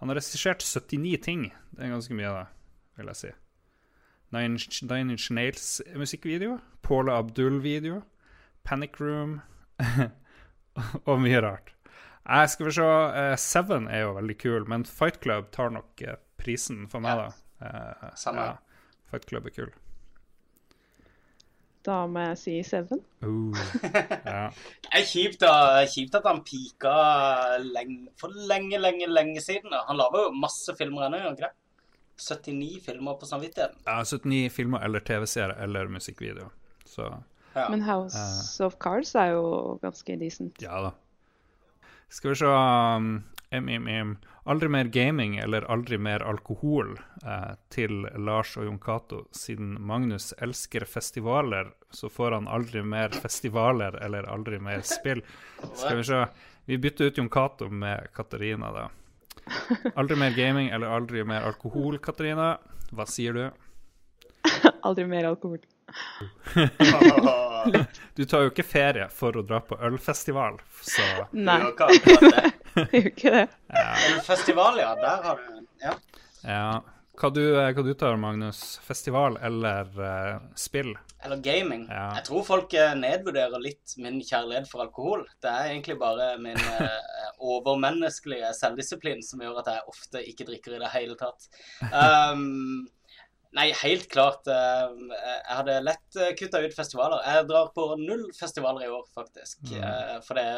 Han 0.00 0.08
har 0.08 0.16
regissert 0.16 0.62
79 0.64 1.18
ting. 1.20 1.42
Det 1.76 1.84
er 1.84 1.90
ganske 1.92 2.14
mye, 2.16 2.30
da, 2.32 2.44
vil 2.96 3.10
jeg 3.10 3.16
si. 3.18 3.32
Nine, 4.32 4.54
Inch- 4.56 4.78
Nine 4.88 5.12
Inch 5.12 5.26
Nails 5.36 5.82
musikkvideo. 5.96 6.54
Paula 6.82 7.18
Abdul-video. 7.18 7.98
Panic 8.64 8.96
Room. 9.00 9.40
og 11.08 11.20
mye 11.22 11.40
rart. 11.44 11.72
Jeg 12.30 12.50
skal 12.52 12.66
vi 12.68 12.72
se, 12.76 12.84
Uh, 12.86 13.34
Seven 13.40 13.88
er 13.90 14.04
jo 14.04 14.12
veldig 14.18 14.36
kul, 14.38 14.64
men 14.70 14.84
Fight 14.86 15.20
Club 15.24 15.48
tar 15.54 15.70
nok 15.74 16.02
uh, 16.06 16.16
prisen 16.38 16.84
for 16.92 17.00
meg, 17.04 17.16
Ja. 17.16 17.28
da. 17.60 18.10
Uh, 18.10 18.10
Samme. 18.16 18.44
Ja, 18.44 18.56
Fight 19.10 19.26
Club 19.28 19.46
er 19.50 19.54
kul. 19.56 19.72
Da 21.86 22.02
må 22.12 22.20
jeg 22.28 22.36
si 22.38 22.54
Seven. 22.68 23.00
Uh, 23.24 23.56
ja. 24.28 24.50
Det 24.84 24.98
er 25.00 25.06
kjipt, 25.08 25.40
da, 25.40 25.52
kjipt 25.88 26.18
at 26.18 26.26
han 26.28 26.42
pika 26.44 26.92
lenge, 27.64 28.10
for 28.20 28.34
lenge, 28.50 28.76
lenge 28.78 29.08
lenge 29.08 29.40
siden. 29.40 29.72
da. 29.72 29.86
Han 29.88 29.96
lager 30.00 30.26
jo 30.26 30.34
masse 30.36 30.74
filmer 30.76 31.06
ennå, 31.08 31.22
gjør 31.22 31.30
han 31.30 31.38
ikke 31.38 31.48
det? 31.48 31.56
79 32.20 32.82
filmer 32.84 33.14
på 33.16 33.24
samvittigheten. 33.30 33.78
ja, 33.86 33.94
79 34.04 34.52
filmer 34.52 34.82
eller 34.84 35.00
TV-seere 35.00 35.54
eller 35.64 35.88
musikkvideo. 35.88 36.50
Så 36.84 37.06
Ja. 37.54 37.68
Men 37.70 37.82
House 37.82 38.64
of 38.64 38.78
Cards 38.78 39.14
er 39.18 39.34
jo 39.34 39.78
ganske 39.82 40.16
decent. 40.20 40.62
ja 40.62 40.82
da. 40.88 40.92
Skal 42.10 42.32
vi 42.32 42.40
se 42.40 42.46
um, 42.46 43.22
MMM. 43.50 44.16
Aldri 44.50 44.68
mer 44.68 44.84
gaming 44.84 45.36
eller 45.38 45.66
aldri 45.70 45.98
mer 45.98 46.22
alkohol 46.26 46.96
eh, 47.26 47.52
til 47.70 48.06
Lars 48.18 48.56
og 48.58 48.64
Jon 48.64 48.78
Cato. 48.82 49.24
Siden 49.36 49.76
Magnus 49.86 50.32
elsker 50.42 50.86
festivaler, 50.88 51.70
så 51.90 52.08
får 52.08 52.38
han 52.38 52.48
aldri 52.48 52.82
mer 52.82 53.14
festivaler 53.14 53.98
eller 54.02 54.26
aldri 54.32 54.58
mer 54.58 54.82
spill. 54.86 55.22
Skal 55.74 56.00
vi 56.00 56.06
se. 56.08 56.24
Vi 56.64 56.78
bytter 56.78 57.10
ut 57.10 57.18
Jon 57.18 57.28
Cato 57.30 57.68
med 57.68 58.08
Katarina, 58.14 58.72
da. 58.72 58.88
Aldri 59.94 60.16
mer 60.16 60.34
gaming 60.36 60.70
eller 60.70 60.86
aldri 60.86 61.24
mer 61.26 61.46
alkohol, 61.50 61.98
Katarina. 61.98 62.54
Hva 62.90 63.06
sier 63.06 63.36
du? 63.36 63.44
Aldri 64.86 65.04
mer 65.06 65.28
alkohol. 65.28 65.60
Du 68.14 68.24
tar 68.24 68.44
jo 68.44 68.52
ikke 68.52 68.64
ferie 68.66 69.08
for 69.12 69.36
å 69.36 69.42
dra 69.46 69.60
på 69.64 69.76
ølfestival, 69.86 70.56
så 70.84 71.04
Nei, 71.32 71.58
det. 71.60 71.88
er 71.88 72.94
jo 72.94 73.00
ikke 73.10 73.34
det. 73.34 73.44
En 73.74 74.22
festival, 74.24 74.80
ja. 74.80 74.94
Der 75.00 75.22
har 75.28 75.44
du 75.44 75.60
Ja. 75.84 75.94
ja. 76.44 76.64
Hva 77.20 77.28
du, 77.36 77.42
hva 77.52 77.82
du 77.84 77.92
tar, 78.00 78.16
Magnus? 78.16 78.78
Festival 78.80 79.34
eller 79.44 79.88
uh, 80.00 80.38
spill? 80.56 80.94
Eller 81.20 81.36
gaming. 81.44 81.82
Ja. 81.90 82.06
Jeg 82.16 82.24
tror 82.30 82.46
folk 82.46 82.72
eh, 82.72 82.94
nedvurderer 82.96 83.60
litt 83.60 83.92
min 84.00 84.22
kjærlighet 84.24 84.70
for 84.70 84.80
alkohol. 84.86 85.26
Det 85.44 85.50
er 85.52 85.68
egentlig 85.74 85.98
bare 86.00 86.30
min 86.40 86.56
uh, 86.56 86.86
overmenneskelige 87.44 88.54
selvdisiplin 88.56 89.20
som 89.26 89.42
gjør 89.44 89.60
at 89.60 89.68
jeg 89.74 89.92
ofte 89.92 90.22
ikke 90.32 90.46
drikker 90.48 90.78
i 90.78 90.80
det 90.80 90.94
hele 90.96 91.18
tatt. 91.20 91.50
Um, 92.00 92.88
nei, 93.56 93.70
helt 93.82 94.06
klart. 94.12 94.46
eh, 94.50 94.92
jeg 95.16 95.56
hadde 95.56 95.80
lett 95.86 96.20
uh, 96.20 96.30
kutta 96.38 96.62
ut 96.62 96.76
festivaler. 96.76 97.24
Jeg 97.26 97.48
drar 97.50 97.72
på 97.74 97.88
null 98.00 98.28
festivaler 98.36 98.86
i 98.86 98.92
år, 98.92 99.08
faktisk. 99.16 99.62
Mm. 99.70 100.22
for 100.26 100.38
det 100.38 100.48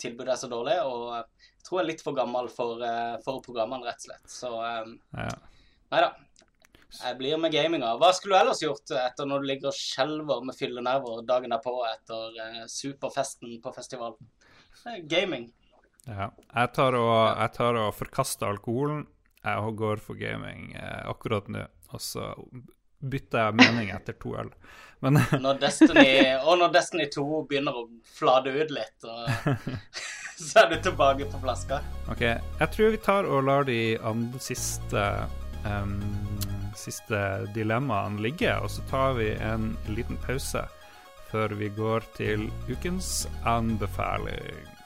tilbudet 0.00 0.34
er 0.34 0.40
så 0.40 0.48
dårlig, 0.50 0.78
og 0.86 1.06
jeg 1.12 1.66
tror 1.66 1.80
jeg 1.80 1.84
er 1.84 1.90
litt 1.92 2.02
for 2.04 2.16
gammel 2.16 2.48
for, 2.52 2.82
eh, 2.86 3.16
for 3.24 3.44
programmene, 3.44 3.86
rett 3.86 4.00
og 4.00 4.08
slett. 4.08 4.26
Så 4.32 4.50
Ja. 4.56 5.30
Nei 5.90 6.00
da. 6.00 6.14
Jeg 6.90 7.18
blir 7.18 7.38
med 7.38 7.52
gaminga. 7.52 7.96
Hva 7.98 8.12
skulle 8.12 8.34
du 8.34 8.40
ellers 8.40 8.62
gjort 8.62 8.90
etter 8.90 9.26
når 9.26 9.40
du 9.40 9.46
ligger 9.46 9.68
og 9.70 9.74
skjelver 9.74 10.44
med 10.44 10.56
fyllenerver 10.58 11.24
dagen 11.26 11.50
derpå 11.50 11.74
etter 11.86 12.38
eh, 12.44 12.66
superfesten 12.66 13.60
på 13.62 13.74
festival? 13.74 14.16
Eh, 14.86 14.98
Gaming. 15.06 15.52
Ja. 16.06 16.30
Jeg 16.54 16.72
tar 16.72 16.94
og, 16.94 17.38
jeg 17.38 17.52
tar 17.52 17.74
og 17.76 17.94
forkaster 17.94 18.46
alkoholen. 18.46 19.06
Jeg 19.44 19.76
går 19.76 20.00
for 20.02 20.14
gaming 20.14 20.74
eh, 20.74 21.08
akkurat 21.08 21.46
nå. 21.48 21.66
Og 21.90 22.02
så 22.04 22.30
bytter 23.00 23.46
jeg 23.46 23.58
mening 23.60 23.90
etter 23.94 24.16
to 24.20 24.34
øl. 24.38 24.52
Men 25.00 25.20
Når 25.44 25.60
Destiny, 25.62 26.08
og 26.44 26.58
når 26.60 26.74
Destiny 26.74 27.06
2 27.14 27.44
begynner 27.48 27.76
å 27.76 27.86
flade 28.16 28.52
ut 28.52 28.72
litt, 28.74 29.06
og 29.08 29.30
så 30.50 30.64
er 30.64 30.74
du 30.74 30.80
tilbake 30.84 31.28
på 31.32 31.40
flaska. 31.40 31.80
OK, 32.12 32.26
jeg 32.26 32.72
tror 32.74 32.92
vi 32.92 33.04
tar 33.06 33.28
og 33.28 33.46
lar 33.48 33.64
de 33.68 33.80
andre 34.04 34.42
siste 34.44 35.06
um, 35.64 35.96
siste 36.80 37.46
dilemmaene 37.54 38.20
ligge, 38.22 38.52
og 38.60 38.70
så 38.72 38.84
tar 38.90 39.16
vi 39.18 39.32
en 39.44 39.74
liten 39.88 40.20
pause 40.24 40.64
før 41.30 41.54
vi 41.60 41.68
går 41.76 42.04
til 42.16 42.48
ukens 42.70 43.28
anbefaling. 43.46 44.79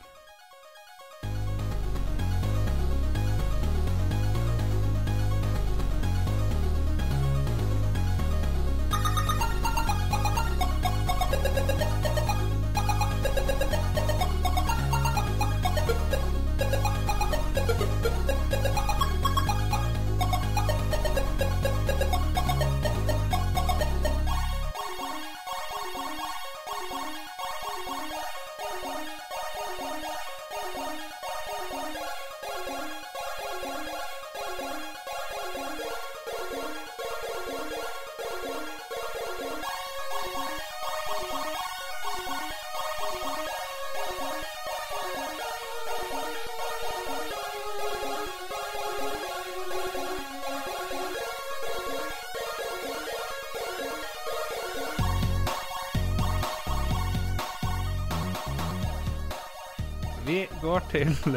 Til 61.23 61.37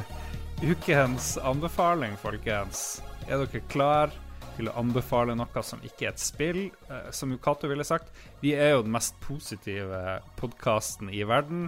ukens 0.63 1.35
anbefaling, 1.45 2.15
folkens. 2.19 3.01
Er 3.27 3.43
dere 3.43 3.61
klar 3.69 4.13
til 4.55 4.69
å 4.71 4.75
anbefale 4.79 5.35
noe 5.37 5.63
som 5.65 5.81
ikke 5.85 6.07
er 6.07 6.15
et 6.15 6.23
spill? 6.23 6.61
Eh, 6.89 7.09
som 7.13 7.35
Cato 7.43 7.69
ville 7.69 7.85
sagt, 7.87 8.09
vi 8.41 8.55
er 8.57 8.73
jo 8.73 8.85
den 8.85 8.95
mest 8.95 9.17
positive 9.23 10.17
podkasten 10.39 11.11
i 11.13 11.21
verden, 11.27 11.67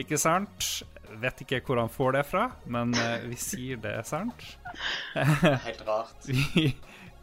ikke 0.00 0.18
sant? 0.18 0.82
Vet 1.22 1.44
ikke 1.44 1.60
hvor 1.66 1.78
han 1.78 1.92
får 1.92 2.16
det 2.16 2.24
fra, 2.26 2.48
men 2.66 2.96
eh, 2.98 3.28
vi 3.28 3.38
sier 3.38 3.78
det 3.82 3.94
er 4.00 4.08
sant. 4.08 4.46
Helt 5.68 5.84
rart. 5.86 6.16
Vi, 6.26 6.72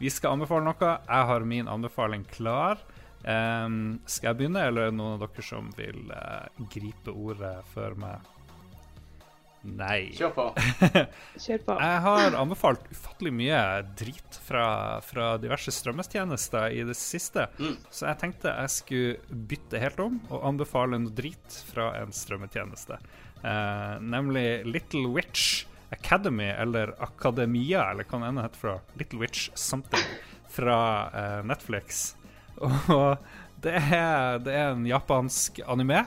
vi 0.02 0.10
skal 0.10 0.34
anbefale 0.34 0.64
noe. 0.66 0.94
Jeg 1.06 1.26
har 1.28 1.44
min 1.46 1.68
anbefaling 1.70 2.24
klar. 2.32 2.80
Um, 3.22 4.00
skal 4.02 4.32
jeg 4.32 4.38
begynne, 4.40 4.64
eller 4.66 4.88
er 4.88 4.90
det 4.90 4.98
noen 4.98 5.14
av 5.14 5.20
dere 5.22 5.44
som 5.46 5.68
vil 5.78 6.08
uh, 6.10 6.48
gripe 6.72 7.14
ordet 7.14 7.60
før 7.70 7.94
meg? 8.02 8.31
Nei. 9.62 10.10
Kjør 10.18 10.32
på. 10.34 10.44
Kjør 11.44 11.60
på. 11.66 11.76
Jeg 11.78 11.98
har 12.06 12.36
anbefalt 12.38 12.86
ufattelig 12.90 13.32
mye 13.38 13.58
drit 13.98 14.38
fra, 14.42 14.64
fra 15.06 15.36
diverse 15.42 15.70
strømmetjenester 15.74 16.74
i 16.74 16.82
det 16.88 16.96
siste. 16.98 17.46
Så 17.88 18.08
jeg 18.08 18.18
tenkte 18.22 18.54
jeg 18.56 18.72
skulle 18.74 19.42
bytte 19.52 19.82
helt 19.82 20.00
om 20.02 20.18
og 20.32 20.48
anbefale 20.50 20.98
noe 20.98 21.14
drit 21.14 21.60
fra 21.70 21.92
en 22.00 22.14
strømmetjeneste. 22.14 22.98
Eh, 23.42 23.94
nemlig 24.02 24.64
Little 24.66 25.12
Witch 25.14 25.66
Academy, 25.92 26.48
eller 26.50 26.94
Akademia, 27.02 27.90
eller 27.90 28.08
hva 28.08 28.22
det 28.24 28.46
heter 28.46 28.62
fra. 28.64 28.74
Little 28.98 29.20
Witch 29.22 29.50
Something 29.54 30.04
fra 30.50 30.78
eh, 31.12 31.38
Netflix. 31.46 32.16
Og 32.62 33.16
det 33.62 33.76
er, 33.78 34.40
det 34.42 34.56
er 34.56 34.72
en 34.72 34.86
japansk 34.88 35.62
anime. 35.70 36.02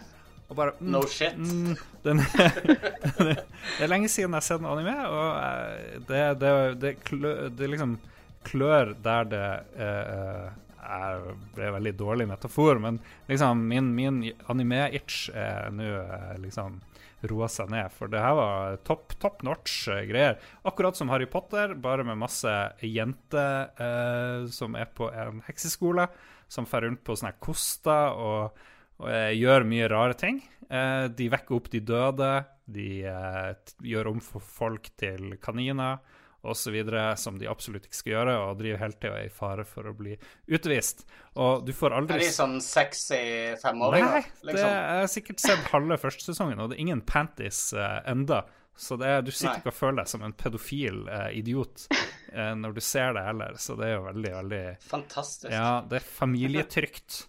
Og 0.49 0.57
bare 0.57 0.75
mm, 0.79 0.89
No 0.93 1.01
shit. 1.09 1.37
Mm, 1.37 1.77
den, 2.05 2.21
det 3.25 3.81
er 3.81 3.89
lenge 3.89 4.09
siden 4.11 4.29
jeg 4.29 4.37
har 4.37 4.45
sett 4.45 4.61
en 4.61 4.69
anime, 4.69 4.97
og 5.09 5.31
eh, 5.39 5.95
det, 6.09 6.25
det, 6.41 6.51
det, 6.81 6.93
klø, 7.07 7.33
det 7.49 7.71
liksom 7.71 7.97
klør 8.45 8.93
der 9.01 9.29
det 9.31 9.47
eh, 9.81 10.51
er 10.85 11.23
ble 11.55 11.71
veldig 11.79 11.95
dårlig 11.97 12.27
metafor, 12.29 12.77
men 12.81 12.99
liksom 13.29 13.63
min, 13.71 13.89
min 13.97 14.19
anime-itch 14.51 15.29
er 15.33 15.71
nå 15.73 15.87
eh, 16.03 16.35
liksom 16.43 16.77
roa 17.25 17.47
seg 17.49 17.71
ned, 17.73 17.89
for 17.95 18.11
det 18.11 18.21
her 18.21 18.35
var 18.37 18.77
top, 18.85 19.15
top 19.21 19.41
notch 19.47 19.87
eh, 19.89 20.03
greier. 20.09 20.37
Akkurat 20.67 20.97
som 20.97 21.09
Harry 21.09 21.27
Potter, 21.29 21.73
bare 21.73 22.05
med 22.05 22.19
masse 22.21 22.53
jenter 22.85 23.71
eh, 23.81 24.45
som 24.53 24.77
er 24.77 24.91
på 24.93 25.09
en 25.09 25.41
hekseskole, 25.47 26.07
som 26.51 26.69
fer 26.69 26.85
rundt 26.85 27.01
på 27.05 27.17
sånne 27.17 27.33
koster 27.41 28.13
og 28.13 28.65
og 29.01 29.35
gjør 29.35 29.65
mye 29.67 29.87
rare 29.91 30.17
ting. 30.19 30.41
Eh, 30.69 31.05
de 31.13 31.29
vekker 31.31 31.57
opp 31.57 31.71
de 31.73 31.81
døde, 31.85 32.33
de 32.65 32.89
eh, 33.09 33.73
gjør 33.85 34.13
om 34.15 34.21
for 34.23 34.43
folk 34.43 34.89
til 34.97 35.35
kaniner, 35.43 35.99
osv., 36.45 36.75
som 37.17 37.39
de 37.39 37.47
absolutt 37.49 37.87
ikke 37.87 37.97
skal 37.97 38.13
gjøre, 38.13 38.35
og 38.45 38.59
driver 38.59 38.81
hele 38.83 38.99
tida 39.01 39.21
i 39.25 39.31
fare 39.33 39.65
for 39.67 39.89
å 39.89 39.95
bli 39.97 40.15
utvist. 40.53 41.05
Og 41.41 41.65
du 41.65 41.73
får 41.75 41.95
aldri 41.97 42.19
Er 42.19 42.27
de 42.27 42.35
sånn 42.35 42.59
sexy 42.63 43.21
femåringer? 43.61 44.19
Nei, 44.19 44.21
det 44.43 44.51
liksom? 44.51 44.75
jeg 44.75 44.99
har 45.01 45.09
sikkert 45.15 45.45
sett 45.45 45.71
halve 45.73 45.97
første 46.01 46.27
sesongen, 46.29 46.61
og 46.61 46.71
det 46.71 46.77
er 46.77 46.85
ingen 46.85 47.01
panties 47.05 47.67
eh, 47.73 47.97
enda. 48.11 48.43
Så 48.75 48.97
det 48.99 49.07
er, 49.07 49.21
du 49.23 49.31
sitter 49.31 49.53
Nei. 49.53 49.59
ikke 49.61 49.71
og 49.71 49.77
føler 49.77 50.01
deg 50.01 50.11
som 50.11 50.23
en 50.27 50.33
pedofil 50.35 51.05
eh, 51.07 51.29
idiot 51.39 51.85
eh, 51.95 52.51
når 52.59 52.75
du 52.75 52.81
ser 52.83 53.15
det 53.15 53.23
heller. 53.23 53.59
Så 53.61 53.77
det 53.79 53.87
er 53.87 53.93
jo 53.95 54.05
veldig, 54.09 54.33
veldig 54.41 54.63
Fantastisk. 54.89 55.51
Ja, 55.53 55.79
det 55.87 56.01
er 56.01 56.09
familietrygt. 56.17 57.21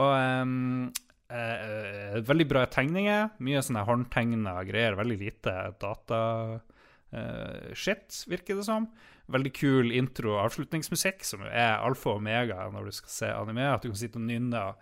Og 0.00 0.14
ehm, 0.16 0.88
eh, 1.34 1.58
eh, 2.14 2.20
veldig 2.26 2.46
bra 2.50 2.62
tegninger. 2.70 3.28
Mye 3.44 3.62
sånne 3.64 3.82
håndtegna 3.88 4.54
greier. 4.68 4.94
Veldig 4.98 5.18
lite 5.20 5.52
data-shit, 5.82 6.64
virker 8.30 8.54
det 8.60 8.66
som. 8.66 8.82
Veldig 9.34 9.52
kul 9.56 9.92
intro- 9.96 10.36
og 10.36 10.42
avslutningsmusikk, 10.46 11.24
som 11.24 11.40
er 11.48 11.80
alfa 11.80 12.10
og 12.12 12.18
omega 12.20 12.70
når 12.72 12.82
du 12.88 12.92
skal 12.98 13.12
se 13.18 13.28
anime. 13.32 13.66
At 13.72 13.82
du 13.82 13.88
kan 13.90 14.02
sitte 14.02 14.18
og 14.20 14.26
nynne 14.28 14.60
og 14.70 14.74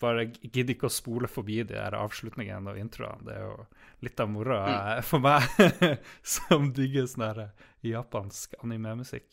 bare 0.00 0.24
gidder 0.32 0.74
ikke 0.74 0.88
å 0.88 0.92
spole 0.92 1.28
forbi 1.30 1.60
de 1.60 1.74
der 1.74 1.96
avslutningene 1.98 2.72
og 2.72 2.80
introene. 2.80 3.24
Det 3.26 3.34
er 3.36 3.44
jo 3.44 3.66
litt 4.06 4.22
av 4.22 4.28
moroa 4.32 4.64
mm. 4.70 5.04
for 5.06 5.20
meg, 5.24 5.42
som 6.36 6.70
digger 6.76 7.08
sånn 7.10 7.26
her 7.26 7.42
eh, 7.44 7.68
japansk 7.90 8.56
anime-musikk. 8.64 9.28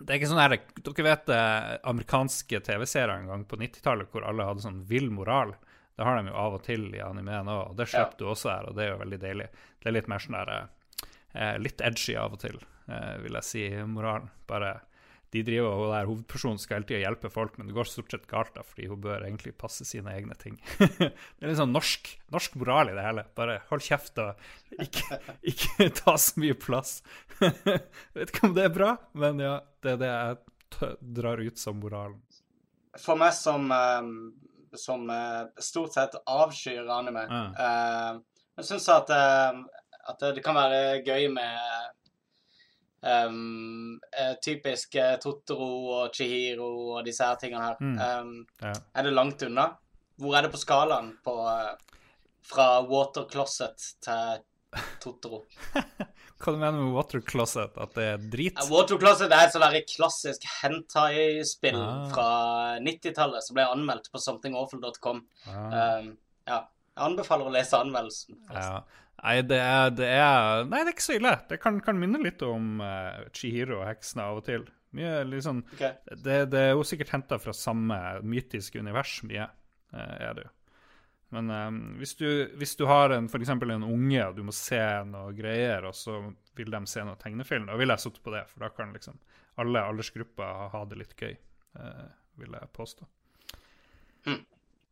Det 0.00 0.14
er 0.14 0.20
ikke 0.20 0.30
sånn 0.30 0.40
her, 0.40 0.56
Dere 0.80 1.04
vet 1.04 1.32
eh, 1.34 1.72
amerikanske 1.90 2.62
TV-serier 2.70 3.16
en 3.18 3.32
gang 3.32 3.42
på 3.48 3.58
90-tallet 3.60 4.08
hvor 4.12 4.24
alle 4.28 4.46
hadde 4.48 4.64
sånn 4.64 4.80
vill 4.88 5.10
moral. 5.12 5.56
Det 5.96 6.06
har 6.06 6.16
de 6.16 6.30
jo 6.30 6.36
av 6.42 6.58
og 6.58 6.62
til 6.64 6.86
i 6.94 7.02
animeen 7.04 7.48
òg, 7.50 7.72
og 7.72 7.80
det 7.80 7.88
slipper 7.92 8.20
du 8.20 8.28
også 8.30 8.52
her, 8.52 8.68
og 8.70 8.76
det 8.78 8.86
er 8.86 8.92
jo 8.94 9.00
veldig 9.02 9.20
deilig. 9.20 9.48
Det 9.80 9.90
er 9.90 9.96
litt 9.96 10.10
mer 10.10 10.22
sånn 10.24 10.38
der 10.38 10.52
eh, 10.56 11.56
Litt 11.60 11.82
edgy 11.84 12.16
av 12.18 12.36
og 12.36 12.40
til, 12.42 12.56
eh, 12.88 13.16
vil 13.24 13.36
jeg 13.40 13.48
si, 13.48 13.66
moralen. 13.86 14.30
Bare 14.50 14.78
de 15.30 15.42
driver 15.46 15.76
og 15.78 15.92
der 15.92 16.08
hovedpersonen 16.08 16.58
skal 16.58 16.80
hele 16.80 16.88
tida 16.88 17.00
hjelpe 17.04 17.30
folk, 17.30 17.54
men 17.58 17.68
det 17.68 17.74
går 17.76 17.86
stort 17.86 18.10
sett 18.10 18.26
galt, 18.30 18.50
da, 18.56 18.64
fordi 18.66 18.88
hun 18.90 19.02
bør 19.02 19.22
egentlig 19.22 19.52
passe 19.58 19.86
sine 19.86 20.10
egne 20.16 20.34
ting. 20.38 20.56
det 20.80 21.12
er 21.12 21.46
litt 21.46 21.60
sånn 21.60 21.74
norsk, 21.74 22.10
norsk 22.34 22.56
moral 22.58 22.90
i 22.90 22.96
det 22.96 23.04
hele. 23.06 23.24
Bare 23.38 23.60
hold 23.70 23.84
kjeft 23.86 24.18
og 24.22 24.80
ikke, 24.82 25.20
ikke 25.52 25.90
ta 26.00 26.16
så 26.18 26.42
mye 26.42 26.56
plass. 26.58 26.98
Vet 28.16 28.32
ikke 28.32 28.48
om 28.50 28.56
det 28.58 28.66
er 28.66 28.74
bra, 28.74 28.96
men 29.14 29.42
ja, 29.44 29.60
det 29.84 29.94
er 29.94 30.02
det 30.02 30.10
jeg 30.10 30.96
drar 31.20 31.42
ut 31.42 31.62
som 31.62 31.78
moralen. 31.78 32.18
For 32.98 33.18
meg 33.18 33.30
som, 33.38 33.70
eh, 33.70 34.10
som 34.76 35.10
eh, 35.10 35.44
stort 35.58 35.94
sett 35.94 36.16
avskyr 36.26 36.88
anime, 36.90 37.24
eh, 37.58 38.18
jeg 38.60 38.68
syns 38.68 38.88
at, 38.92 39.10
eh, 39.14 39.60
at 40.12 40.26
det 40.36 40.44
kan 40.44 40.58
være 40.58 41.00
gøy 41.06 41.28
med 41.32 41.58
um, 43.00 44.00
typisk 44.44 44.96
Totoro 45.22 45.70
og 46.00 46.14
Chihiro 46.14 46.70
og 46.96 47.04
disse 47.06 47.24
her 47.24 47.38
tingene 47.40 47.64
her. 47.64 47.78
Mm. 47.80 47.96
Um, 47.98 48.46
Ja. 48.62 48.72
er 48.94 49.02
det 49.02 49.12
langt 49.12 49.42
unna? 49.42 49.70
Hvor 50.20 50.36
er 50.36 50.42
det 50.42 50.52
på 50.52 50.60
skalaen 50.60 51.14
på, 51.24 51.34
fra 52.44 52.66
Water 52.84 53.24
Closet 53.30 53.78
til 54.04 54.42
Totoro? 55.02 55.42
Hva 56.40 56.52
du 56.54 56.58
mener 56.60 56.78
du 56.78 56.84
med 56.86 56.94
Water 56.94 57.20
Closet? 57.26 57.76
At 57.80 57.94
det 57.98 58.06
er 58.14 58.22
drit? 58.32 58.56
Ja, 58.56 58.66
Water 58.70 58.98
Closet 59.00 59.32
er 59.34 59.48
et 59.48 59.56
der 59.60 59.76
klassisk 59.90 60.46
hentai-spill 60.60 61.76
Ah. 61.80 62.06
fra 62.12 62.28
90-tallet 62.84 63.44
som 63.44 63.58
ble 63.58 63.66
anmeldt 63.68 64.10
på 64.12 64.20
somethingawful.com. 64.22 65.24
Ah. 65.50 66.00
Um, 66.00 66.12
ja. 66.48 66.60
Jeg 66.96 67.06
anbefaler 67.06 67.48
å 67.48 67.54
lese 67.54 67.78
anmeldelsen. 67.78 68.38
Ja. 68.52 68.82
Nei, 69.20 69.36
det 69.44 69.58
er, 69.60 69.90
det 69.92 70.08
er 70.16 70.64
Nei, 70.64 70.80
det 70.80 70.90
er 70.90 70.94
ikke 70.96 71.04
så 71.06 71.16
ille. 71.18 71.34
Det 71.50 71.60
kan, 71.60 71.78
kan 71.84 71.98
minne 72.00 72.20
litt 72.24 72.42
om 72.44 72.80
uh, 72.82 73.20
Chihiro 73.36 73.82
og 73.82 73.88
heksene 73.90 74.26
av 74.26 74.40
og 74.40 74.46
til. 74.48 74.64
Mye 74.96 75.20
liksom, 75.28 75.60
okay. 75.76 76.00
Det, 76.10 76.38
det 76.50 76.62
er 76.70 76.72
jo 76.72 76.86
sikkert 76.88 77.12
henta 77.14 77.38
fra 77.38 77.52
samme 77.54 77.98
mytiske 78.26 78.80
univers, 78.80 79.20
mye, 79.28 79.44
uh, 79.94 80.16
er 80.18 80.34
det 80.38 80.46
jo. 80.48 80.54
Men 81.30 81.50
um, 81.50 81.80
hvis, 82.00 82.16
du, 82.18 82.26
hvis 82.58 82.74
du 82.76 82.84
har 82.90 83.12
en, 83.14 83.28
eksempel 83.30 83.70
en 83.70 83.86
unge, 83.86 84.22
og 84.26 84.38
du 84.38 84.42
må 84.46 84.54
se 84.54 84.80
noe 85.06 85.30
greier, 85.36 85.86
og 85.86 85.94
så 85.94 86.16
vil 86.58 86.72
de 86.74 86.80
se 86.90 87.04
noe 87.06 87.18
tegnefilm, 87.20 87.68
da 87.70 87.76
ville 87.78 87.94
jeg 87.94 88.04
sittet 88.06 88.24
på 88.24 88.34
det, 88.34 88.42
for 88.50 88.64
da 88.64 88.70
kan 88.74 88.90
liksom 88.96 89.20
alle 89.60 89.82
aldersgrupper 89.92 90.72
ha 90.72 90.80
det 90.90 90.98
litt 90.98 91.14
gøy, 91.14 91.36
uh, 91.78 92.08
vil 92.40 92.56
jeg 92.58 92.72
påstå. 92.74 93.06
Mm. 94.26 94.42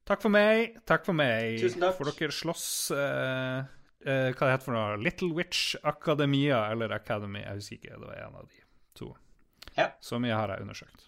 Takk 0.09 0.23
for 0.25 0.33
meg. 0.33 0.79
Takk 0.89 1.05
for 1.05 1.17
meg. 1.17 1.59
Tusen 1.61 1.83
takk. 1.85 1.99
Får 1.99 2.13
dere 2.15 2.33
slåss 2.33 2.69
uh, 2.97 3.59
uh, 4.07 4.31
Hva 4.31 4.47
det 4.47 4.55
heter 4.55 4.65
for 4.65 4.77
noe? 4.79 4.97
Little 5.03 5.35
Witch 5.37 5.75
Academia 5.83 6.63
eller 6.73 6.95
Academy? 6.97 7.43
Jeg 7.43 7.61
husker 7.61 7.81
ikke. 7.81 7.99
Det 7.99 8.09
var 8.09 8.23
en 8.23 8.39
av 8.41 8.47
de 8.49 8.63
to. 8.97 9.11
Ja. 9.75 9.91
Så 10.01 10.23
mye 10.23 10.39
har 10.39 10.55
jeg 10.55 10.65
undersøkt. 10.65 11.08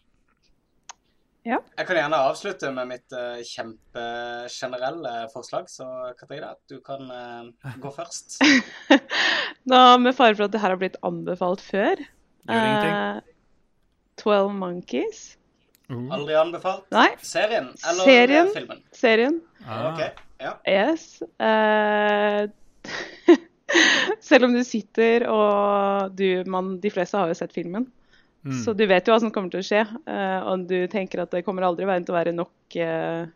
Jeg 1.48 1.86
kan 1.88 1.96
gjerne 1.96 2.18
avslutte 2.28 2.68
med 2.76 2.88
mitt 2.90 3.14
uh, 3.16 3.40
kjempegenerelle 3.46 5.12
forslag, 5.32 5.70
så 5.72 5.86
Katarina, 6.18 6.52
du 6.68 6.80
kan 6.84 7.06
uh, 7.08 7.74
gå 7.80 7.92
først. 7.96 8.40
Nå, 9.70 9.80
med 10.04 10.16
fare 10.16 10.36
for 10.36 10.46
at 10.46 10.52
det 10.52 10.60
her 10.60 10.74
har 10.74 10.80
blitt 10.80 10.98
anbefalt 11.06 11.64
før 11.64 11.96
ingenting. 12.48 12.92
eh, 12.92 13.20
12 14.20 14.52
Monkeys. 14.52 15.22
Aldri 15.90 16.36
anbefalt. 16.38 16.84
Nei, 16.94 17.08
Serien 17.26 17.72
eller 17.88 18.04
Serien. 18.06 18.50
filmen? 18.54 18.82
serien. 18.94 19.40
Ah. 19.66 19.88
OK. 19.90 20.20
Ja. 20.40 20.52
Yes. 20.68 21.22
Eh, 21.40 22.44
selv 24.28 24.46
om 24.46 24.54
du 24.54 24.62
sitter 24.64 25.26
og 25.28 26.14
du 26.16 26.44
man, 26.50 26.76
De 26.80 26.92
fleste 26.94 27.18
har 27.18 27.32
jo 27.32 27.36
sett 27.38 27.52
filmen. 27.56 27.88
Mm. 28.44 28.56
Så 28.64 28.72
du 28.72 28.86
vet 28.88 29.06
jo 29.06 29.12
hva 29.12 29.20
som 29.20 29.32
kommer 29.34 29.52
til 29.52 29.60
å 29.60 29.66
skje. 29.66 29.82
eh, 30.08 30.38
og 30.48 30.66
du 30.70 30.86
tenker 30.92 31.24
at 31.24 31.34
det 31.34 31.44
kommer 31.44 31.66
aldri 31.66 31.88
verden 31.88 32.06
til 32.06 32.14
å 32.14 32.18
være 32.18 32.36
nok, 32.36 32.76
eh, 32.76 33.26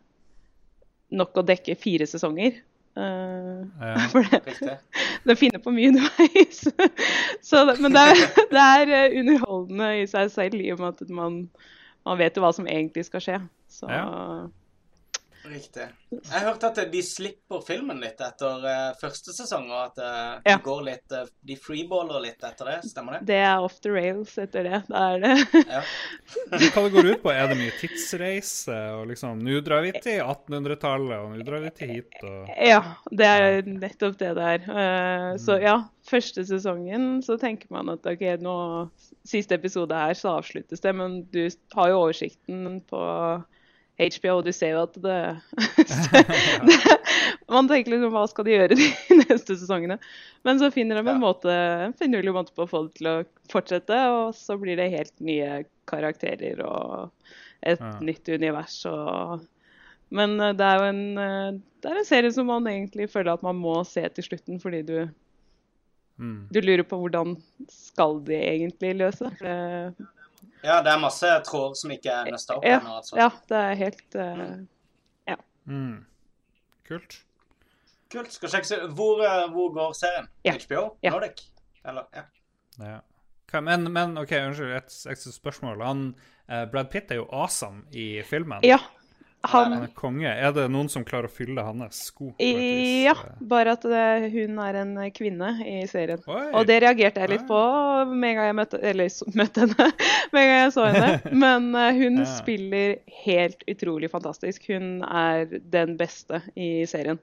nok 1.11 1.37
å 1.37 1.45
dekke 1.45 1.77
fire 1.77 2.07
sesonger. 2.09 2.61
Uh, 2.95 3.67
Ja. 3.81 3.95
for 4.13 4.23
det, 4.23 4.77
det, 5.27 5.35
finner 5.35 5.59
på 5.59 5.73
mye 5.75 5.91
underveis. 5.91 6.61
Så 7.49 7.65
men 7.75 7.91
det 7.91 8.03
er, 8.07 8.21
det 8.53 8.61
er 8.63 9.17
underholdende 9.19 9.89
i 9.99 10.05
seg 10.07 10.31
selv, 10.31 10.61
i 10.63 10.71
og 10.71 10.79
med 10.79 10.93
at 10.95 11.11
man, 11.11 11.41
man 12.07 12.21
vet 12.21 12.37
jo 12.37 12.45
hva 12.45 12.53
som 12.55 12.69
egentlig 12.71 13.05
skal 13.09 13.25
skje. 13.25 13.41
Så 13.67 13.91
Ja. 13.91 14.05
Riktig. 15.45 15.83
Jeg 16.15 16.41
hørte 16.41 16.69
at 16.71 16.79
de 16.91 17.01
slipper 17.05 17.61
filmen 17.67 17.99
litt 18.01 18.21
etter 18.23 18.63
eh, 18.65 18.95
første 18.97 19.33
sesong, 19.35 19.67
og 19.69 19.81
at 19.91 19.99
eh, 20.01 20.31
Ja. 20.49 20.55
de 20.57 20.63
går 20.65 20.81
litt 20.87 21.11
eh, 21.13 21.27
De 21.45 21.57
freeballer 21.59 22.23
litt 22.23 22.41
etter 22.47 22.69
det, 22.71 22.77
stemmer 22.89 23.17
det? 23.19 23.27
det 23.29 23.37
er 23.45 23.61
off 23.61 23.75
the 23.83 23.91
rails 23.93 24.33
etter 24.41 24.65
det. 24.65 24.79
Da 24.89 25.03
er 25.13 25.21
det 25.21 25.63
Ja. 25.69 25.81
Hva 26.73 26.85
det 26.87 26.91
går 26.95 27.09
ut 27.11 27.21
på? 27.25 27.31
Er 27.33 27.51
det 27.51 27.57
mye 27.59 27.75
tidsreise? 27.77 28.77
Og 28.99 29.05
liksom, 29.11 29.43
Nå 29.45 29.59
drar 29.65 29.85
vi 29.85 29.93
til 30.01 30.21
1800-tallet, 30.23 31.15
og 31.19 31.35
nå 31.37 31.45
drar 31.47 31.61
vi 31.67 31.73
til 31.77 31.93
hit, 31.97 32.17
og 32.25 32.49
Ja, 32.65 32.81
det 33.11 33.29
er 33.35 33.69
nettopp 33.69 34.17
det 34.21 34.33
det 34.39 34.49
er. 34.55 34.69
Eh, 34.69 35.31
Så 35.45 35.59
ja, 35.61 35.77
første 36.09 36.45
sesongen 36.47 37.19
så 37.25 37.37
tenker 37.41 37.69
man 37.75 37.89
at 37.93 38.05
OK, 38.09 38.23
nå 38.41 38.55
Siste 39.25 39.55
episode 39.57 39.93
her, 39.97 40.13
så 40.17 40.35
avsluttes 40.39 40.81
det, 40.83 40.91
men 40.95 41.23
du 41.33 41.43
har 41.75 41.89
jo 41.89 42.01
oversikten 42.03 42.79
på 42.89 42.99
HBO, 43.97 44.41
du 44.43 44.51
ser 44.51 44.73
jo 44.75 44.81
at 44.83 44.97
det, 44.99 45.19
det 46.67 46.77
Man 47.51 47.69
tenker 47.69 47.93
liksom 47.93 48.11
hva 48.11 48.25
skal 48.27 48.47
de 48.47 48.55
gjøre 48.55 48.77
de 48.77 48.89
neste 49.23 49.55
sesongene? 49.55 49.97
Men 50.43 50.59
så 50.59 50.71
finner 50.73 50.99
de 50.99 51.05
en 51.05 51.15
Ja. 51.15 51.21
måte, 51.21 51.55
en 51.87 51.95
finurlig 51.97 52.33
måte 52.35 52.55
på 52.55 52.65
å 52.65 52.69
få 52.69 52.85
det 52.87 52.99
til 52.99 53.11
å 53.11 53.17
fortsette, 53.51 53.99
og 54.11 54.35
så 54.35 54.57
blir 54.59 54.79
det 54.79 54.91
helt 54.93 55.13
nye 55.23 55.63
karakterer 55.89 56.59
og 56.65 57.11
et 57.65 57.79
Ja. 57.79 57.97
nytt 58.01 58.27
univers. 58.29 58.81
og 58.89 59.45
men 60.13 60.39
eh, 60.39 60.53
det 60.53 60.65
er 60.65 60.79
jo 60.79 60.89
en, 60.91 61.03
eh, 61.17 61.51
det 61.81 61.91
er 61.91 61.99
en 62.01 62.07
serie 62.07 62.31
som 62.33 62.49
man 62.49 62.67
egentlig 62.69 63.09
føler 63.11 63.33
at 63.33 63.45
man 63.45 63.57
må 63.57 63.79
se 63.87 64.03
til 64.15 64.27
slutten, 64.27 64.59
fordi 64.61 64.81
du, 64.85 64.97
mm. 66.21 66.47
du 66.53 66.59
lurer 66.61 66.85
på 66.87 66.99
hvordan 67.01 67.35
skal 67.71 68.19
de 68.27 68.37
egentlig 68.37 68.95
løse 69.01 69.31
det. 69.41 69.55
Ja, 70.65 70.79
det 70.81 70.91
er 70.95 70.99
masse 71.03 71.29
tråder 71.45 71.75
som 71.77 71.91
ikke 71.93 72.09
er 72.11 72.31
nøsta 72.33 72.55
opp 72.57 72.65
Ja, 72.65 72.79
ennå, 72.79 72.95
altså. 72.99 73.17
ja, 73.21 73.29
det 73.51 73.57
er 73.61 73.75
helt 73.83 74.15
eh, 74.15 74.55
Mm. 75.65 76.05
Kult. 76.87 77.15
Kult. 78.13 78.31
Skal 78.35 78.49
sjekke 78.53 78.67
se- 78.69 78.87
hvor, 78.93 79.21
eh, 79.25 79.47
hvor 79.49 79.71
går 79.73 79.93
serien? 79.97 80.27
Ja. 80.45 80.53
HBO? 80.53 80.83
Ja. 81.01 81.09
Nordic? 81.09 81.41
Eller, 81.85 82.03
ja. 82.13 82.21
Ja. 82.85 82.99
Men, 83.61 83.87
men 83.93 84.17
OK, 84.17 84.31
unnskyld, 84.31 84.75
et 84.75 84.93
et 85.11 85.17
spørsmål. 85.33 85.81
Han, 85.81 86.15
eh, 86.49 86.65
Brad 86.69 86.91
Pitt 86.91 87.11
er 87.11 87.15
jo 87.15 87.25
awesome 87.31 87.83
i 87.93 88.21
filmen. 88.27 88.59
Ja. 88.63 88.77
Han 89.51 89.73
Han 89.73 89.83
er 89.85 89.91
konge. 89.97 90.29
Er 90.31 90.51
det 90.55 90.65
noen 90.73 90.89
som 90.89 91.03
klarer 91.07 91.29
å 91.29 91.33
fylle 91.33 91.63
hans 91.65 91.99
sko? 92.09 92.31
Ja, 92.39 93.13
bare 93.39 93.75
at 93.77 93.85
det, 93.87 94.31
hun 94.33 94.59
er 94.63 94.79
en 94.81 94.95
kvinne 95.15 95.51
i 95.65 95.83
serien. 95.91 96.21
Oi. 96.27 96.45
Og 96.53 96.65
det 96.69 96.79
reagerte 96.83 97.21
jeg 97.23 97.33
litt 97.35 97.45
på 97.49 97.59
med 98.11 98.29
en 98.31 98.39
gang 98.39 98.49
jeg 98.51 98.57
møtte, 98.61 98.81
eller, 98.81 99.09
møtte 99.35 99.65
henne. 99.65 99.89
med 100.33 100.41
en 100.41 100.49
gang 100.51 100.59
jeg 100.63 100.73
så 100.77 100.87
henne. 100.89 101.11
Men 101.45 101.69
uh, 101.75 101.91
hun 101.95 102.21
Ja. 102.23 102.27
spiller 102.39 102.97
helt 103.25 103.63
utrolig 103.69 104.11
fantastisk. 104.11 104.65
Hun 104.71 105.03
er 105.05 105.45
den 105.61 105.97
beste 105.99 106.41
i 106.55 106.85
serien. 106.89 107.19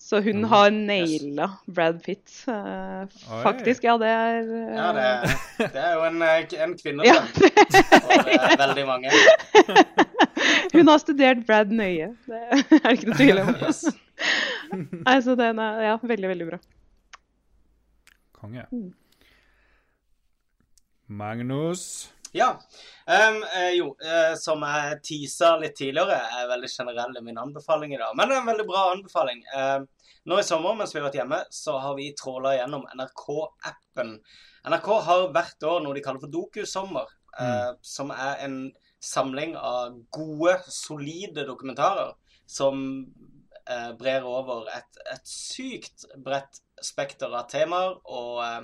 Så 0.00 0.20
hun 0.24 0.44
har 0.48 0.70
naila 0.70 1.50
Brad 1.66 2.02
Pitt. 2.04 2.44
uh, 2.48 3.04
faktisk, 3.42 3.84
ja, 3.84 3.98
det 4.00 4.08
er 4.08 4.48
uh... 4.48 4.74
Ja, 4.74 4.86
det, 4.96 5.68
det 5.74 5.82
er 5.82 5.92
jo 5.92 6.06
en, 6.08 6.22
eh, 6.24 6.54
en 6.64 6.72
kvinne 6.78 7.04
Ja. 7.04 7.18
for 7.36 8.30
uh, 8.32 8.54
veldig 8.64 8.86
mange. 8.88 9.12
Hun 10.72 10.88
har 10.88 10.98
studert 10.98 11.44
Brad 11.46 11.70
nøye. 11.70 12.14
Det 12.26 12.40
er 12.40 12.64
det 12.70 12.94
ikke 12.96 13.10
noe 13.10 13.18
tvil 13.20 13.42
om. 13.42 13.52
Yes. 13.60 13.82
Nei, 14.72 15.18
så 15.24 15.36
den 15.38 15.60
er 15.66 15.84
ja, 15.84 15.94
veldig, 16.02 16.32
veldig 16.32 16.48
bra. 16.48 16.60
Konge. 18.40 18.64
Mm. 18.72 18.88
Magnus. 21.20 21.84
Ja. 22.32 22.60
eh, 23.56 23.70
jo, 23.78 23.96
eh, 24.04 24.34
som 24.38 24.62
jeg 24.62 25.00
teasa 25.06 25.56
litt 25.58 25.74
tidligere, 25.78 26.18
er 26.38 26.50
veldig 26.50 26.70
generell 26.70 27.16
i 27.18 27.24
min 27.26 27.40
anbefaling 27.42 27.94
i 27.94 27.98
dag. 27.98 28.14
Men 28.16 28.30
det 28.30 28.36
er 28.36 28.44
en 28.44 28.52
veldig 28.52 28.66
bra 28.68 28.84
anbefaling. 28.92 29.42
Um, 29.56 29.88
nå 30.30 30.38
i 30.38 30.44
sommer, 30.46 30.76
mens 30.78 30.94
vi 30.94 31.00
har 31.00 31.08
vært 31.08 31.18
hjemme, 31.18 31.40
så 31.50 31.78
har 31.82 31.96
vi 31.98 32.12
tråla 32.14 32.54
gjennom 32.54 32.86
NRK-appen. 32.94 34.14
NRK 34.70 34.88
har 35.08 35.26
hvert 35.34 35.68
år 35.72 35.82
noe 35.82 35.96
de 35.96 36.04
kaller 36.04 36.22
for 36.22 36.32
Dokusommer, 36.32 37.10
eh, 37.40 37.70
som 37.82 38.14
er 38.14 38.44
en 38.46 38.58
samling 39.00 39.56
av 39.56 39.96
gode, 40.12 40.58
solide 40.68 41.46
dokumentarer 41.48 42.12
som 42.50 42.82
uh, 43.70 43.92
brer 43.98 44.26
over 44.26 44.68
et, 44.74 44.98
et 45.14 45.30
sykt 45.30 46.04
bredt 46.20 46.60
spekter 46.84 47.32
av 47.32 47.48
temaer 47.50 47.96
og 48.08 48.40
eh, 48.44 48.60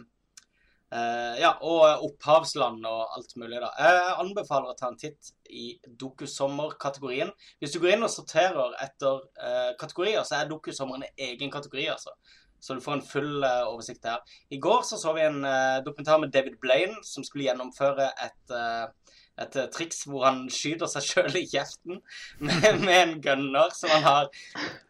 Eh, 0.95 1.41
ja, 1.41 1.51
og 1.67 2.05
opphavsland 2.07 2.85
og 2.87 3.17
alt 3.17 3.33
mulig, 3.41 3.59
da. 3.63 3.73
Jeg 3.81 4.17
anbefaler 4.23 4.71
å 4.71 4.79
ta 4.79 4.91
en 4.93 4.99
titt 5.01 5.33
i 5.51 5.73
Dokusommer-kategorien. 5.99 7.33
Hvis 7.59 7.75
du 7.75 7.81
går 7.83 7.97
inn 7.97 8.07
og 8.07 8.13
sorterer 8.13 8.77
etter 8.85 9.25
uh, 9.43 9.73
kategorier, 9.81 10.23
så 10.27 10.41
er 10.41 10.51
Dokusommer 10.51 11.01
en 11.01 11.09
egen 11.29 11.51
kategori, 11.51 11.89
altså. 11.97 12.15
Så 12.63 12.77
du 12.77 12.85
får 12.85 12.99
en 12.99 13.07
full 13.09 13.43
uh, 13.43 13.67
oversikt 13.67 14.07
her. 14.07 14.23
I 14.55 14.61
går 14.63 14.87
så, 14.87 14.99
så 15.01 15.13
vi 15.17 15.27
en 15.27 15.43
eh, 15.45 15.83
dokumentar 15.87 16.23
med 16.23 16.33
David 16.35 16.57
Blaine 16.63 17.03
som 17.05 17.27
skulle 17.27 17.49
gjennomføre 17.49 18.09
et 18.25 18.55
eh, 18.55 18.87
et 19.43 19.57
eh, 19.57 19.69
triks 19.73 20.05
hvor 20.09 20.25
han 20.25 20.47
skyter 20.53 20.89
seg 20.91 21.05
sjøl 21.05 21.39
i 21.39 21.47
kjeften 21.51 22.01
med, 22.47 22.83
med 22.83 22.97
en 22.97 23.17
gunner 23.25 23.75
som 23.77 23.93
han 23.93 24.07
har 24.07 24.31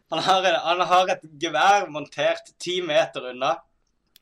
han 0.07 0.21
har, 0.23 0.45
han 0.63 0.83
har 0.87 1.09
et 1.11 1.25
gevær 1.41 1.89
montert 1.91 2.53
ti 2.63 2.77
meter 2.85 3.33
unna 3.33 3.57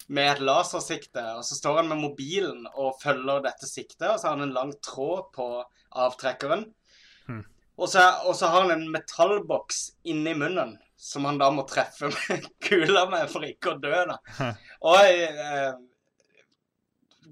med 0.08 0.32
et 0.32 0.42
lasersikte, 0.46 1.24
og 1.38 1.46
så 1.48 1.58
står 1.58 1.82
han 1.82 1.90
med 1.90 2.04
mobilen 2.04 2.66
og 2.76 3.00
følger 3.02 3.42
dette 3.46 3.70
siktet, 3.70 4.08
og 4.12 4.20
så 4.20 4.30
har 4.30 4.38
han 4.38 4.48
en 4.48 4.56
lang 4.56 4.74
tråd 4.86 5.32
på 5.36 5.50
avtrekkeren. 6.06 6.68
Hmm. 7.26 7.44
Og, 7.76 7.90
så, 7.90 8.04
og 8.28 8.38
så 8.38 8.52
har 8.52 8.68
han 8.68 8.76
en 8.76 8.92
metallboks 8.94 9.88
inni 10.08 10.36
munnen 10.38 10.76
som 10.96 11.26
han 11.28 11.40
da 11.42 11.50
må 11.52 11.66
treffe 11.68 12.08
med 12.14 12.46
kula 12.68 13.06
med 13.12 13.28
for 13.32 13.46
ikke 13.48 13.74
å 13.74 13.82
dø, 13.82 13.98
da. 14.12 14.52
Og 14.86 15.02
eh, 15.02 15.74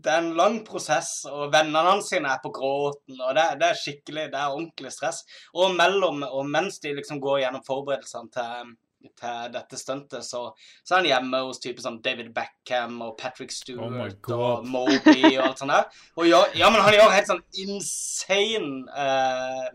det 0.03 0.11
er 0.11 0.19
en 0.19 0.33
lang 0.35 0.57
prosess, 0.67 1.21
og 1.29 1.51
vennene 1.53 1.83
hans 1.87 2.09
sine 2.11 2.31
er 2.33 2.41
på 2.43 2.51
gråten, 2.55 3.19
og 3.19 3.35
det, 3.37 3.45
det 3.61 3.69
er 3.69 3.79
skikkelig, 3.79 4.25
det 4.33 4.39
er 4.39 4.55
ordentlig 4.55 4.91
stress. 4.91 5.21
Og 5.55 5.75
mellom, 5.77 6.25
og 6.27 6.49
mens 6.49 6.81
de 6.83 6.95
liksom 6.97 7.21
går 7.23 7.43
gjennom 7.45 7.63
forberedelsene 7.67 8.33
til, 8.33 8.73
til 9.11 9.49
dette 9.53 9.79
stuntet, 9.79 10.25
så, 10.25 10.45
så 10.83 10.95
er 10.95 11.01
han 11.01 11.09
hjemme 11.09 11.41
hos 11.47 11.61
type 11.63 11.83
sånn 11.83 11.99
David 12.05 12.31
Beckham 12.35 13.01
og 13.05 13.17
Patrick 13.19 13.51
Oh 13.51 13.57
Stewart 13.57 14.31
oh 14.31 14.37
og 14.37 14.69
Moby 14.69 15.17
og 15.33 15.43
alt 15.49 15.63
sånt 15.63 15.73
der. 15.73 15.89
Og 16.17 16.29
ja, 16.29 16.39
ja, 16.57 16.71
men 16.73 16.83
han 16.85 16.95
gjør 16.95 17.13
helt 17.15 17.29
sånn 17.29 17.43
insane 17.65 19.03
eh, 19.03 19.69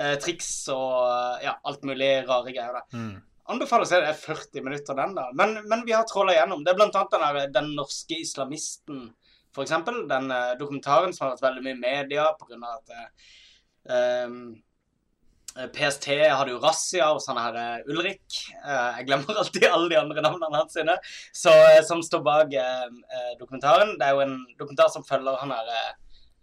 eh, 0.00 0.16
triks 0.22 0.50
og 0.74 1.44
ja, 1.44 1.56
alt 1.62 1.86
mulig 1.86 2.10
rare 2.28 2.50
greier. 2.54 2.80
da. 2.80 2.84
Mm. 2.96 3.14
Anbefaler 3.54 3.84
å 3.84 3.88
se 3.88 4.00
det 4.00 4.08
er 4.08 4.16
40 4.16 4.64
minutter, 4.64 4.96
den 4.96 5.16
da. 5.18 5.26
Men, 5.36 5.58
men 5.68 5.84
vi 5.84 5.92
har 5.92 6.06
tråla 6.08 6.32
gjennom. 6.32 6.62
Det 6.64 6.72
er 6.72 6.78
blant 6.78 6.94
annet 6.96 7.12
den, 7.12 7.24
der, 7.24 7.50
den 7.58 7.72
norske 7.76 8.16
islamisten, 8.16 9.08
for 9.54 9.66
eksempel. 9.66 10.06
Den 10.08 10.30
eh, 10.32 10.54
dokumentaren 10.60 11.12
som 11.12 11.26
har 11.26 11.34
vært 11.34 11.48
veldig 11.50 11.64
mye 11.66 11.76
i 11.76 11.82
media 11.82 12.30
av 12.30 12.70
at 12.70 12.94
eh, 12.96 13.10
eh, 13.92 14.38
PST 15.54 16.08
hadde 16.28 16.50
jo 16.50 16.58
razzia 16.62 17.12
hos 17.12 17.28
han 17.30 17.38
her 17.38 17.58
eh, 17.60 17.84
Ulrik. 17.92 18.24
Eh, 18.64 18.96
jeg 18.98 19.06
glemmer 19.06 19.36
alltid 19.42 19.66
alle 19.68 19.90
de 19.92 19.98
andre 20.00 20.24
navnene 20.24 20.58
hans 20.58 20.74
sine. 20.74 20.96
Så, 21.32 21.52
eh, 21.54 21.82
som 21.86 22.02
står 22.02 22.24
bak 22.26 22.56
eh, 22.58 22.88
eh, 22.90 23.30
dokumentaren. 23.38 23.94
Det 24.00 24.08
er 24.08 24.16
jo 24.18 24.24
en 24.24 24.34
dokumentar 24.58 24.90
som 24.90 25.06
følger 25.06 25.38
han 25.44 25.54
her 25.54 25.70
eh, 25.76 25.92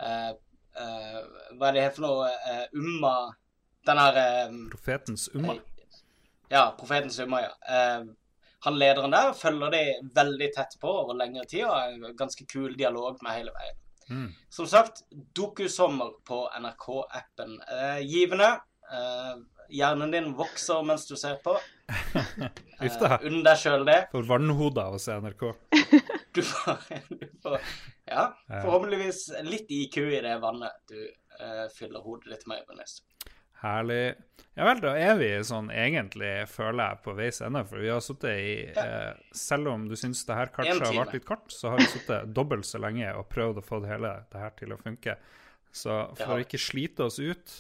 eh, 0.08 0.32
eh, 0.80 1.20
Hva 1.60 1.70
er 1.74 1.78
det 1.80 1.86
for 1.98 2.08
noe? 2.08 2.32
Eh, 2.32 2.64
Umma 2.80 3.16
Den 3.88 4.00
her 4.00 4.22
eh, 4.24 4.56
Profetens 4.72 5.28
umma. 5.36 5.58
ja, 6.52 6.66
profetens 6.80 7.20
umma, 7.20 7.44
ja. 7.44 7.54
Eh, 7.76 8.10
han 8.62 8.76
lederen 8.78 9.12
der 9.12 9.32
følger 9.34 9.72
de 9.74 9.84
veldig 10.14 10.52
tett 10.54 10.76
på 10.80 10.90
over 11.02 11.18
lengre 11.18 11.48
tid, 11.50 11.64
og 11.66 11.72
har 11.74 11.96
en 11.96 12.18
ganske 12.18 12.46
kul 12.46 12.76
dialog 12.78 13.18
med 13.26 13.34
hele 13.40 13.54
veien. 13.56 13.78
Mm. 14.12 14.28
Som 14.54 14.68
sagt, 14.70 15.02
Dokusommer 15.34 16.12
på 16.28 16.44
NRK-appen. 16.62 17.56
Eh, 17.66 18.04
givende. 18.06 18.52
Eh, 18.92 19.36
hjernen 19.72 20.12
din 20.12 20.34
vokser 20.36 20.84
mens 20.84 21.08
du 21.08 21.16
ser 21.20 21.38
på. 21.44 21.56
Uff 22.86 22.98
da. 23.00 23.18
Uh, 23.18 23.28
Unn 23.30 23.44
deg 23.46 23.60
sjøl 23.62 23.86
det. 23.88 24.00
For 24.12 24.28
vannhoda 24.28 24.90
av 24.90 24.98
å 24.98 25.02
se 25.02 25.18
NRK. 25.22 25.48
Du 26.32 26.40
får, 26.48 26.78
du 27.10 27.26
får 27.44 27.58
Ja, 28.08 28.30
forhåpentligvis 28.48 29.26
litt 29.44 29.68
IQ 29.76 29.98
i 30.06 30.22
det 30.24 30.38
vannet 30.40 30.78
du 30.88 31.02
uh, 31.04 31.66
fyller 31.76 32.00
hodet 32.06 32.32
ditt 32.32 32.46
med. 32.48 32.64
Ernest. 32.72 33.04
Herlig. 33.62 34.14
Ja 34.56 34.66
vel, 34.70 34.80
da 34.84 34.94
er 34.98 35.18
vi 35.20 35.28
sånn 35.46 35.68
egentlig, 35.76 36.32
føler 36.50 36.82
jeg, 36.82 37.02
på 37.04 37.14
veis 37.20 37.42
ende. 37.46 37.62
For 37.68 37.84
vi 37.84 37.92
har 37.92 38.02
sittet 38.04 38.40
i 38.42 38.56
eh, 38.68 39.12
Selv 39.38 39.70
om 39.72 39.86
du 39.88 39.94
syns 40.00 40.24
det 40.28 40.38
her 40.40 40.50
kanskje 40.56 40.80
har 40.82 40.98
vært 40.98 41.14
litt 41.20 41.28
kort, 41.28 41.52
så 41.54 41.72
har 41.74 41.84
vi 41.84 41.92
sittet 41.92 42.32
dobbelt 42.40 42.68
så 42.68 42.82
lenge 42.82 43.12
og 43.20 43.30
prøvd 43.32 43.62
å 43.62 43.66
få 43.66 43.80
det 43.84 43.94
hele 43.94 44.16
det 44.34 44.42
her 44.42 44.56
til 44.58 44.74
å 44.74 44.80
funke. 44.82 45.16
Så 45.72 46.00
for 46.18 46.36
å 46.36 46.42
ikke 46.44 46.60
slite 46.60 47.06
oss 47.06 47.20
ut, 47.22 47.54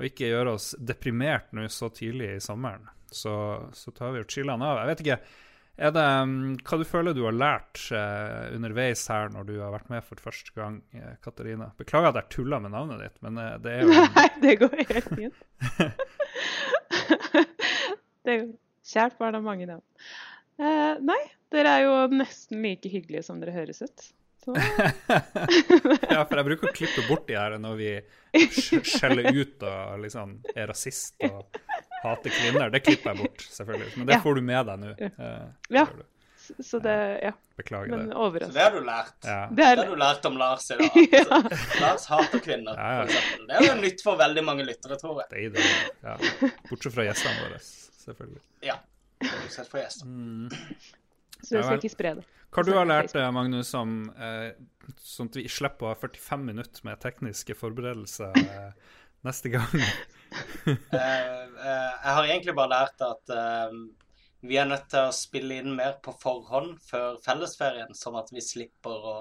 og 0.00 0.08
ikke 0.08 0.32
gjøre 0.32 0.56
oss 0.56 0.72
deprimert 0.80 1.52
nå 1.56 1.66
så 1.68 1.90
tidlig 1.92 2.32
i 2.38 2.42
sommeren, 2.42 2.88
så, 3.12 3.34
så 3.76 3.92
tar 3.92 4.14
vi 4.14 4.22
og 4.24 4.32
chillene 4.32 4.64
av. 4.64 4.80
Jeg 4.80 4.90
vet 4.90 5.02
ikke, 5.04 5.18
er 5.80 5.92
det, 5.96 6.06
mm, 6.28 6.54
hva 6.64 6.78
du 6.80 6.84
føler 6.88 7.16
du 7.16 7.22
har 7.26 7.36
lært 7.36 7.82
eh, 7.96 8.48
underveis 8.56 9.04
her 9.12 9.30
når 9.32 9.46
du 9.48 9.54
har 9.60 9.74
vært 9.76 9.92
med 9.92 10.04
for 10.04 10.20
første 10.20 10.56
gang, 10.56 10.80
eh, 10.96 11.14
Katarina? 11.24 11.70
Beklager 11.80 12.10
at 12.10 12.22
jeg 12.22 12.32
tulla 12.36 12.60
med 12.64 12.74
navnet 12.74 13.04
ditt, 13.04 13.20
men 13.24 13.38
eh, 13.40 13.54
det 13.64 13.76
er 13.76 13.84
jo 13.84 13.94
Nei, 14.18 14.26
det 14.42 14.56
går 14.60 14.74
helt 14.80 15.12
fint. 15.20 15.46
det 18.26 18.40
går. 18.42 18.50
Kjært 18.90 19.20
barn 19.20 19.36
har 19.38 19.44
mange 19.44 19.68
navn. 19.68 19.84
Eh, 20.60 20.94
nei, 21.04 21.20
dere 21.54 21.76
er 21.76 21.86
jo 21.86 21.92
nesten 22.12 22.64
like 22.64 22.90
hyggelige 22.90 23.24
som 23.28 23.40
dere 23.40 23.54
høres 23.54 23.84
ut. 23.84 24.08
Så, 24.44 24.54
Ja, 26.10 26.24
for 26.24 26.38
jeg 26.40 26.46
bruker 26.48 26.70
å 26.70 26.72
klippe 26.76 27.02
bort 27.08 27.26
de 27.28 27.36
her 27.36 27.56
når 27.60 27.74
vi 27.76 27.90
skjeller 28.86 29.28
ut 29.36 29.62
og 29.66 29.98
liksom 30.04 30.36
er 30.54 30.70
rasist 30.70 31.14
og 31.26 31.58
hater 32.04 32.32
kvinner. 32.32 32.70
Det 32.72 32.80
klipper 32.86 33.12
jeg 33.12 33.20
bort, 33.24 33.44
selvfølgelig. 33.52 33.90
Men 33.98 34.06
det 34.08 34.16
Ja. 34.16 34.22
får 34.24 34.34
du 34.34 34.42
med 34.46 34.66
deg 34.70 34.80
nå. 34.84 34.94
Eh, 35.10 35.44
Ja. 35.76 35.86
så 36.62 36.80
det 36.82 36.96
Ja. 37.22 37.32
Beklager 37.60 37.90
Men 37.92 38.08
det. 38.08 38.46
Så 38.48 38.52
det 38.54 38.62
har 38.62 38.70
du 38.72 38.80
lært. 38.80 39.12
Ja. 39.24 39.46
Det 39.50 39.56
Det 39.56 39.66
har 39.66 39.76
du 39.90 39.96
lært 40.00 40.24
om 40.24 40.36
Lars 40.40 40.70
i 40.70 40.76
dag. 40.80 40.96
Ja. 41.12 41.42
Lars 41.80 42.06
hater 42.06 42.38
kvinner, 42.40 42.72
Ja, 42.74 42.88
ja. 42.92 43.04
for 43.04 43.12
eksempel. 43.12 43.46
Det 43.46 43.56
er 43.60 43.74
jo 43.74 43.80
nytt 43.82 44.02
for 44.02 44.16
veldig 44.16 44.44
mange 44.44 44.64
lyttere, 44.64 44.96
tror 44.96 45.20
jeg. 45.20 45.28
Det 45.30 45.44
er 45.44 45.50
det. 45.50 45.68
Ja. 46.02 46.16
Bortsett 46.70 46.94
fra 46.94 47.04
gjestene 47.04 47.44
våre, 47.44 47.58
selvfølgelig. 47.60 48.40
Ja. 48.62 48.78
Sett 49.52 49.68
for 49.68 49.78
gjester. 49.82 50.06
Så 51.44 51.56
jeg 51.56 51.64
skal 51.64 51.76
ikke 51.78 51.90
spre 51.92 52.14
det. 52.16 52.24
Hva 52.50 52.64
har 52.64 52.66
du 52.66 52.72
har 52.74 52.88
lært, 52.88 53.14
eh, 53.14 53.30
Magnus, 53.30 53.70
om 53.78 54.10
eh, 54.18 54.50
sånn 54.98 55.30
at 55.30 55.38
vi 55.38 55.46
slipper 55.50 55.86
å 55.86 55.92
ha 55.92 55.98
45 56.00 56.48
minutter 56.48 56.82
med 56.88 56.98
tekniske 57.02 57.54
forberedelser 57.58 58.34
eh, 58.42 58.96
neste 59.26 59.54
gang? 59.56 59.78
Eh, 60.30 60.94
eh, 60.94 61.94
jeg 62.06 62.12
har 62.14 62.28
egentlig 62.28 62.52
bare 62.54 62.70
lært 62.70 63.02
at 63.02 63.32
eh, 63.34 63.72
vi 64.46 64.54
er 64.62 64.68
nødt 64.70 64.84
til 64.92 65.08
å 65.08 65.14
spille 65.16 65.56
inn 65.58 65.72
mer 65.74 65.96
på 66.04 66.14
forhånd 66.22 66.76
før 66.86 67.18
fellesferien, 67.24 67.90
sånn 67.98 68.14
at 68.20 68.30
vi 68.30 68.44
slipper 68.44 69.08
å 69.10 69.16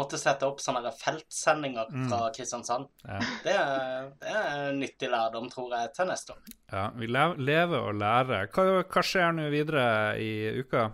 måtte 0.00 0.16
sette 0.16 0.48
opp 0.48 0.64
sånne 0.64 0.88
feltsendinger 0.96 1.92
fra 2.08 2.22
Kristiansand. 2.32 2.88
Ja. 3.04 3.20
Det, 3.44 3.58
er, 3.60 4.08
det 4.24 4.32
er 4.32 4.64
en 4.70 4.80
nyttig 4.80 5.12
lærdom, 5.12 5.52
tror 5.52 5.76
jeg, 5.76 5.92
til 6.00 6.08
neste 6.08 6.32
år. 6.32 6.56
Ja, 6.72 6.88
vi 6.96 7.12
lever 7.12 7.78
og 7.78 8.00
lærer. 8.00 8.48
Hva, 8.56 8.80
hva 8.82 9.04
skjer 9.04 9.36
nå 9.36 9.50
videre 9.52 9.86
i 10.16 10.32
uka? 10.64 10.88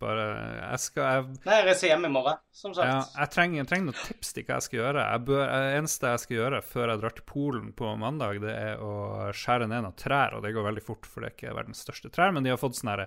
Bare 0.00 0.26
Jeg 0.58 0.82
skal 0.84 1.08
jeg, 1.08 1.24
Nei, 1.44 1.56
jeg 1.58 1.66
reiser 1.68 1.90
hjem 1.90 2.06
i 2.08 2.12
morgen, 2.14 2.40
som 2.56 2.74
sagt. 2.76 2.88
ja, 2.88 3.00
jeg, 3.20 3.32
trenger, 3.34 3.60
jeg 3.60 3.68
trenger 3.70 3.88
noen 3.90 4.04
tips 4.06 4.32
til 4.36 4.46
hva 4.46 4.58
jeg 4.58 4.66
skal 4.66 4.78
gjøre. 4.80 5.06
Jeg 5.12 5.24
bør, 5.28 5.42
det 5.50 5.72
eneste 5.78 6.12
jeg 6.14 6.22
skal 6.24 6.38
gjøre 6.38 6.60
før 6.68 6.92
jeg 6.92 7.02
drar 7.02 7.16
til 7.16 7.26
Polen 7.32 7.72
på 7.78 7.94
mandag, 8.00 8.40
det 8.44 8.54
er 8.54 8.84
å 8.84 8.92
skjære 9.36 9.68
ned 9.70 9.84
noen 9.86 9.98
trær, 9.98 10.36
og 10.38 10.46
det 10.46 10.54
går 10.56 10.68
veldig 10.68 10.84
fort, 10.86 11.08
for 11.08 11.22
det 11.22 11.32
er 11.32 11.36
ikke 11.36 11.56
verdens 11.58 11.82
største 11.84 12.12
trær, 12.14 12.32
men 12.36 12.46
de 12.46 12.54
har 12.54 12.60
fått 12.60 12.78
sånn 12.78 13.04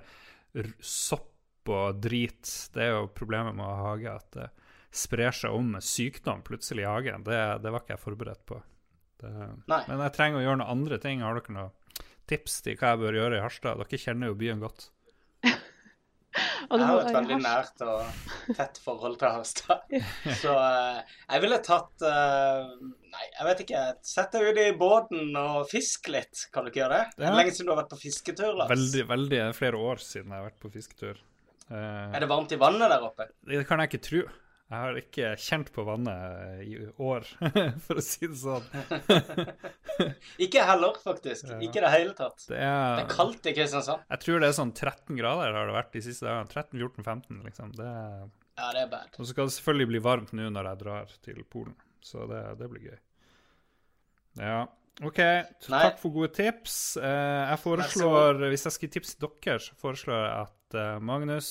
sopp 0.79 1.31
og 1.71 1.97
drit. 2.03 2.45
Det 2.73 2.83
er 2.83 2.93
jo 2.93 3.09
problemet 3.15 3.55
med 3.57 3.65
å 3.65 3.73
ha 3.73 3.89
hage, 3.91 4.13
at 4.13 4.37
det 4.37 4.49
sprer 4.95 5.35
seg 5.35 5.55
om 5.55 5.73
med 5.75 5.83
sykdom 5.83 6.43
plutselig 6.45 6.85
i 6.85 6.89
hagen. 6.89 7.25
Det, 7.25 7.39
det 7.63 7.73
var 7.73 7.83
ikke 7.83 7.95
jeg 7.97 8.03
forberedt 8.05 8.45
på. 8.47 8.61
Det, 9.21 9.31
men 9.67 10.03
jeg 10.03 10.13
trenger 10.15 10.39
å 10.39 10.45
gjøre 10.45 10.59
noen 10.61 10.75
andre 10.75 10.99
ting. 11.03 11.23
Har 11.25 11.39
dere 11.39 11.55
noen 11.55 12.03
tips 12.29 12.61
til 12.65 12.77
hva 12.79 12.93
jeg 12.93 13.01
bør 13.03 13.19
gjøre 13.19 13.39
i 13.39 13.43
Harstad? 13.43 13.81
Dere 13.81 14.01
kjenner 14.01 14.31
jo 14.31 14.39
byen 14.39 14.63
godt. 14.63 14.89
Jeg 16.65 16.85
har 16.89 17.01
et 17.05 17.15
veldig 17.15 17.37
nært 17.43 17.83
og 17.85 18.55
tett 18.57 18.79
forhold 18.83 19.17
til 19.21 19.33
Harstad. 19.35 19.95
Så 20.41 20.53
eh, 20.57 21.01
jeg 21.33 21.43
ville 21.45 21.59
tatt 21.65 22.05
eh, 22.09 22.71
Nei, 23.15 23.25
jeg 23.37 23.47
vet 23.49 23.61
ikke. 23.65 23.83
Sett 24.03 24.33
deg 24.35 24.49
ut 24.49 24.61
i 24.63 24.67
båten 24.79 25.35
og 25.39 25.69
fisk 25.71 26.09
litt. 26.11 26.47
Kan 26.51 26.65
du 26.65 26.71
ikke 26.73 26.81
gjøre 26.83 26.97
det? 27.03 27.25
Lenge 27.25 27.53
siden 27.55 27.69
du 27.69 27.75
har 27.75 27.79
vært 27.83 27.93
på 27.93 28.01
fisketur, 28.01 28.51
Lars. 28.59 28.73
Veldig, 28.73 29.05
veldig 29.13 29.43
flere 29.55 29.79
år 29.91 30.01
siden 30.03 30.33
jeg 30.33 30.41
har 30.41 30.49
vært 30.49 30.59
på 30.65 30.73
fisketur. 30.73 31.21
Eh, 31.69 31.77
Er 32.15 32.19
det 32.25 32.27
varmt 32.29 32.51
i 32.51 32.59
vannet 32.61 32.91
der 32.91 33.05
oppe? 33.07 33.29
det 33.47 33.63
kan 33.69 33.79
jeg 33.83 33.93
ikke 33.93 34.03
tro. 34.09 34.25
Jeg 34.65 34.81
har 34.81 34.97
ikke 34.97 35.27
kjent 35.37 35.67
på 35.75 35.83
vannet 35.85 36.61
i 36.65 36.77
år, 37.05 37.27
for 37.85 37.99
å 38.01 38.03
si 38.03 38.25
det 38.25 38.37
sånn. 38.41 38.63
Ikke 40.45 40.63
heller, 40.65 40.95
faktisk. 41.03 41.51
Ikke 41.61 41.79
i 41.79 41.83
det 41.85 41.91
hele 41.93 42.15
tatt. 42.17 42.47
Det 42.47 42.55
Det 42.57 42.63
er, 42.65 43.03
er 43.03 43.11
kaldt 43.11 43.45
i 43.45 43.53
Kristiansand. 43.55 44.01
Jeg 44.09 44.23
tror 44.23 44.41
det 44.41 44.49
er 44.49 44.55
sånn 44.57 44.73
13 44.73 45.19
grader 45.19 45.53
har 45.55 45.69
det 45.69 45.75
vært 45.77 45.93
de 45.93 46.01
siste 46.07 46.25
dagene. 46.25 46.49
13-14-15, 46.49 47.43
liksom. 47.45 47.75
Det 47.77 47.85
er, 47.91 48.25
Ja, 48.57 48.71
det 48.73 48.81
er 48.87 48.89
bad. 48.95 49.13
og 49.13 49.21
så 49.21 49.29
skal 49.35 49.49
det 49.51 49.55
selvfølgelig 49.59 49.89
bli 49.93 50.01
varmt 50.09 50.33
nå 50.35 50.49
når 50.55 50.71
jeg 50.71 50.81
drar 50.81 51.13
til 51.29 51.43
Polen, 51.53 51.77
så 52.03 52.25
det, 52.31 52.41
det 52.59 52.71
blir 52.73 52.89
gøy. 52.89 52.97
Ja. 54.41 54.59
OK, 55.03 55.19
Nei. 55.19 55.79
takk 55.83 55.97
for 55.99 56.13
gode 56.15 56.31
tips. 56.37 56.95
Eh, 56.97 57.41
jeg 57.51 57.59
foreslår, 57.61 58.45
hvis 58.49 58.63
jeg 58.65 58.75
skal 58.79 58.91
tipse 58.93 59.17
dere, 59.19 59.59
så 59.59 59.75
foreslår 59.79 60.21
jeg 60.23 60.45
at 60.47 60.77
eh, 60.79 60.99
Magnus, 61.03 61.49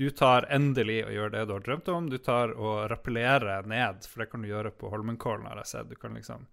du 0.00 0.06
tar 0.10 0.46
endelig 0.50 1.02
og 1.06 1.12
gjør 1.12 1.32
det 1.34 1.46
du 1.48 1.52
har 1.52 1.64
drømt 1.66 1.88
om. 1.92 2.08
Du 2.10 2.18
tar 2.18 2.54
og 2.56 2.86
rappellerer 2.90 3.66
ned, 3.68 4.06
for 4.08 4.24
det 4.24 4.30
kan 4.32 4.42
du 4.42 4.48
gjøre 4.48 4.70
på 4.72 4.88
Holmenkollen, 4.92 5.46
har 5.50 5.60
jeg 5.60 5.66
sett. 5.74 5.90
Du 5.92 5.96
kan 6.00 6.14
liksom 6.16 6.46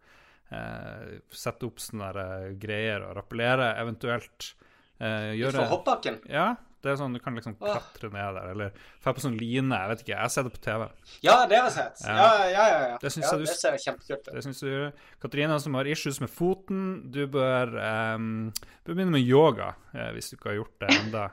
eh, 0.51 1.19
sette 1.31 1.67
opp 1.69 1.79
sånne 1.83 2.09
eh, 2.23 2.47
greier 2.59 3.05
og 3.07 3.15
rappellere, 3.19 3.73
eventuelt 3.81 4.53
eh, 4.99 5.35
gjøre 5.39 5.61
For 5.61 5.71
hoppbakken? 5.77 6.19
Ja, 6.29 6.51
det 6.83 6.93
er 6.93 6.99
sånn 7.01 7.15
du 7.15 7.19
kan 7.19 7.35
liksom 7.35 7.57
klatre 7.59 8.07
ned 8.13 8.37
der, 8.37 8.51
eller 8.53 8.69
dra 9.03 9.11
på 9.15 9.23
sånn 9.23 9.35
line. 9.39 9.75
Jeg 9.75 9.91
vet 9.91 10.03
ikke, 10.05 10.13
jeg 10.13 10.21
har 10.23 10.31
sett 10.31 10.47
det 10.47 10.53
på 10.55 10.61
TV. 10.63 10.85
Ja, 11.25 11.33
det 11.49 11.57
har 11.59 11.67
jeg 11.67 11.75
sett. 11.75 12.05
Ja. 12.07 12.15
Ja, 12.19 12.45
ja, 12.53 12.77
ja. 12.93 12.99
Det 13.01 13.11
syns 13.11 13.25
ja, 13.25 13.33
jeg 13.35 13.39
du- 13.41 13.49
det 13.49 13.57
ser 13.59 13.81
kjempekult 13.83 14.29
ut. 14.29 14.31
Det 14.37 14.43
syns 14.45 14.61
du. 14.63 15.01
Katrine, 15.23 15.57
som 15.59 15.75
har 15.75 15.89
issues 15.91 16.21
med 16.23 16.31
foten, 16.31 16.85
du 17.11 17.25
bør, 17.27 17.73
um, 18.15 18.29
bør 18.87 18.95
begynne 18.95 19.11
med 19.15 19.27
yoga, 19.27 19.73
eh, 19.93 20.11
hvis 20.15 20.31
du 20.31 20.37
ikke 20.37 20.51
har 20.53 20.59
gjort 20.61 20.79
det 20.85 20.95
enda. 21.01 21.25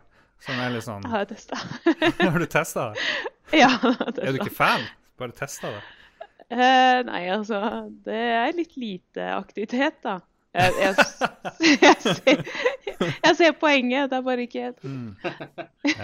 Som 0.44 0.60
er 0.60 0.72
litt 0.74 0.84
sånn 0.86 1.04
Jeg 1.06 1.12
har 1.12 1.26
testa. 1.30 1.58
Har 2.20 2.38
du 2.38 2.46
testa 2.50 2.88
det? 2.92 3.04
ja, 3.62 3.70
jeg 3.82 4.22
Er 4.22 4.34
du 4.34 4.40
ikke 4.42 4.54
fan? 4.54 4.86
Bare 5.18 5.36
testa 5.36 5.72
det? 5.74 5.82
Uh, 6.46 7.00
nei, 7.08 7.24
altså 7.34 7.58
Det 8.06 8.22
er 8.36 8.52
litt 8.54 8.76
lite 8.78 9.30
aktivitet, 9.34 9.98
da. 10.04 10.20
Jeg, 10.56 10.72
jeg, 10.80 10.94
jeg, 11.84 11.96
ser, 12.00 13.10
jeg 13.24 13.36
ser 13.36 13.56
poenget, 13.60 14.08
det 14.10 14.16
er 14.16 14.24
bare 14.24 14.46
ikke 14.46 14.72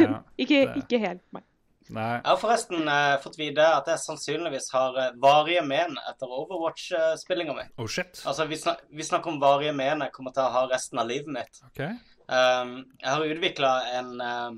Ja. 0.01 0.19
Ikke, 0.37 0.67
ikke 0.83 1.01
helt 1.01 1.25
meg. 1.33 1.47
Nei. 1.93 2.21
Jeg 2.23 2.29
har 2.31 2.39
forresten 2.41 2.89
eh, 2.89 3.15
fått 3.21 3.37
vite 3.41 3.65
at 3.77 3.89
jeg 3.91 4.01
sannsynligvis 4.01 4.71
har 4.73 4.97
eh, 5.01 5.17
varige 5.21 5.65
men 5.67 5.97
etter 6.09 6.31
Overwatch-spillinga 6.31 7.57
mi. 7.57 7.67
Oh 7.77 7.89
shit. 7.91 8.23
Altså, 8.29 8.47
vi, 8.49 8.57
snak 8.61 8.85
vi 8.93 9.05
snakker 9.05 9.33
om 9.33 9.41
varige 9.43 9.75
men 9.77 10.05
jeg 10.07 10.15
kommer 10.15 10.33
til 10.37 10.47
å 10.47 10.53
ha 10.55 10.63
resten 10.71 11.03
av 11.03 11.11
livet 11.11 11.33
mitt. 11.35 11.61
OK. 11.69 11.83
Um, 12.29 12.73
jeg 13.01 13.11
har 13.11 13.25
utvikla 13.35 13.73
en, 13.99 14.13
um, 14.21 14.57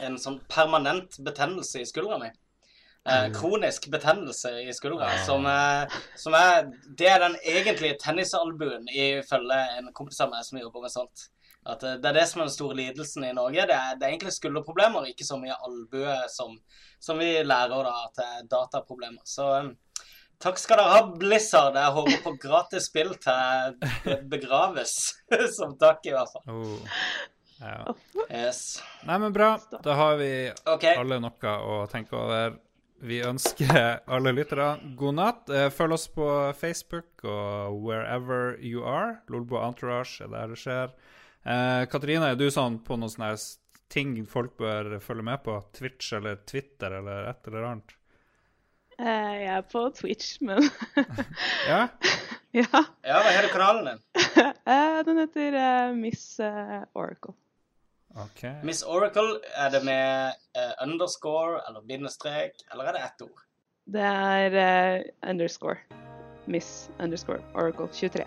en 0.00 0.16
sånn 0.18 0.40
permanent 0.48 1.18
betennelse 1.26 1.82
i 1.82 1.88
skuldra 1.88 2.18
mi. 2.22 2.30
Uh, 3.04 3.26
kronisk 3.36 3.90
betennelse 3.92 4.52
i 4.62 4.72
skuldra. 4.72 5.10
Som, 5.26 5.44
er- 5.50 5.92
som 6.16 6.32
er 6.38 6.70
Det 6.96 7.10
er 7.10 7.20
den 7.20 7.36
egentlige 7.44 7.98
tennisalbuen, 8.00 8.86
ifølge 8.88 9.58
en 9.78 9.90
kompis 9.92 10.20
av 10.24 10.30
meg 10.32 10.44
som 10.46 10.58
jobber 10.62 10.86
med 10.86 10.94
sånt. 10.94 11.26
At 11.66 11.82
uh, 11.84 11.96
Det 12.00 12.08
er 12.12 12.16
det 12.20 12.26
som 12.30 12.40
er 12.40 12.48
den 12.48 12.54
store 12.56 12.78
lidelsen 12.80 13.26
i 13.28 13.34
Norge. 13.36 13.66
Det 13.68 13.76
er, 13.76 13.98
det 14.00 14.06
er 14.06 14.14
egentlig 14.14 14.32
skulderproblemer, 14.38 15.10
ikke 15.10 15.26
så 15.28 15.36
mye 15.40 15.58
albue 15.68 16.16
som, 16.32 16.56
som 17.00 17.20
vi 17.20 17.34
lærer 17.44 17.84
da 17.90 17.94
at 18.06 18.16
det 18.22 18.30
er 18.38 18.48
dataproblemer. 18.56 19.24
Så 19.28 19.50
um, 19.60 19.74
takk 20.44 20.60
skal 20.60 20.80
dere 20.80 20.92
ha, 20.92 21.04
Blizzard. 21.18 21.78
Jeg 21.80 21.94
håper 21.98 22.20
på 22.24 22.34
gratis 22.42 22.88
spill 22.90 23.14
til 23.22 23.78
jeg 24.04 24.18
begraves. 24.30 24.98
som 25.56 25.74
takk, 25.80 26.04
i 26.08 26.12
hvert 26.14 26.34
fall. 26.34 26.44
Oh. 26.52 26.98
Ja. 27.62 27.94
Yes. 28.28 28.82
Nei, 29.08 29.18
men 29.22 29.32
bra. 29.32 29.54
Da 29.84 29.96
har 29.96 30.18
vi 30.20 30.30
okay. 30.68 30.98
alle 31.00 31.20
noe 31.22 31.56
å 31.64 31.80
tenke 31.90 32.18
over. 32.18 32.58
Vi 33.04 33.18
ønsker 33.26 34.00
alle 34.16 34.32
lyttere 34.32 34.68
god 34.98 35.18
natt. 35.18 35.50
Eh, 35.52 35.68
Følg 35.72 35.96
oss 35.96 36.06
på 36.12 36.28
Facebook 36.56 37.24
og 37.24 37.80
wherever 37.84 38.54
you 38.60 38.84
are. 38.88 39.18
Lolbo 39.32 39.60
Entourage 39.60 40.24
er 40.24 40.32
der 40.32 40.54
det 40.54 40.60
skjer. 40.60 40.94
Eh, 41.44 41.82
Katrine, 41.92 42.32
er 42.32 42.40
du 42.40 42.46
sånn 42.52 42.80
på 42.84 42.96
noen 42.96 43.12
sånne 43.12 43.34
ting 43.92 44.16
folk 44.28 44.56
bør 44.60 44.96
følge 45.04 45.26
med 45.26 45.44
på? 45.44 45.58
Twitch 45.76 46.14
eller 46.16 46.40
Twitter 46.48 47.00
eller 47.00 47.28
et 47.32 47.50
eller 47.50 47.68
annet? 47.70 47.96
Eh, 48.98 49.34
jeg 49.42 49.50
er 49.56 49.62
på 49.72 49.84
Twitch, 49.96 50.36
men 50.40 50.62
Ja? 51.70 51.86
ja. 52.60 52.82
Ja, 53.04 53.20
hva 53.20 53.30
heter 53.32 53.50
kanalen 53.52 53.88
din? 53.94 54.04
Eh, 54.64 55.00
den 55.04 55.18
heter 55.20 55.56
eh, 55.60 55.94
Miss 55.98 56.38
Oracle. 56.94 57.34
OK. 58.14 58.44
Miss 58.62 58.82
Oracle, 58.86 59.40
er 59.58 59.72
det 59.74 59.82
med 59.84 60.32
underscore 60.82 61.58
eller 61.68 61.82
bindestrek, 61.82 62.62
eller 62.72 62.84
er 62.84 62.96
det 62.96 63.02
ett 63.08 63.26
ord? 63.26 63.42
Det 63.84 64.00
er 64.00 64.54
uh, 64.54 65.30
underscore. 65.30 65.76
Miss 66.46 66.90
underscore 66.98 67.42
Oracle 67.54 67.88
23. 67.92 68.24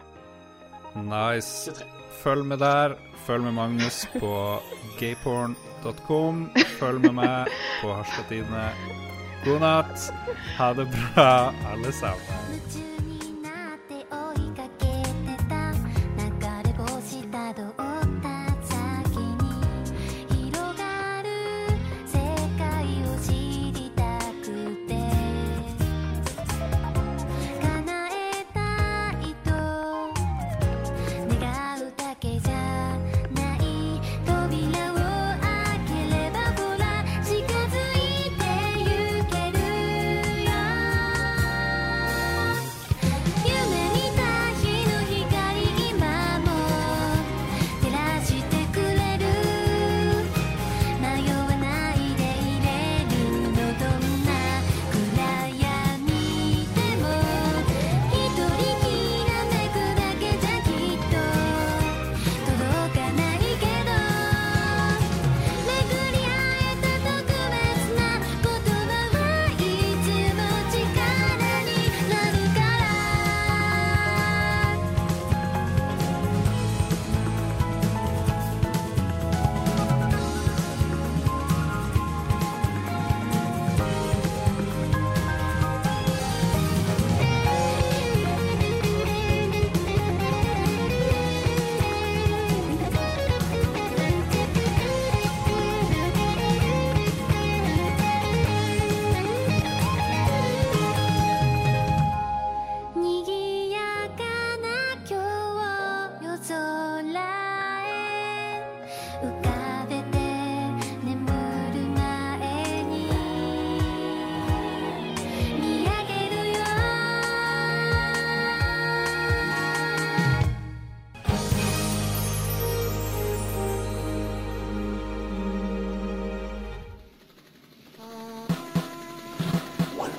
Nice. 0.96 1.72
23. 1.72 1.88
Følg 2.22 2.46
med 2.46 2.58
der. 2.58 2.96
Følg 3.26 3.44
med 3.44 3.52
Magnus 3.52 4.06
på 4.20 4.60
gayporn.com. 5.00 6.50
Følg 6.80 7.02
med 7.02 7.14
meg 7.24 7.54
på 7.82 7.94
Harstadtidene. 7.94 9.07
God 9.48 9.62
natt. 9.62 10.14
Ha 10.58 10.74
det 10.74 10.86
bra, 10.86 11.54
alle 11.74 11.92
sammen. 11.92 12.97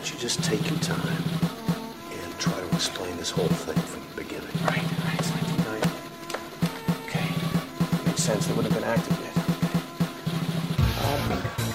don't 0.08 0.16
you 0.16 0.20
just 0.22 0.42
take 0.42 0.70
your 0.70 0.78
time 0.78 1.22
and 2.10 2.38
try 2.38 2.58
to 2.58 2.66
explain 2.74 3.14
this 3.18 3.30
whole 3.30 3.46
thing 3.46 3.76
from 3.76 4.00
the 4.08 4.22
beginning? 4.22 4.48
Right, 4.64 4.80
right. 5.04 5.18
It's 5.18 5.28
1990. 5.28 5.86
Okay. 7.04 7.28
Makes 8.06 8.22
sense. 8.22 8.46
They 8.46 8.54
wouldn't 8.54 8.72
have 8.72 8.80
been 8.80 8.88
active 8.88 9.20
yet. 9.20 9.36
Um, 11.04 11.67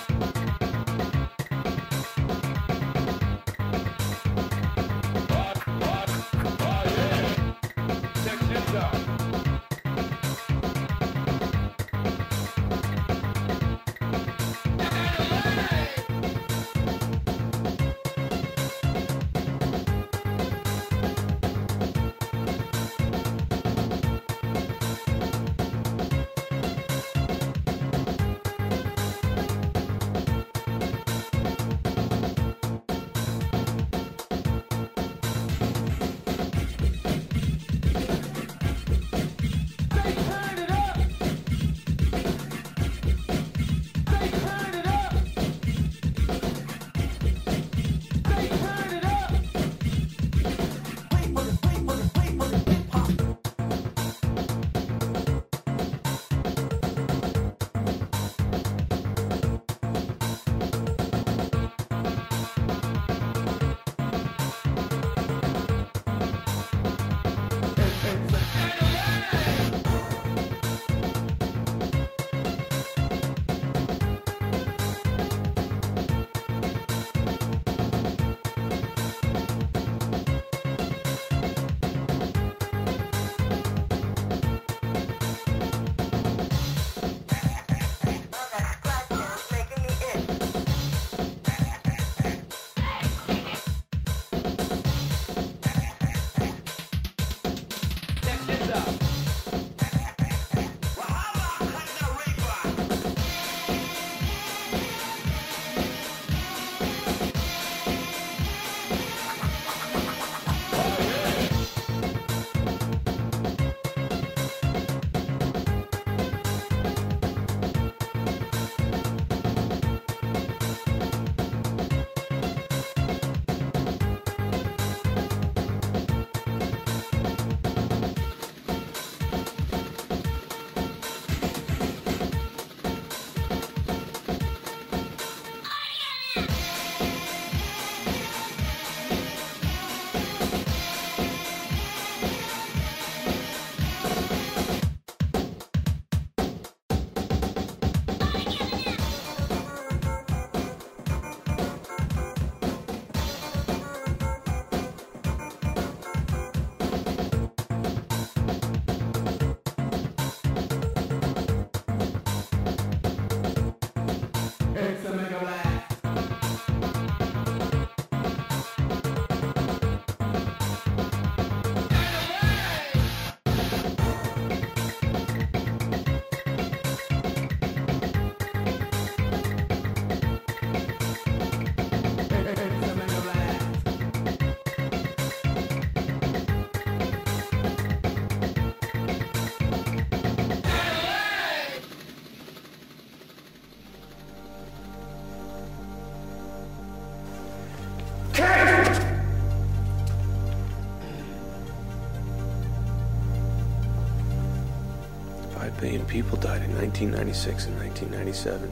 1996 207.11 207.65
and 207.65 207.77
1997. 207.79 208.71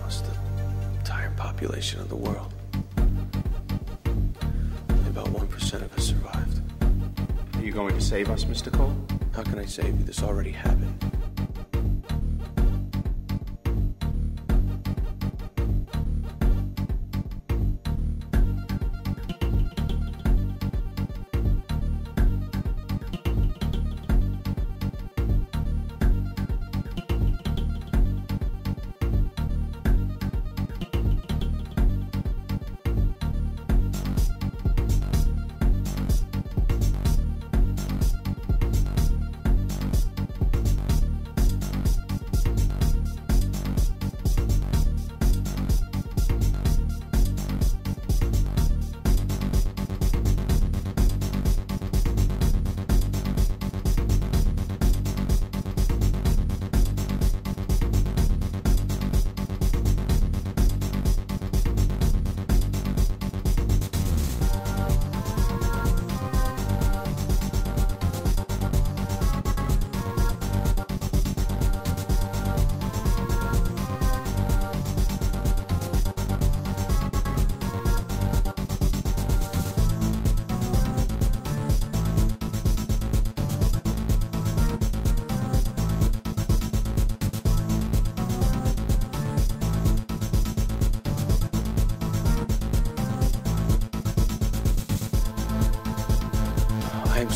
Plus 0.00 0.20
the 0.22 0.98
entire 0.98 1.30
population 1.36 2.00
of 2.00 2.08
the 2.08 2.16
world. 2.16 2.52
Only 4.06 5.10
about 5.10 5.26
1% 5.26 5.74
of 5.74 5.94
us 5.96 6.08
survived. 6.08 6.60
Are 7.54 7.62
you 7.62 7.72
going 7.72 7.94
to 7.94 8.00
save 8.00 8.30
us, 8.30 8.44
Mr. 8.44 8.72
Cole? 8.72 8.96
How 9.32 9.42
can 9.44 9.58
I 9.58 9.64
save 9.66 9.96
you? 9.98 10.04
This 10.04 10.22
already 10.22 10.50
happened. 10.50 10.89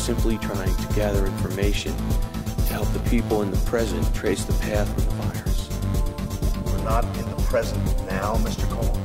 Simply 0.05 0.37
trying 0.37 0.75
to 0.75 0.93
gather 0.93 1.25
information 1.25 1.91
to 2.57 2.63
help 2.73 2.87
the 2.93 2.99
people 3.09 3.41
in 3.41 3.49
the 3.49 3.57
present 3.65 4.05
trace 4.13 4.45
the 4.45 4.53
path 4.61 4.87
of 4.95 5.03
the 5.03 5.15
virus. 5.15 5.67
We're 6.63 6.83
not 6.83 7.03
in 7.17 7.27
the 7.27 7.41
present 7.47 7.83
now, 8.05 8.35
Mr. 8.35 8.69
Cole. 8.69 9.04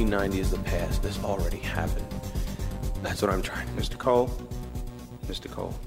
Nineteen 0.00 0.18
ninety 0.18 0.40
is 0.40 0.50
the 0.50 0.58
past. 0.60 1.02
This 1.02 1.22
already 1.22 1.58
happened. 1.58 2.06
That's 3.02 3.20
what 3.20 3.30
I'm 3.30 3.42
trying. 3.42 3.68
Mr. 3.76 3.98
Cole? 3.98 4.30
Mr. 5.26 5.50
Cole, 5.50 5.78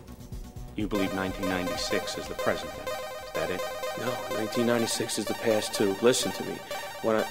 you 0.76 0.88
believe 0.88 1.16
1996 1.16 2.20
is 2.20 2.28
the 2.28 2.36
present 2.36 2.72
then? 2.76 2.88
Is 2.90 3.32
that 3.34 3.50
it? 3.50 3.60
No, 3.98 4.12
1996 4.38 5.18
is 5.18 5.26
the 5.26 5.34
past 5.34 5.74
too. 5.74 5.96
Listen 6.04 6.32
to 6.34 6.44
me. 6.44 6.54
What 7.02 7.16
I. 7.16 7.24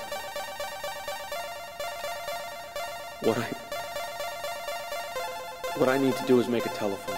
What 3.20 3.39
I. 3.39 3.47
What 5.78 5.89
I 5.89 5.99
need 5.99 6.16
to 6.16 6.26
do 6.26 6.41
is 6.41 6.49
make 6.49 6.66
a 6.66 6.70
telephone 6.70 7.12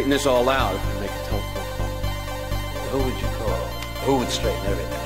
straighten 0.00 0.10
this 0.10 0.24
all 0.24 0.48
out 0.48 0.74
if 0.74 1.00
make 1.00 1.10
a 1.10 1.24
telephone 1.28 1.76
call. 1.76 1.86
Who 2.88 2.98
would 3.04 3.20
you 3.20 3.28
call? 3.36 3.66
Who 4.06 4.16
would 4.16 4.30
straighten 4.30 4.64
everything 4.64 4.99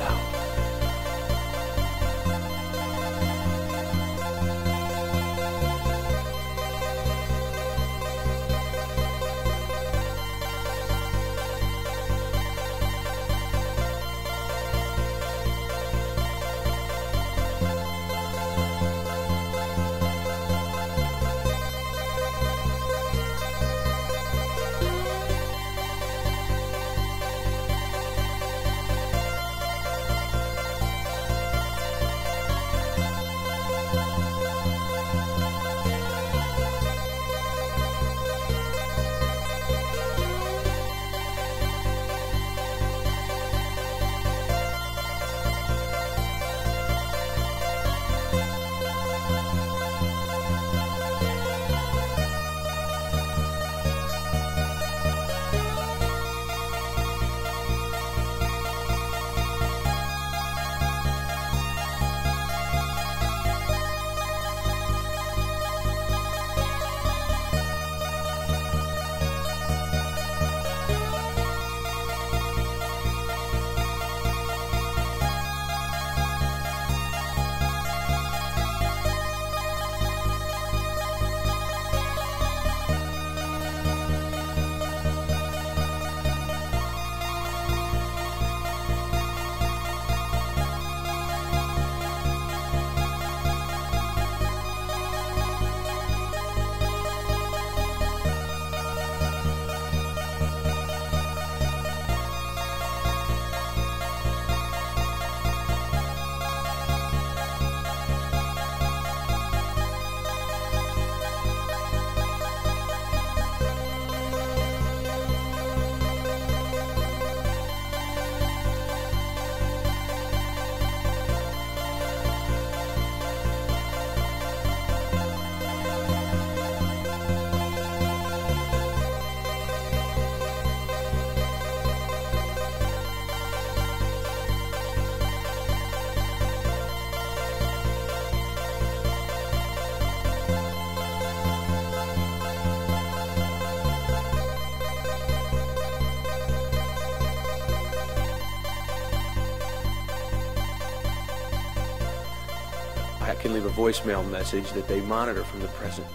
a 153.66 153.70
voicemail 153.70 154.24
message 154.30 154.72
that 154.72 154.86
they 154.88 155.00
monitor 155.00 155.44
from 155.44 155.60
the 155.60 155.68
present. 155.68 156.06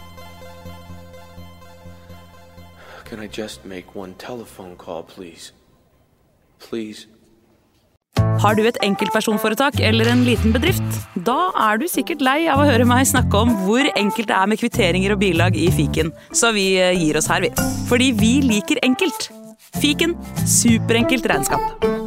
Can 3.05 3.19
I 3.19 3.27
just 3.27 3.65
make 3.65 3.95
one 3.95 4.13
telephone 4.15 4.76
call, 4.76 5.03
please? 5.03 5.51
Please? 6.59 7.07
Har 8.39 8.55
du 8.55 8.63
et 8.67 8.77
enkeltpersonforetak 8.85 9.80
eller 9.84 10.11
en 10.11 10.23
liten 10.27 10.53
bedrift? 10.55 10.99
Da 11.27 11.49
er 11.69 11.80
du 11.81 11.88
sikkert 11.91 12.23
lei 12.23 12.47
av 12.51 12.61
å 12.61 12.67
høre 12.69 12.88
meg 12.88 13.07
snakke 13.09 13.41
om 13.41 13.51
hvor 13.65 13.89
enkelt 13.99 14.30
det 14.31 14.38
er 14.38 14.51
med 14.51 14.61
kvitteringer 14.61 15.15
og 15.15 15.23
bilag 15.23 15.57
i 15.59 15.67
fiken, 15.76 16.13
så 16.31 16.53
vi 16.55 16.71
eh, 16.80 16.95
gir 16.95 17.19
oss 17.19 17.30
her, 17.31 17.43
vi. 17.43 17.51
Fordi 17.91 18.11
vi 18.19 18.34
liker 18.45 18.84
enkelt. 18.85 19.31
Fiken 19.80 20.15
superenkelt 20.47 21.27
regnskap. 21.30 21.98